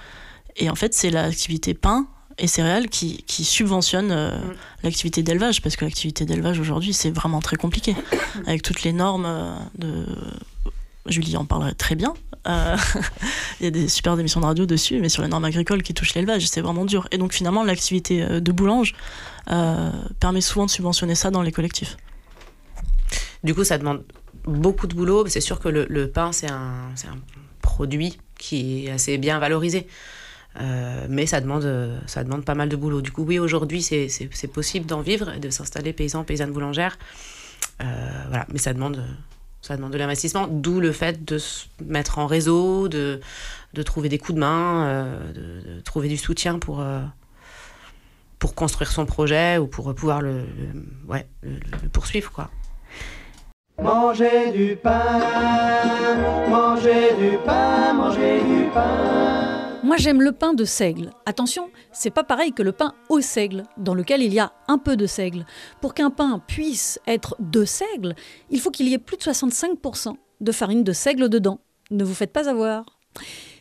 Et 0.58 0.70
en 0.70 0.76
fait, 0.76 0.94
c'est 0.94 1.10
l'activité 1.10 1.74
pain 1.74 2.08
et 2.38 2.48
céréales 2.48 2.90
qui, 2.90 3.24
qui 3.24 3.46
subventionne 3.46 4.12
euh, 4.12 4.38
l'activité 4.84 5.24
d'élevage, 5.24 5.62
parce 5.62 5.76
que 5.76 5.86
l'activité 5.86 6.26
d'élevage 6.26 6.60
aujourd'hui, 6.60 6.94
c'est 6.94 7.12
vraiment 7.12 7.40
très 7.40 7.56
compliqué. 7.56 7.96
avec 8.46 8.62
toutes 8.62 8.84
les 8.84 8.94
normes 8.94 9.28
de. 9.78 10.06
Julie 11.06 11.36
en 11.38 11.46
parlerait 11.46 11.74
très 11.74 11.96
bien. 11.96 12.14
Euh, 12.48 12.78
Il 13.60 13.64
y 13.64 13.68
a 13.68 13.72
des 13.72 13.88
super 13.88 14.18
émissions 14.20 14.42
de 14.42 14.46
radio 14.46 14.66
dessus, 14.66 15.00
mais 15.00 15.10
sur 15.10 15.22
les 15.22 15.28
normes 15.28 15.46
agricoles 15.46 15.84
qui 15.84 15.94
touchent 15.94 16.16
l'élevage, 16.16 16.48
c'est 16.48 16.62
vraiment 16.62 16.86
dur. 16.86 17.08
Et 17.12 17.18
donc 17.18 17.34
finalement, 17.34 17.64
l'activité 17.64 18.24
euh, 18.24 18.40
de 18.40 18.52
boulange 18.52 18.96
euh, 19.50 19.92
permet 20.20 20.42
souvent 20.42 20.66
de 20.66 20.72
subventionner 20.72 21.16
ça 21.16 21.32
dans 21.32 21.42
les 21.42 21.52
collectifs. 21.52 21.98
Du 23.44 23.54
coup, 23.54 23.64
ça 23.64 23.78
demande 23.78 24.04
beaucoup 24.46 24.88
de 24.88 24.96
boulot. 24.96 25.28
C'est 25.28 25.42
sûr 25.42 25.60
que 25.60 25.70
le, 25.70 26.08
pain, 26.10 26.32
c'est 26.32 26.50
un, 26.50 26.94
produit 27.62 28.18
qui 28.38 28.86
est 28.86 28.92
assez 28.92 29.18
bien 29.18 29.40
valorisé. 29.40 29.88
Mais 31.10 31.26
ça 31.26 31.42
demande, 31.42 32.00
ça 32.06 32.24
demande 32.24 32.46
pas 32.46 32.56
mal 32.56 32.70
de 32.70 32.76
boulot. 32.78 33.02
Du 33.02 33.12
coup, 33.12 33.24
oui, 33.24 33.40
aujourd'hui, 33.40 33.82
c'est, 33.82 34.48
possible 34.54 34.86
d'en 34.86 35.02
vivre 35.02 35.38
de 35.40 35.50
s'installer 35.50 35.92
paysan, 35.92 36.24
paysanne 36.24 36.52
boulangère. 36.52 36.98
Voilà, 37.80 38.46
mais 38.50 38.60
ça 38.60 38.74
demande, 38.74 39.04
ça 39.64 39.78
demande 39.78 39.94
de 39.94 39.98
l'investissement, 39.98 40.46
d'où 40.48 40.82
le 40.82 40.92
fait 40.92 41.24
de 41.24 41.38
se 41.38 41.66
mettre 41.84 42.20
en 42.20 42.28
réseau, 42.28 42.90
de, 42.90 43.22
de 43.74 43.82
trouver 43.82 44.10
des 44.10 44.18
coups 44.18 44.36
de 44.36 44.40
main, 44.42 44.86
euh, 44.86 45.32
de, 45.32 45.80
trouver 45.80 46.10
du 46.10 46.18
soutien 46.18 46.60
pour, 46.60 46.82
euh, 46.82 47.00
pour 48.40 48.56
construire 48.56 48.92
son 48.92 49.06
projet 49.06 49.58
ou 49.58 49.68
pour 49.68 49.96
pouvoir 49.96 50.22
le, 50.22 50.42
ouais, 51.08 51.26
le- 51.44 51.60
poursuivre, 51.94 52.30
quoi. 52.32 52.50
Du 54.54 54.76
pain, 54.76 55.22
du 57.18 57.38
pain, 57.46 58.20
du 58.20 58.68
pain. 58.74 59.53
Moi 59.84 59.98
j'aime 59.98 60.22
le 60.22 60.32
pain 60.32 60.54
de 60.54 60.64
seigle. 60.64 61.10
Attention, 61.26 61.70
c'est 61.92 62.10
pas 62.10 62.24
pareil 62.24 62.54
que 62.54 62.64
le 62.64 62.72
pain 62.72 62.94
au 63.10 63.20
seigle, 63.20 63.64
dans 63.76 63.94
lequel 63.94 64.22
il 64.22 64.34
y 64.34 64.40
a 64.40 64.54
un 64.70 64.78
peu 64.78 64.96
de 64.96 65.06
seigle. 65.06 65.46
Pour 65.82 65.94
qu'un 65.94 66.10
pain 66.10 66.42
puisse 66.48 67.02
être 67.06 67.36
de 67.40 67.66
seigle, 67.66 68.16
il 68.50 68.62
faut 68.62 68.72
qu'il 68.72 68.88
y 68.88 68.94
ait 68.94 68.98
plus 68.98 69.18
de 69.18 69.24
65% 69.24 70.16
de 70.40 70.52
farine 70.54 70.86
de 70.86 70.94
seigle 70.94 71.28
dedans. 71.28 71.60
Ne 71.92 72.06
vous 72.06 72.14
faites 72.14 72.32
pas 72.32 72.48
avoir. 72.48 72.98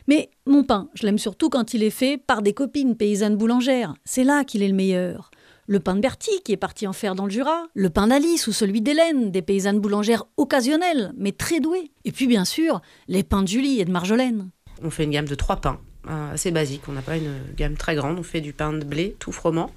Mais 0.07 0.29
mon 0.45 0.63
pain, 0.63 0.87
je 0.93 1.05
l'aime 1.05 1.17
surtout 1.17 1.49
quand 1.49 1.73
il 1.73 1.83
est 1.83 1.89
fait 1.89 2.17
par 2.17 2.41
des 2.41 2.53
copines 2.53 2.95
paysannes 2.95 3.35
boulangères. 3.35 3.93
C'est 4.05 4.23
là 4.23 4.45
qu'il 4.45 4.63
est 4.63 4.69
le 4.69 4.73
meilleur. 4.73 5.29
Le 5.67 5.81
pain 5.81 5.95
de 5.95 5.99
Bertie, 5.99 6.41
qui 6.45 6.53
est 6.53 6.57
parti 6.57 6.87
en 6.87 6.93
faire 6.93 7.15
dans 7.15 7.25
le 7.25 7.31
Jura, 7.31 7.67
le 7.73 7.89
pain 7.89 8.07
d'Alice 8.07 8.47
ou 8.47 8.53
celui 8.53 8.81
d'Hélène, 8.81 9.29
des 9.29 9.41
paysannes 9.41 9.81
boulangères 9.81 10.23
occasionnelles, 10.37 11.11
mais 11.17 11.33
très 11.33 11.59
douées. 11.59 11.91
Et 12.05 12.13
puis 12.13 12.27
bien 12.27 12.45
sûr, 12.45 12.81
les 13.09 13.23
pains 13.23 13.43
de 13.43 13.47
Julie 13.49 13.81
et 13.81 13.85
de 13.85 13.91
Marjolaine. 13.91 14.51
On 14.81 14.89
fait 14.89 15.03
une 15.03 15.11
gamme 15.11 15.27
de 15.27 15.35
trois 15.35 15.57
pains, 15.57 15.79
assez 16.07 16.51
basique. 16.51 16.83
On 16.87 16.93
n'a 16.93 17.01
pas 17.01 17.17
une 17.17 17.39
gamme 17.55 17.75
très 17.75 17.95
grande. 17.95 18.19
On 18.19 18.23
fait 18.23 18.41
du 18.41 18.53
pain 18.53 18.73
de 18.73 18.83
blé 18.83 19.15
tout 19.19 19.31
froment, 19.31 19.71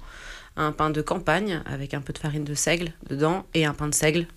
un 0.55 0.71
pain 0.71 0.89
de 0.89 1.01
campagne 1.01 1.61
avec 1.65 1.93
un 1.93 2.01
peu 2.01 2.13
de 2.13 2.17
farine 2.17 2.43
de 2.43 2.53
seigle 2.53 2.91
dedans 3.09 3.45
et 3.53 3.65
un 3.65 3.73
pain 3.73 3.87
de 3.87 3.93
seigle 3.93 4.27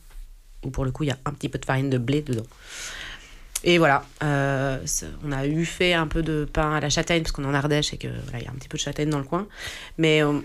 où 0.62 0.70
pour 0.70 0.84
le 0.84 0.90
coup 0.90 1.04
il 1.04 1.08
y 1.08 1.12
a 1.12 1.18
un 1.24 1.32
petit 1.32 1.48
peu 1.48 1.58
de 1.58 1.64
farine 1.64 1.90
de 1.90 1.98
blé 1.98 2.22
dedans. 2.22 2.46
Et 3.62 3.76
voilà, 3.76 4.04
euh, 4.22 4.78
on 5.24 5.32
a 5.32 5.46
eu 5.46 5.66
fait 5.66 5.92
un 5.92 6.06
peu 6.06 6.22
de 6.22 6.48
pain 6.50 6.74
à 6.74 6.80
la 6.80 6.88
châtaigne 6.88 7.22
parce 7.22 7.32
qu'on 7.32 7.44
est 7.44 7.48
en 7.48 7.54
Ardèche 7.54 7.92
et 7.92 7.98
que 7.98 8.08
voilà, 8.08 8.38
il 8.38 8.44
y 8.44 8.48
a 8.48 8.50
un 8.50 8.54
petit 8.54 8.68
peu 8.68 8.78
de 8.78 8.82
châtaigne 8.82 9.10
dans 9.10 9.18
le 9.18 9.24
coin. 9.24 9.46
Mais 9.98 10.22
euh, 10.22 10.40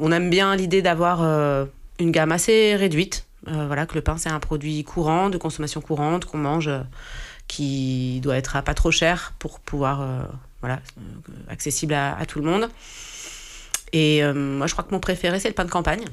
on 0.00 0.10
aime 0.12 0.30
bien 0.30 0.56
l'idée 0.56 0.80
d'avoir 0.80 1.22
euh, 1.22 1.66
une 1.98 2.10
gamme 2.10 2.32
assez 2.32 2.76
réduite. 2.76 3.26
Euh, 3.48 3.66
voilà, 3.66 3.86
que 3.86 3.94
le 3.94 4.02
pain 4.02 4.16
c'est 4.18 4.30
un 4.30 4.38
produit 4.40 4.84
courant, 4.84 5.28
de 5.28 5.36
consommation 5.36 5.80
courante, 5.80 6.24
qu'on 6.24 6.38
mange, 6.38 6.68
euh, 6.68 6.80
qui 7.52 8.20
doit 8.22 8.38
être 8.38 8.56
à 8.56 8.62
pas 8.62 8.72
trop 8.72 8.90
cher 8.90 9.34
pour 9.38 9.60
pouvoir, 9.60 10.00
euh, 10.00 10.22
voilà, 10.62 10.76
euh, 10.76 11.52
accessible 11.52 11.92
à, 11.92 12.24
tout 12.26 12.38
le 12.38 12.46
monde. 12.46 12.70
Et 13.92 14.24
euh, 14.24 14.32
moi, 14.32 14.66
je 14.66 14.72
crois 14.72 14.84
que 14.84 14.90
mon 14.90 15.00
préféré 15.00 15.38
c'est 15.38 15.48
le 15.48 15.54
pain 15.54 15.66
de 15.66 15.70
campagne. 15.70 16.04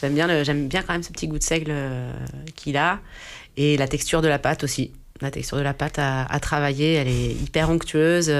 J'aime 0.00 0.14
bien, 0.14 0.44
j'aime 0.44 0.68
bien 0.68 0.82
quand 0.82 0.92
même 0.92 1.02
ce 1.02 1.10
petit 1.10 1.26
goût 1.26 1.38
de 1.38 1.42
seigle 1.42 1.72
euh, 1.72 2.12
qu'il 2.54 2.76
a 2.76 3.00
et 3.56 3.76
la 3.76 3.88
texture 3.88 4.22
de 4.22 4.28
la 4.28 4.38
pâte 4.38 4.62
aussi. 4.62 4.92
La 5.20 5.32
texture 5.32 5.58
de 5.58 5.62
la 5.62 5.74
pâte 5.74 5.98
à, 5.98 6.38
travailler, 6.40 6.94
elle 6.94 7.08
est 7.08 7.32
hyper 7.32 7.68
onctueuse. 7.68 8.30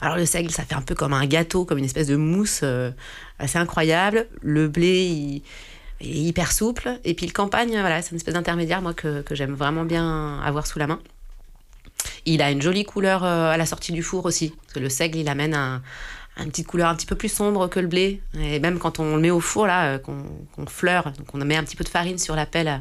Alors 0.00 0.16
le 0.16 0.24
seigle, 0.24 0.50
ça 0.50 0.62
fait 0.62 0.74
un 0.74 0.80
peu 0.80 0.94
comme 0.94 1.12
un 1.12 1.26
gâteau, 1.26 1.66
comme 1.66 1.76
une 1.76 1.84
espèce 1.84 2.06
de 2.06 2.16
mousse 2.16 2.64
assez 3.38 3.58
incroyable. 3.58 4.26
Le 4.40 4.66
blé, 4.68 5.04
il, 5.04 5.42
est 6.00 6.06
hyper 6.06 6.52
souple. 6.52 6.98
Et 7.04 7.12
puis 7.12 7.26
le 7.26 7.32
campagne, 7.32 7.72
voilà, 7.72 8.00
c'est 8.00 8.12
une 8.12 8.16
espèce 8.16 8.32
d'intermédiaire, 8.32 8.80
moi, 8.80 8.94
que 8.94 9.22
j'aime 9.32 9.52
vraiment 9.52 9.84
bien 9.84 10.40
avoir 10.40 10.66
sous 10.66 10.78
la 10.78 10.86
main. 10.86 10.98
Il 12.26 12.42
a 12.42 12.50
une 12.50 12.62
jolie 12.62 12.84
couleur 12.84 13.24
euh, 13.24 13.50
à 13.50 13.56
la 13.56 13.66
sortie 13.66 13.92
du 13.92 14.02
four 14.02 14.24
aussi. 14.24 14.54
Que 14.72 14.80
le 14.80 14.88
seigle, 14.88 15.18
il 15.18 15.28
amène 15.28 15.54
un, 15.54 15.82
une 16.38 16.50
petite 16.50 16.66
couleur 16.66 16.88
un 16.88 16.94
petit 16.94 17.06
peu 17.06 17.16
plus 17.16 17.28
sombre 17.28 17.68
que 17.68 17.80
le 17.80 17.86
blé. 17.86 18.20
Et 18.38 18.60
même 18.60 18.78
quand 18.78 18.98
on 18.98 19.16
le 19.16 19.20
met 19.20 19.30
au 19.30 19.40
four, 19.40 19.66
là, 19.66 19.94
euh, 19.94 19.98
qu'on 19.98 20.66
fleure, 20.66 21.12
donc 21.12 21.34
on 21.34 21.38
met 21.38 21.56
un 21.56 21.64
petit 21.64 21.76
peu 21.76 21.84
de 21.84 21.88
farine 21.88 22.18
sur 22.18 22.36
la 22.36 22.46
pelle 22.46 22.68
euh, 22.68 22.78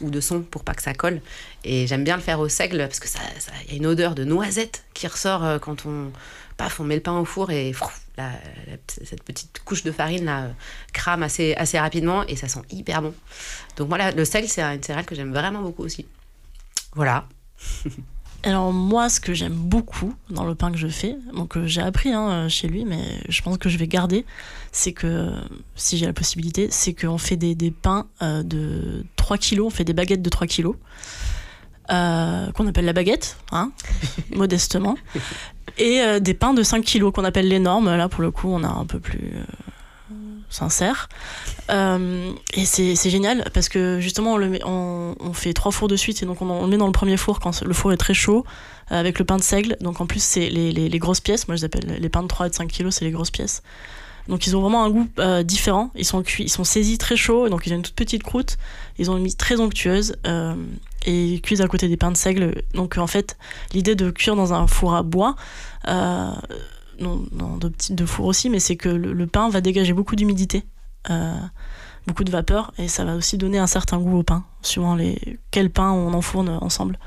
ou 0.00 0.10
de 0.10 0.20
son 0.20 0.42
pour 0.42 0.64
pas 0.64 0.74
que 0.74 0.82
ça 0.82 0.94
colle. 0.94 1.20
Et 1.64 1.86
j'aime 1.86 2.04
bien 2.04 2.16
le 2.16 2.22
faire 2.22 2.40
au 2.40 2.48
seigle 2.48 2.78
parce 2.78 3.00
que 3.00 3.08
ça, 3.08 3.20
y 3.68 3.72
a 3.72 3.76
une 3.76 3.86
odeur 3.86 4.14
de 4.14 4.24
noisette 4.24 4.84
qui 4.94 5.06
ressort 5.06 5.60
quand 5.60 5.86
on, 5.86 6.12
paf, 6.56 6.80
on 6.80 6.84
met 6.84 6.96
le 6.96 7.00
pain 7.00 7.18
au 7.18 7.24
four 7.24 7.50
et 7.50 7.72
frouf, 7.72 8.00
cette 8.86 9.22
petite 9.22 9.60
couche 9.64 9.82
de 9.84 9.92
farine 9.92 10.24
là 10.24 10.48
crame 10.92 11.22
assez, 11.22 11.54
assez 11.54 11.78
rapidement 11.78 12.24
et 12.26 12.36
ça 12.36 12.48
sent 12.48 12.62
hyper 12.70 13.02
bon. 13.02 13.14
Donc 13.76 13.88
voilà, 13.88 14.12
le 14.12 14.24
seigle, 14.24 14.48
c'est 14.48 14.62
une 14.62 14.82
céréale 14.82 15.04
que 15.04 15.14
j'aime 15.14 15.32
vraiment 15.32 15.62
beaucoup 15.62 15.84
aussi. 15.84 16.06
Voilà. 16.94 17.26
Alors 18.44 18.72
moi, 18.72 19.08
ce 19.08 19.20
que 19.20 19.34
j'aime 19.34 19.54
beaucoup 19.54 20.14
dans 20.30 20.44
le 20.44 20.54
pain 20.54 20.70
que 20.70 20.78
je 20.78 20.86
fais, 20.86 21.16
donc 21.34 21.56
euh, 21.56 21.66
j'ai 21.66 21.80
appris 21.80 22.12
hein, 22.12 22.48
chez 22.48 22.68
lui, 22.68 22.84
mais 22.84 23.02
je 23.28 23.42
pense 23.42 23.58
que 23.58 23.68
je 23.68 23.76
vais 23.78 23.88
garder, 23.88 24.24
c'est 24.70 24.92
que, 24.92 25.32
si 25.74 25.98
j'ai 25.98 26.06
la 26.06 26.12
possibilité, 26.12 26.68
c'est 26.70 26.94
qu'on 26.94 27.18
fait 27.18 27.36
des, 27.36 27.56
des 27.56 27.72
pains 27.72 28.06
euh, 28.22 28.44
de 28.44 29.04
3 29.16 29.38
kilos, 29.38 29.66
on 29.66 29.70
fait 29.70 29.84
des 29.84 29.92
baguettes 29.92 30.22
de 30.22 30.30
3 30.30 30.46
kilos, 30.46 30.76
euh, 31.90 32.52
qu'on 32.52 32.66
appelle 32.68 32.84
la 32.84 32.92
baguette, 32.92 33.38
hein, 33.50 33.72
modestement, 34.30 34.96
et 35.76 36.00
euh, 36.00 36.20
des 36.20 36.34
pains 36.34 36.54
de 36.54 36.62
5 36.62 36.84
kilos 36.84 37.12
qu'on 37.12 37.24
appelle 37.24 37.48
les 37.48 37.58
normes, 37.58 37.96
là 37.96 38.08
pour 38.08 38.22
le 38.22 38.30
coup 38.30 38.48
on 38.48 38.62
a 38.62 38.68
un 38.68 38.86
peu 38.86 39.00
plus... 39.00 39.32
sincère. 40.50 41.08
Euh, 41.70 42.30
et 42.54 42.64
c'est 42.64 43.10
génial 43.10 43.44
parce 43.52 43.68
que 43.68 44.00
justement, 44.00 44.34
on, 44.34 44.36
le 44.36 44.48
met- 44.48 44.64
on, 44.64 45.14
fait 45.32 45.52
trois 45.52 45.72
fours 45.72 45.88
de 45.88 45.96
suite 45.96 46.22
et 46.22 46.26
donc 46.26 46.40
on, 46.42 46.48
on 46.50 46.62
le 46.64 46.68
met 46.68 46.76
dans 46.78 46.86
le 46.86 46.92
premier 46.92 47.16
four 47.16 47.40
quand 47.40 47.62
le 47.62 47.74
four 47.74 47.92
est 47.92 47.96
très 47.98 48.14
chaud 48.14 48.44
euh, 48.90 48.98
avec 48.98 49.18
le 49.18 49.24
pain 49.24 49.36
de 49.36 49.42
seigle. 49.42 49.76
Donc 49.80 50.00
en 50.00 50.06
plus, 50.06 50.22
c'est 50.22 50.48
les, 50.48 50.72
les- 50.72 50.98
grosses 50.98 51.20
pièces. 51.20 51.46
Moi, 51.48 51.56
je 51.56 51.60
les 51.60 51.64
appelle 51.66 51.98
les 52.00 52.08
pains 52.08 52.22
de 52.22 52.28
3 52.28 52.46
et 52.46 52.50
de 52.50 52.54
5 52.54 52.68
kilos, 52.68 52.94
c'est 52.96 53.04
les 53.04 53.10
grosses 53.10 53.30
pièces. 53.30 53.62
Donc 54.28 54.46
ils 54.46 54.54
ont 54.56 54.60
vraiment 54.60 54.84
un 54.84 54.90
goût 54.90 55.08
euh, 55.20 55.42
différent. 55.42 55.90
Ils 55.94 56.04
sont 56.04 56.22
cuits, 56.22 56.44
ils 56.44 56.50
sont 56.50 56.64
saisis 56.64 56.98
très 56.98 57.16
chauds, 57.16 57.48
donc 57.48 57.66
ils 57.66 57.72
ont 57.72 57.76
une 57.76 57.82
toute 57.82 57.94
petite 57.94 58.22
croûte. 58.22 58.58
Ils 58.98 59.10
ont 59.10 59.16
une 59.16 59.22
mise 59.22 59.36
très 59.38 59.58
onctueuse 59.58 60.16
euh, 60.26 60.54
et 61.06 61.40
cuisent 61.42 61.62
à 61.62 61.66
côté 61.68 61.88
des 61.88 61.96
pains 61.96 62.10
de 62.10 62.16
seigle. 62.16 62.62
Donc 62.74 62.98
en 62.98 63.06
fait, 63.06 63.38
l'idée 63.72 63.94
de 63.94 64.10
cuire 64.10 64.36
dans 64.36 64.52
un 64.52 64.66
four 64.66 64.94
à 64.94 65.02
bois, 65.02 65.34
euh, 65.86 66.30
non, 66.98 67.24
non, 67.32 67.56
de 67.56 67.68
petits 67.68 67.94
de 67.94 68.06
four 68.06 68.26
aussi, 68.26 68.50
mais 68.50 68.60
c'est 68.60 68.76
que 68.76 68.88
le, 68.88 69.26
pain 69.26 69.48
va 69.48 69.60
dégager 69.60 69.92
beaucoup 69.92 70.16
d'humidité, 70.16 70.64
euh, 71.10 71.34
beaucoup 72.06 72.24
de 72.24 72.30
vapeur, 72.30 72.72
et 72.78 72.88
ça 72.88 73.04
va 73.04 73.14
aussi 73.14 73.38
donner 73.38 73.58
un 73.58 73.66
certain 73.66 73.98
goût 73.98 74.18
au 74.18 74.22
pain, 74.22 74.44
suivant 74.62 74.94
les 74.94 75.38
quel 75.50 75.70
pain 75.70 75.90
on 75.90 76.12
enfourne 76.14 76.48
ensemble. 76.60 76.98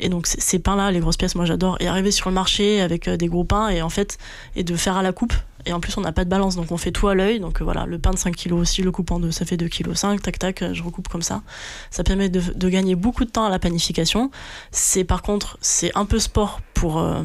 Et 0.00 0.08
donc 0.08 0.26
ces 0.26 0.58
pains-là, 0.58 0.90
les 0.90 1.00
grosses 1.00 1.16
pièces, 1.16 1.34
moi 1.34 1.44
j'adore. 1.44 1.76
Et 1.80 1.88
arriver 1.88 2.10
sur 2.10 2.28
le 2.28 2.34
marché 2.34 2.80
avec 2.80 3.08
euh, 3.08 3.16
des 3.16 3.26
gros 3.26 3.44
pains 3.44 3.68
et 3.68 3.82
en 3.82 3.88
fait 3.88 4.18
et 4.54 4.62
de 4.62 4.76
faire 4.76 4.96
à 4.96 5.02
la 5.02 5.12
coupe. 5.12 5.34
Et 5.66 5.72
en 5.72 5.80
plus 5.80 5.96
on 5.96 6.00
n'a 6.00 6.12
pas 6.12 6.24
de 6.24 6.30
balance, 6.30 6.54
donc 6.54 6.70
on 6.70 6.76
fait 6.76 6.92
tout 6.92 7.08
à 7.08 7.14
l'œil. 7.14 7.40
Donc 7.40 7.60
euh, 7.60 7.64
voilà, 7.64 7.84
le 7.84 7.98
pain 7.98 8.10
de 8.10 8.18
5 8.18 8.36
kg 8.36 8.52
aussi, 8.52 8.82
le 8.82 8.92
coupe 8.92 9.10
en 9.10 9.20
ça 9.32 9.44
fait 9.44 9.56
2 9.56 9.68
kg 9.68 9.94
5, 9.94 10.22
tac 10.22 10.38
tac, 10.38 10.64
je 10.72 10.82
recoupe 10.82 11.08
comme 11.08 11.22
ça. 11.22 11.42
Ça 11.90 12.04
permet 12.04 12.28
de, 12.28 12.40
de 12.40 12.68
gagner 12.68 12.94
beaucoup 12.94 13.24
de 13.24 13.30
temps 13.30 13.44
à 13.44 13.50
la 13.50 13.58
panification. 13.58 14.30
C'est 14.70 15.04
par 15.04 15.22
contre 15.22 15.58
c'est 15.60 15.90
un 15.96 16.04
peu 16.04 16.20
sport 16.20 16.60
pour 16.74 16.98
euh, 16.98 17.24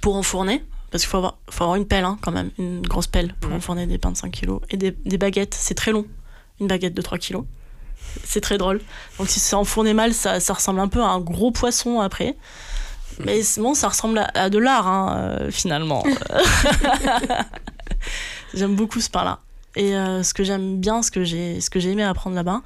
pour 0.00 0.14
enfourner. 0.14 0.62
Parce 0.94 1.02
qu'il 1.02 1.10
faut 1.10 1.16
avoir, 1.16 1.38
faut 1.50 1.64
avoir 1.64 1.74
une 1.74 1.86
pelle 1.86 2.04
hein, 2.04 2.18
quand 2.20 2.30
même, 2.30 2.52
une 2.56 2.80
grosse 2.82 3.08
pelle 3.08 3.34
pour 3.40 3.52
enfourner 3.52 3.84
des 3.88 3.98
pains 3.98 4.12
de 4.12 4.16
5 4.16 4.30
kg. 4.30 4.60
Et 4.70 4.76
des, 4.76 4.92
des 4.92 5.18
baguettes, 5.18 5.52
c'est 5.52 5.74
très 5.74 5.90
long. 5.90 6.06
une 6.60 6.68
baguette 6.68 6.94
de 6.94 7.02
3 7.02 7.18
kilos. 7.18 7.42
C'est 8.22 8.40
très 8.40 8.58
drôle. 8.58 8.80
Donc 9.18 9.28
si 9.28 9.40
c'est 9.40 9.56
enfourné 9.56 9.92
mal, 9.92 10.14
ça, 10.14 10.38
ça 10.38 10.52
ressemble 10.54 10.78
un 10.78 10.86
peu 10.86 11.02
à 11.02 11.08
un 11.08 11.18
gros 11.18 11.50
poisson 11.50 11.98
après. 11.98 12.36
Mais 13.18 13.40
bon, 13.56 13.74
ça 13.74 13.88
ressemble 13.88 14.18
à, 14.18 14.30
à 14.34 14.50
de 14.50 14.58
l'art, 14.58 14.86
hein, 14.86 15.16
euh, 15.18 15.50
finalement. 15.50 16.04
j'aime 18.54 18.76
beaucoup 18.76 19.00
ce 19.00 19.10
pain-là. 19.10 19.40
Et 19.74 19.96
euh, 19.96 20.22
ce 20.22 20.32
que 20.32 20.44
j'aime 20.44 20.78
bien, 20.78 21.02
ce 21.02 21.10
que 21.10 21.24
j'ai 21.24 21.60
ce 21.60 21.70
que 21.70 21.80
j'ai 21.80 21.90
aimé 21.90 22.04
apprendre 22.04 22.36
là-bas, 22.36 22.62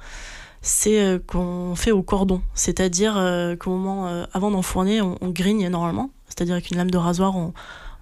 c'est 0.61 0.99
euh, 0.99 1.17
qu'on 1.17 1.73
fait 1.75 1.91
au 1.91 2.03
cordon. 2.03 2.43
C'est-à-dire 2.53 3.15
qu'au 3.59 3.71
moment, 3.71 4.23
avant 4.33 4.51
d'enfourner, 4.51 5.01
on, 5.01 5.17
on 5.19 5.29
grigne 5.29 5.67
normalement. 5.69 6.11
C'est-à-dire 6.27 6.53
avec 6.53 6.69
une 6.69 6.77
lame 6.77 6.91
de 6.91 6.97
rasoir, 6.99 7.35
on, 7.35 7.53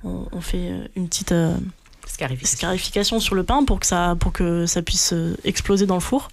on, 0.07 0.37
on 0.37 0.41
fait 0.41 0.71
euh, 0.71 0.87
une 0.95 1.07
petite 1.07 1.31
euh, 1.31 1.55
Scarification. 2.07 2.57
scarification 2.57 3.19
sur 3.19 3.35
le 3.35 3.43
pain 3.43 3.63
pour 3.65 3.79
que 3.79 3.85
ça, 3.85 4.15
pour 4.19 4.31
que 4.31 4.65
ça 4.65 4.81
puisse 4.81 5.13
euh, 5.13 5.35
exploser 5.43 5.85
dans 5.85 5.95
le 5.95 6.01
four. 6.01 6.29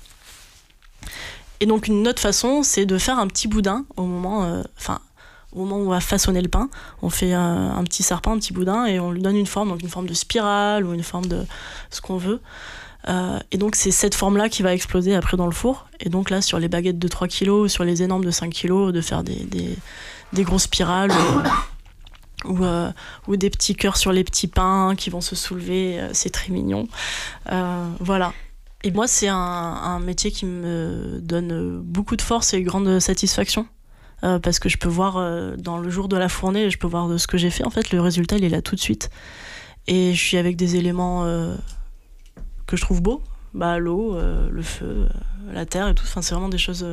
Et 1.60 1.66
donc 1.66 1.88
une 1.88 2.06
autre 2.08 2.20
façon, 2.20 2.62
c'est 2.62 2.86
de 2.86 2.98
faire 2.98 3.18
un 3.18 3.26
petit 3.26 3.48
boudin 3.48 3.84
au 3.96 4.04
moment, 4.04 4.44
euh, 4.44 4.62
enfin, 4.78 5.00
au 5.52 5.60
moment 5.60 5.76
où 5.76 5.86
on 5.86 5.90
va 5.90 6.00
façonner 6.00 6.42
le 6.42 6.48
pain. 6.48 6.68
On 7.02 7.10
fait 7.10 7.34
euh, 7.34 7.38
un 7.38 7.84
petit 7.84 8.02
serpent, 8.02 8.32
un 8.32 8.38
petit 8.38 8.52
boudin, 8.52 8.86
et 8.86 9.00
on 9.00 9.10
lui 9.12 9.22
donne 9.22 9.36
une 9.36 9.46
forme, 9.46 9.70
donc 9.70 9.82
une 9.82 9.88
forme 9.88 10.06
de 10.06 10.14
spirale 10.14 10.84
ou 10.84 10.94
une 10.94 11.02
forme 11.02 11.26
de 11.26 11.44
ce 11.90 12.00
qu'on 12.00 12.16
veut. 12.16 12.40
Euh, 13.08 13.38
et 13.52 13.58
donc 13.58 13.76
c'est 13.76 13.90
cette 13.90 14.14
forme-là 14.14 14.48
qui 14.48 14.62
va 14.62 14.72
exploser 14.72 15.14
après 15.14 15.36
dans 15.36 15.46
le 15.46 15.52
four. 15.52 15.86
Et 16.00 16.08
donc 16.08 16.30
là, 16.30 16.40
sur 16.40 16.58
les 16.58 16.68
baguettes 16.68 16.98
de 16.98 17.08
3 17.08 17.28
kg 17.28 17.48
ou 17.50 17.68
sur 17.68 17.84
les 17.84 18.02
énormes 18.02 18.24
de 18.24 18.30
5 18.30 18.52
kg, 18.52 18.90
de 18.90 19.00
faire 19.00 19.22
des, 19.22 19.36
des, 19.44 19.76
des 20.32 20.42
grosses 20.42 20.64
spirales 20.64 21.12
ou, 22.44 22.64
euh, 22.64 22.90
ou 23.26 23.36
des 23.36 23.50
petits 23.50 23.74
cœurs 23.74 23.96
sur 23.96 24.12
les 24.12 24.24
petits 24.24 24.48
pains 24.48 24.94
qui 24.96 25.10
vont 25.10 25.20
se 25.20 25.36
soulever. 25.36 26.00
euh, 26.00 26.08
c'est 26.12 26.30
très 26.30 26.52
mignon. 26.52 26.88
Euh, 27.50 27.88
voilà. 28.00 28.32
Et 28.82 28.90
moi, 28.90 29.06
c'est 29.06 29.28
un, 29.28 29.98
métier 30.00 30.30
qui 30.30 30.44
me 30.44 31.18
donne 31.22 31.80
beaucoup 31.80 32.16
de 32.16 32.22
force 32.22 32.52
et 32.52 32.62
grande 32.62 32.98
satisfaction. 33.00 33.66
Euh, 34.22 34.38
parce 34.38 34.58
que 34.58 34.68
je 34.68 34.78
peux 34.78 34.88
voir 34.88 35.14
dans 35.58 35.78
le 35.78 35.90
jour 35.90 36.08
de 36.08 36.16
la 36.16 36.28
fournée, 36.28 36.70
je 36.70 36.78
peux 36.78 36.86
voir 36.86 37.08
de 37.08 37.16
ce 37.16 37.26
que 37.26 37.38
j'ai 37.38 37.50
fait. 37.50 37.64
En 37.64 37.70
fait, 37.70 37.90
le 37.92 38.00
résultat, 38.00 38.36
il 38.36 38.44
est 38.44 38.50
là 38.50 38.60
tout 38.60 38.74
de 38.74 38.80
suite. 38.80 39.10
Et 39.86 40.12
je 40.12 40.20
suis 40.22 40.36
avec 40.36 40.56
des 40.56 40.76
éléments 40.76 41.24
que 42.66 42.76
je 42.76 42.82
trouve 42.82 43.00
beaux. 43.00 43.22
Bah, 43.54 43.78
l'eau, 43.78 44.18
le 44.18 44.62
feu, 44.62 45.08
la 45.50 45.64
terre 45.64 45.88
et 45.88 45.94
tout. 45.94 46.04
Enfin, 46.06 46.20
c'est 46.20 46.34
vraiment 46.34 46.50
des 46.50 46.58
choses. 46.58 46.86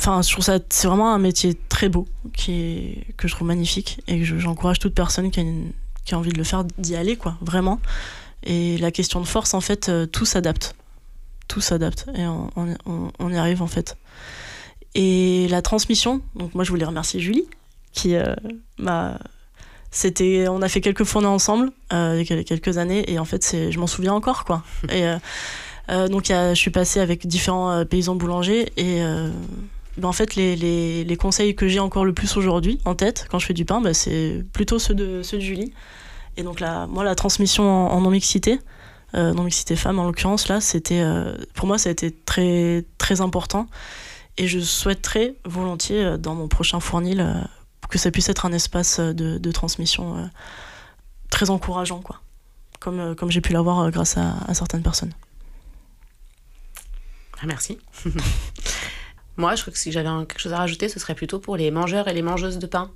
Enfin, 0.00 0.22
je 0.22 0.32
trouve 0.32 0.42
ça, 0.42 0.58
c'est 0.70 0.88
vraiment 0.88 1.12
un 1.12 1.18
métier 1.18 1.54
très 1.68 1.90
beau, 1.90 2.08
qui 2.32 2.52
est, 2.52 3.14
que 3.18 3.28
je 3.28 3.34
trouve 3.34 3.46
magnifique. 3.48 4.00
Et 4.08 4.20
que 4.20 4.24
je- 4.24 4.38
j'encourage 4.38 4.78
toute 4.78 4.94
personne 4.94 5.30
qui 5.30 5.40
a, 5.40 5.42
une- 5.42 5.72
qui 6.06 6.14
a 6.14 6.18
envie 6.18 6.32
de 6.32 6.38
le 6.38 6.44
faire 6.44 6.64
d'y 6.78 6.96
aller, 6.96 7.16
quoi, 7.16 7.36
vraiment. 7.42 7.80
Et 8.42 8.78
la 8.78 8.90
question 8.90 9.20
de 9.20 9.26
force, 9.26 9.52
en 9.52 9.60
fait, 9.60 9.90
euh, 9.90 10.06
tout 10.06 10.24
s'adapte. 10.24 10.74
Tout 11.48 11.60
s'adapte. 11.60 12.06
Et 12.14 12.24
on, 12.26 12.50
on- 12.56 12.74
on- 12.86 13.10
on 13.18 13.30
y 13.30 13.36
arrive, 13.36 13.60
en 13.60 13.66
fait. 13.66 13.98
Et 14.94 15.48
la 15.50 15.60
transmission, 15.60 16.22
donc 16.34 16.54
moi, 16.54 16.64
je 16.64 16.70
voulais 16.70 16.86
remercier 16.86 17.20
Julie, 17.20 17.44
qui 17.92 18.14
euh, 18.14 18.34
m'a. 18.78 19.18
C'était, 19.90 20.46
on 20.48 20.62
a 20.62 20.68
fait 20.70 20.80
quelques 20.80 21.04
fournées 21.04 21.26
ensemble 21.26 21.72
euh, 21.92 22.22
il 22.24 22.34
y 22.34 22.38
a 22.38 22.42
quelques 22.44 22.78
années 22.78 23.10
et 23.12 23.18
en 23.18 23.24
fait 23.24 23.42
c'est, 23.42 23.72
je 23.72 23.80
m'en 23.80 23.88
souviens 23.88 24.14
encore 24.14 24.44
quoi. 24.44 24.62
Et 24.88 25.02
euh, 25.90 26.06
donc 26.06 26.28
y 26.28 26.32
a- 26.32 26.54
je 26.54 26.60
suis 26.60 26.70
passée 26.70 27.00
avec 27.00 27.26
différents 27.26 27.84
paysans 27.84 28.14
boulangers 28.14 28.70
et 28.76 29.02
ben, 30.00 30.08
en 30.08 30.12
fait 30.12 30.34
les, 30.34 30.56
les, 30.56 31.04
les 31.04 31.16
conseils 31.16 31.54
que 31.54 31.68
j'ai 31.68 31.80
encore 31.80 32.04
le 32.04 32.12
plus 32.12 32.36
aujourd'hui 32.36 32.80
en 32.84 32.94
tête 32.94 33.26
quand 33.30 33.38
je 33.38 33.46
fais 33.46 33.54
du 33.54 33.64
pain, 33.64 33.80
ben, 33.80 33.94
c'est 33.94 34.44
plutôt 34.52 34.78
ceux 34.78 34.94
de, 34.94 35.22
ceux 35.22 35.38
de 35.38 35.42
Julie. 35.42 35.72
Et 36.36 36.42
donc 36.42 36.60
là, 36.60 36.86
moi 36.86 37.04
la 37.04 37.14
transmission 37.14 37.64
en, 37.64 37.92
en 37.92 38.00
non-mixité, 38.00 38.58
euh, 39.14 39.32
non-mixité 39.32 39.76
femme 39.76 39.98
en 39.98 40.04
l'occurrence 40.04 40.48
là, 40.48 40.60
c'était 40.60 41.00
euh, 41.00 41.36
pour 41.54 41.66
moi 41.66 41.78
ça 41.78 41.88
a 41.88 41.92
été 41.92 42.10
très 42.10 42.84
très 42.98 43.20
important 43.20 43.66
et 44.36 44.46
je 44.46 44.60
souhaiterais 44.60 45.34
volontiers 45.44 46.04
euh, 46.04 46.16
dans 46.16 46.34
mon 46.34 46.48
prochain 46.48 46.80
fournil 46.80 47.46
que 47.88 47.98
ça 47.98 48.10
puisse 48.10 48.28
être 48.28 48.46
un 48.46 48.52
espace 48.52 49.00
de, 49.00 49.38
de 49.38 49.50
transmission 49.50 50.30
très 51.28 51.50
encourageant, 51.50 52.00
quoi. 52.00 52.20
Comme, 52.78 53.16
comme 53.16 53.32
j'ai 53.32 53.40
pu 53.40 53.52
l'avoir 53.52 53.90
grâce 53.90 54.16
à, 54.16 54.36
à 54.46 54.54
certaines 54.54 54.82
personnes. 54.82 55.12
Merci. 57.44 57.78
Moi, 59.40 59.54
je 59.54 59.62
crois 59.62 59.72
que 59.72 59.78
si 59.78 59.90
j'avais 59.90 60.08
quelque 60.26 60.38
chose 60.38 60.52
à 60.52 60.58
rajouter, 60.58 60.90
ce 60.90 61.00
serait 61.00 61.14
plutôt 61.14 61.38
pour 61.38 61.56
les 61.56 61.70
mangeurs 61.70 62.08
et 62.08 62.12
les 62.12 62.20
mangeuses 62.20 62.58
de 62.58 62.66
pain. 62.66 62.90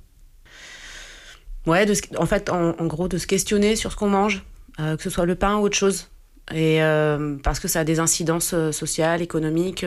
Ouais, 1.65 1.87
en 2.17 2.25
fait, 2.27 2.51
en, 2.51 2.85
gros, 2.85 3.07
de 3.07 3.17
se 3.17 3.25
questionner 3.25 3.75
sur 3.75 3.91
ce 3.91 3.97
qu'on 3.97 4.09
mange, 4.09 4.43
euh, 4.79 4.95
que 4.95 5.01
ce 5.01 5.09
soit 5.09 5.25
le 5.25 5.33
pain 5.33 5.55
ou 5.55 5.61
autre 5.63 5.75
chose. 5.75 6.11
Et 6.53 6.83
euh, 6.83 7.37
parce 7.43 7.59
que 7.59 7.67
ça 7.67 7.79
a 7.79 7.83
des 7.83 7.99
incidences 7.99 8.53
euh, 8.53 8.71
sociales, 8.71 9.23
économiques, 9.23 9.83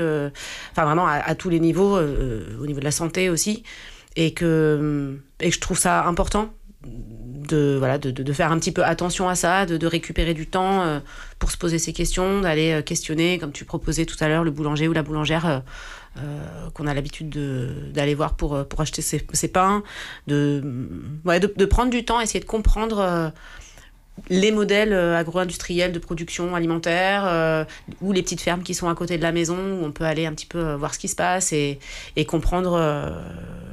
enfin 0.73 0.85
vraiment 0.85 1.07
à, 1.07 1.35
tous 1.37 1.49
les 1.49 1.61
niveaux, 1.61 1.97
au 1.97 2.67
niveau 2.67 2.81
de 2.81 2.85
la 2.85 2.91
santé 2.91 3.31
aussi, 3.31 3.63
et 4.17 4.35
que, 4.35 5.17
et 5.39 5.53
je 5.53 5.61
trouve 5.61 5.79
ça 5.79 6.05
important 6.07 6.53
de, 6.83 7.77
voilà, 7.79 7.99
de, 7.99 8.11
de- 8.11 8.33
faire 8.33 8.51
un 8.51 8.59
petit 8.59 8.73
peu 8.73 8.85
attention 8.85 9.29
à 9.29 9.37
ça, 9.37 9.65
de, 9.65 9.77
de 9.77 9.87
récupérer 9.87 10.35
du 10.35 10.49
temps 10.49 11.01
pour 11.39 11.53
se 11.53 11.57
poser 11.57 11.79
ces 11.79 11.93
questions, 11.93 12.41
d'aller 12.41 12.83
questionner, 12.85 13.39
comme 13.39 13.53
tu 13.53 13.65
proposais 13.65 14.05
tout 14.05 14.17
à 14.19 14.27
l'heure, 14.27 14.43
le 14.43 14.51
boulanger 14.51 14.89
ou 14.89 14.93
la 14.93 15.05
boulangère 15.05 15.63
euh, 16.23 16.71
qu'on 16.75 16.87
a 16.87 16.95
l'habitude 16.95 17.31
de- 17.31 17.91
d'aller 17.93 18.15
voir 18.15 18.35
pour, 18.35 18.55
euh, 18.55 18.65
pour 18.65 18.81
acheter 18.81 19.03
ses, 19.03 19.25
ses 19.33 19.49
pains, 19.49 19.83
de, 20.27 20.63
ouais, 21.25 21.41
de, 21.41 21.65
prendre 21.65 21.91
du 21.91 22.05
temps, 22.05 22.21
essayer 22.21 22.41
de 22.41 22.45
comprendre 22.45 22.99
euh, 22.99 23.29
les 24.31 24.51
modèles 24.51 24.93
agro-industriels 24.93 25.93
de 25.93 25.99
production 26.01 26.57
alimentaire 26.57 27.67
ou 28.01 28.11
les 28.11 28.23
petites 28.23 28.41
fermes 28.41 28.65
qui 28.65 28.75
sont 28.75 28.89
à 28.89 28.95
côté 28.97 29.17
de 29.17 29.23
la 29.23 29.31
maison 29.31 29.57
où 29.57 29.85
on 29.85 29.93
peut 29.93 30.05
aller 30.05 30.27
un 30.27 30.33
petit 30.33 30.47
peu 30.47 30.73
voir 30.75 30.93
ce 30.93 30.99
qui 30.99 31.07
se 31.07 31.15
passe 31.15 31.53
et, 31.53 31.79
et 32.17 32.25
comprendre 32.25 33.15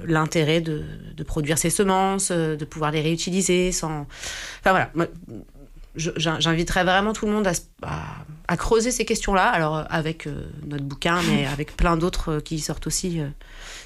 l'intérêt 0.06 0.62
de, 0.62 0.84
de 1.18 1.24
produire 1.24 1.58
ces 1.58 1.72
semences, 1.72 2.32
de 2.32 2.64
pouvoir 2.64 2.92
les 2.92 3.02
réutiliser 3.02 3.72
sans... 3.72 4.06
Enfin 4.60 4.70
voilà, 4.70 4.92
j'inviterais 5.98 6.84
vraiment 6.84 7.14
tout 7.14 7.26
le 7.26 7.32
monde 7.32 7.48
à, 7.48 7.54
se- 7.54 7.62
à- 7.84 8.26
à 8.48 8.58
creuser 8.58 8.92
ces 8.92 9.06
questions-là, 9.06 9.48
alors 9.50 9.78
euh, 9.78 9.84
avec 9.90 10.28
euh, 10.28 10.46
notre 10.66 10.84
bouquin, 10.84 11.22
mais 11.24 11.46
avec 11.54 11.76
plein 11.76 11.98
d'autres 11.98 12.34
euh, 12.34 12.40
qui 12.40 12.60
sortent 12.60 12.88
aussi 12.88 13.20
euh, 13.22 13.28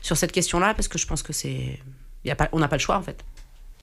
sur 0.02 0.18
cette 0.18 0.32
question-là, 0.32 0.74
parce 0.74 0.88
que 0.88 0.98
je 0.98 1.08
pense 1.08 1.24
que 1.24 1.34
c'est... 1.34 1.80
y 2.26 2.32
a 2.32 2.36
pas, 2.36 2.50
on 2.52 2.60
n'a 2.60 2.68
pas 2.68 2.76
le 2.78 2.82
choix 2.82 2.98
en 2.98 3.02
fait. 3.02 3.24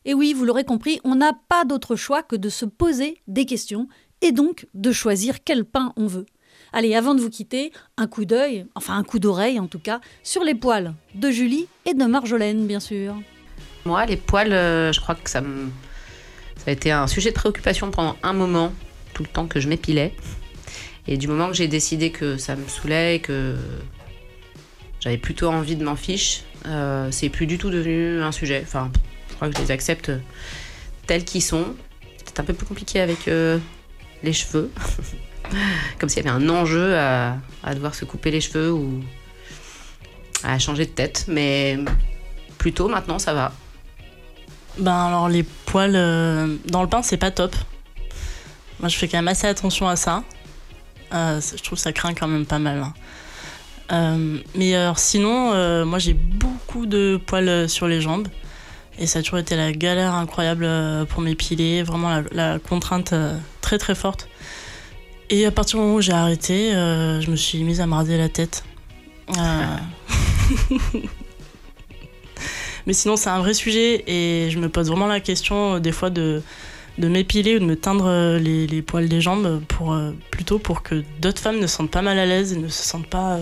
Et 0.05 0.15
oui, 0.15 0.35
vous 0.35 0.45
l'aurez 0.45 0.65
compris, 0.65 1.01
on 1.05 1.15
n'a 1.17 1.33
pas 1.49 1.65
d'autre 1.65 1.97
choix 1.97 2.23
que 2.23 2.37
de 2.37 2.49
se 2.49 2.65
poser 2.65 3.21
des 3.27 3.45
questions 3.47 3.89
et 4.23 4.33
donc 4.33 4.67
de 4.75 4.93
choisir 4.93 5.43
quel 5.45 5.65
pain 5.65 5.93
on 5.97 6.07
veut. 6.07 6.27
Allez, 6.73 6.95
avant 6.95 7.15
de 7.15 7.21
vous 7.21 7.31
quitter, 7.31 7.73
un 7.97 8.07
coup 8.07 8.25
d'œil, 8.25 8.67
enfin 8.75 8.97
un 8.97 9.03
coup 9.05 9.19
d'oreille 9.19 9.59
en 9.59 9.67
tout 9.67 9.79
cas, 9.79 10.01
sur 10.23 10.43
les 10.45 10.55
poils 10.55 10.95
de 11.15 11.31
Julie 11.31 11.67
et 11.87 11.95
de 11.95 12.05
Marjolaine, 12.05 12.67
bien 12.67 12.81
sûr. 12.81 13.15
Moi, 13.85 14.05
les 14.07 14.17
poils, 14.17 14.51
je 14.51 15.01
crois 15.01 15.15
que 15.15 15.31
ça, 15.31 15.41
me- 15.41 15.71
ça 16.57 16.71
a 16.71 16.71
été 16.73 16.91
un 16.91 17.07
sujet 17.07 17.31
de 17.31 17.35
préoccupation 17.35 17.91
pendant 17.91 18.17
un 18.23 18.33
moment, 18.33 18.73
tout 19.15 19.23
le 19.23 19.29
temps 19.29 19.47
que 19.47 19.61
je 19.61 19.69
m'épilais. 19.69 20.15
Et 21.07 21.17
du 21.17 21.29
moment 21.29 21.49
que 21.49 21.55
j'ai 21.55 21.69
décidé 21.69 22.11
que 22.11 22.37
ça 22.37 22.57
me 22.57 22.67
saoulait 22.67 23.17
et 23.17 23.21
que 23.21 23.57
j'avais 25.01 25.19
plutôt 25.19 25.49
envie 25.49 25.77
de 25.77 25.85
m'en 25.85 25.95
fiche, 25.95 26.43
euh, 26.67 27.09
c'est 27.13 27.29
plus 27.29 27.47
du 27.47 27.59
tout 27.59 27.71
devenu 27.71 28.21
un 28.21 28.33
sujet. 28.33 28.63
Enfin, 28.67 28.91
je 29.31 29.35
crois 29.37 29.49
que 29.49 29.57
je 29.57 29.63
les 29.63 29.71
accepte 29.71 30.11
tels 31.07 31.25
qu'ils 31.25 31.43
sont. 31.43 31.77
C'est 32.25 32.41
un 32.41 32.45
peu 32.45 32.55
plus 32.55 32.67
compliqué 32.67 33.01
avec 33.01 33.29
euh, 33.29 33.59
les 34.25 34.33
cheveux. 34.33 34.71
Comme 36.01 36.09
s'il 36.09 36.25
y 36.25 36.29
avait 36.29 36.37
un 36.37 36.49
enjeu 36.49 36.97
à, 36.97 37.37
à 37.63 37.75
devoir 37.75 37.95
se 37.95 38.05
couper 38.05 38.33
les 38.33 38.41
cheveux 38.41 38.73
ou 38.73 39.01
à 40.43 40.59
changer 40.59 40.87
de 40.87 40.91
tête. 40.91 41.27
Mais 41.29 41.79
plutôt 42.59 42.89
maintenant, 42.89 43.21
ça 43.21 43.33
va. 43.33 43.53
Ben 44.79 45.07
alors 45.07 45.29
les 45.29 45.43
poils 45.43 45.97
euh, 45.97 46.57
dans 46.67 46.83
le 46.83 46.89
pain 46.89 47.03
c'est 47.03 47.17
pas 47.17 47.31
top. 47.31 47.55
Moi 48.81 48.89
je 48.89 48.97
fais 48.97 49.09
quand 49.09 49.19
même 49.19 49.29
assez 49.29 49.47
attention 49.47 49.89
à 49.89 49.97
ça. 49.97 50.23
Euh, 51.15 51.41
je 51.41 51.63
trouve 51.63 51.79
que 51.79 51.83
ça 51.83 51.93
craint 51.93 52.15
quand 52.15 52.29
même 52.29 52.45
pas 52.47 52.59
mal. 52.59 52.79
hein. 52.81 52.93
Euh, 53.93 54.39
mais 54.55 54.75
alors 54.75 54.99
sinon 54.99 55.85
moi 55.85 55.99
j'ai 55.99 56.15
beaucoup 56.15 56.87
de 56.87 57.21
poils 57.25 57.69
sur 57.69 57.87
les 57.89 58.01
jambes 58.01 58.29
et 58.99 59.07
ça 59.07 59.21
a 59.21 59.23
toujours 59.23 59.39
été 59.39 59.57
la 59.57 59.73
galère 59.73 60.15
incroyable 60.15 60.69
pour 61.09 61.23
m'épiler, 61.23 61.83
vraiment 61.83 62.11
la, 62.11 62.23
la 62.33 62.59
contrainte 62.59 63.15
très 63.61 63.79
très 63.79 63.95
forte. 63.95 64.29
Et 65.31 65.45
à 65.47 65.51
partir 65.51 65.79
du 65.79 65.85
moment 65.85 65.97
où 65.97 66.01
j'ai 66.01 66.13
arrêté, 66.13 66.73
je 66.73 67.31
me 67.31 67.37
suis 67.37 67.63
mise 67.65 67.81
à 67.81 67.87
me 67.87 67.95
raser 67.95 68.19
la 68.19 68.29
tête. 68.29 68.65
Mais 72.87 72.93
sinon, 72.93 73.17
c'est 73.17 73.31
un 73.31 73.41
vrai 73.41 73.55
sujet 73.55 74.05
et 74.07 74.49
je 74.51 74.59
me 74.59 74.69
pose 74.69 74.89
vraiment 74.89 75.09
la 75.09 75.21
question 75.21 75.75
euh, 75.75 75.81
des 75.81 75.93
fois 75.93 76.09
de, 76.09 76.43
de 76.99 77.09
m'épiler 77.09 77.57
ou 77.57 77.59
de 77.59 77.65
me 77.65 77.77
teindre 77.77 78.07
euh, 78.07 78.39
les, 78.39 78.67
les 78.67 78.83
poils 78.83 79.09
des 79.09 79.21
jambes 79.21 79.61
pour, 79.67 79.93
euh, 79.93 80.13
plutôt 80.31 80.59
pour 80.59 80.83
que 80.83 81.03
d'autres 81.21 81.41
femmes 81.41 81.59
ne 81.59 81.67
se 81.67 81.77
sentent 81.77 81.91
pas 81.91 82.03
mal 82.03 82.19
à 82.19 82.27
l'aise 82.27 82.53
et 82.53 82.57
ne 82.57 82.69
se 82.69 82.85
sentent 82.85 83.09
pas 83.09 83.39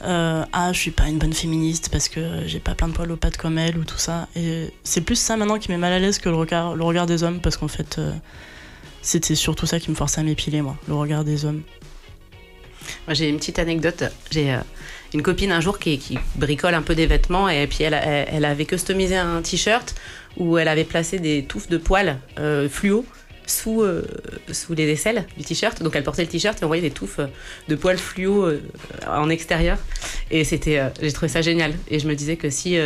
Ah, 0.00 0.70
je 0.72 0.78
suis 0.78 0.92
pas 0.92 1.08
une 1.08 1.18
bonne 1.18 1.32
féministe 1.32 1.88
parce 1.90 2.08
que 2.08 2.46
j'ai 2.46 2.60
pas 2.60 2.76
plein 2.76 2.86
de 2.88 2.92
poils 2.92 3.10
aux 3.10 3.16
pattes 3.16 3.36
comme 3.36 3.58
elle 3.58 3.76
ou 3.76 3.84
tout 3.84 3.98
ça. 3.98 4.28
Et 4.36 4.72
c'est 4.84 5.00
plus 5.00 5.16
ça 5.18 5.36
maintenant 5.36 5.58
qui 5.58 5.70
met 5.72 5.78
mal 5.78 5.92
à 5.92 5.98
l'aise 5.98 6.18
que 6.18 6.28
le 6.28 6.36
regard, 6.36 6.76
le 6.76 6.84
regard 6.84 7.06
des 7.06 7.24
hommes 7.24 7.40
parce 7.40 7.56
qu'en 7.56 7.66
fait, 7.66 8.00
c'était 9.02 9.34
surtout 9.34 9.66
ça 9.66 9.80
qui 9.80 9.90
me 9.90 9.96
forçait 9.96 10.20
à 10.20 10.24
m'épiler, 10.24 10.62
moi, 10.62 10.76
le 10.86 10.94
regard 10.94 11.24
des 11.24 11.44
hommes. 11.44 11.62
Moi, 13.08 13.14
j'ai 13.14 13.28
une 13.28 13.38
petite 13.38 13.58
anecdote. 13.58 14.04
J'ai 14.30 14.56
une 15.14 15.22
copine 15.22 15.52
un 15.52 15.60
jour 15.60 15.78
qui, 15.78 16.18
bricole 16.36 16.74
un 16.74 16.82
peu 16.82 16.94
des 16.94 17.06
vêtements 17.06 17.48
et 17.48 17.66
puis 17.66 17.84
elle, 17.84 18.44
avait 18.44 18.66
customisé 18.66 19.16
un 19.16 19.40
t-shirt 19.42 19.94
où 20.36 20.58
elle 20.58 20.68
avait 20.68 20.84
placé 20.84 21.18
des 21.18 21.44
touffes 21.44 21.68
de 21.68 21.78
poils 21.78 22.18
euh, 22.38 22.68
fluo 22.68 23.04
sous, 23.46 23.82
euh, 23.82 24.04
sous 24.52 24.74
les 24.74 24.88
aisselles 24.90 25.26
du 25.36 25.44
t-shirt. 25.44 25.82
Donc 25.82 25.96
elle 25.96 26.04
portait 26.04 26.22
le 26.22 26.28
t-shirt 26.28 26.60
et 26.60 26.64
on 26.64 26.68
voyait 26.68 26.82
des 26.82 26.90
touffes 26.90 27.20
de 27.68 27.74
poils 27.74 27.98
fluo 27.98 28.44
euh, 28.44 28.60
en 29.06 29.30
extérieur. 29.30 29.78
Et 30.30 30.44
c'était, 30.44 30.80
j'ai 31.00 31.12
trouvé 31.12 31.28
ça 31.28 31.40
génial. 31.40 31.72
Et 31.88 31.98
je 31.98 32.06
me 32.06 32.14
disais 32.14 32.36
que 32.36 32.50
si, 32.50 32.76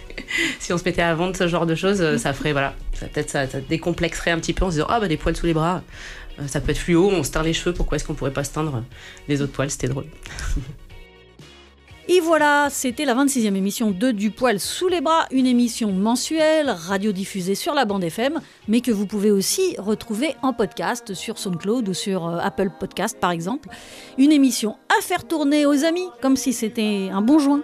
si 0.58 0.72
on 0.72 0.78
se 0.78 0.84
mettait 0.84 1.02
à 1.02 1.14
vendre 1.14 1.36
ce 1.36 1.46
genre 1.46 1.66
de 1.66 1.74
choses, 1.74 2.16
ça 2.16 2.32
ferait, 2.32 2.52
voilà, 2.52 2.74
peut-être 3.00 3.28
ça, 3.28 3.46
ça 3.46 3.60
décomplexerait 3.60 4.30
un 4.30 4.38
petit 4.38 4.54
peu 4.54 4.64
en 4.64 4.68
se 4.70 4.76
disant, 4.76 4.86
ah 4.88 4.98
bah 4.98 5.08
des 5.08 5.18
poils 5.18 5.36
sous 5.36 5.46
les 5.46 5.54
bras, 5.54 5.82
ça 6.46 6.60
peut 6.60 6.70
être 6.70 6.78
fluo, 6.78 7.10
on 7.10 7.22
se 7.22 7.30
teint 7.30 7.42
les 7.42 7.52
cheveux, 7.52 7.74
pourquoi 7.74 7.96
est-ce 7.96 8.04
qu'on 8.04 8.14
pourrait 8.14 8.32
pas 8.32 8.44
se 8.44 8.52
teindre 8.52 8.82
les 9.28 9.42
autres 9.42 9.52
poils? 9.52 9.70
C'était 9.70 9.88
drôle. 9.88 10.06
Et 12.08 12.20
voilà, 12.20 12.68
c'était 12.70 13.04
la 13.04 13.16
26e 13.16 13.56
émission 13.56 13.90
de 13.90 14.12
Du 14.12 14.30
poil 14.30 14.60
sous 14.60 14.86
les 14.86 15.00
bras, 15.00 15.26
une 15.32 15.46
émission 15.46 15.90
mensuelle, 15.90 16.70
radiodiffusée 16.70 17.56
sur 17.56 17.74
la 17.74 17.84
bande 17.84 18.04
FM, 18.04 18.40
mais 18.68 18.80
que 18.80 18.92
vous 18.92 19.06
pouvez 19.06 19.32
aussi 19.32 19.74
retrouver 19.76 20.36
en 20.42 20.52
podcast 20.52 21.14
sur 21.14 21.36
SoundCloud 21.36 21.88
ou 21.88 21.94
sur 21.94 22.28
euh, 22.28 22.38
Apple 22.40 22.70
Podcast 22.78 23.18
par 23.18 23.32
exemple. 23.32 23.68
Une 24.18 24.30
émission 24.30 24.76
à 24.96 25.02
faire 25.02 25.26
tourner 25.26 25.66
aux 25.66 25.84
amis, 25.84 26.08
comme 26.22 26.36
si 26.36 26.52
c'était 26.52 27.08
un 27.10 27.22
bon 27.22 27.40
joint. 27.40 27.62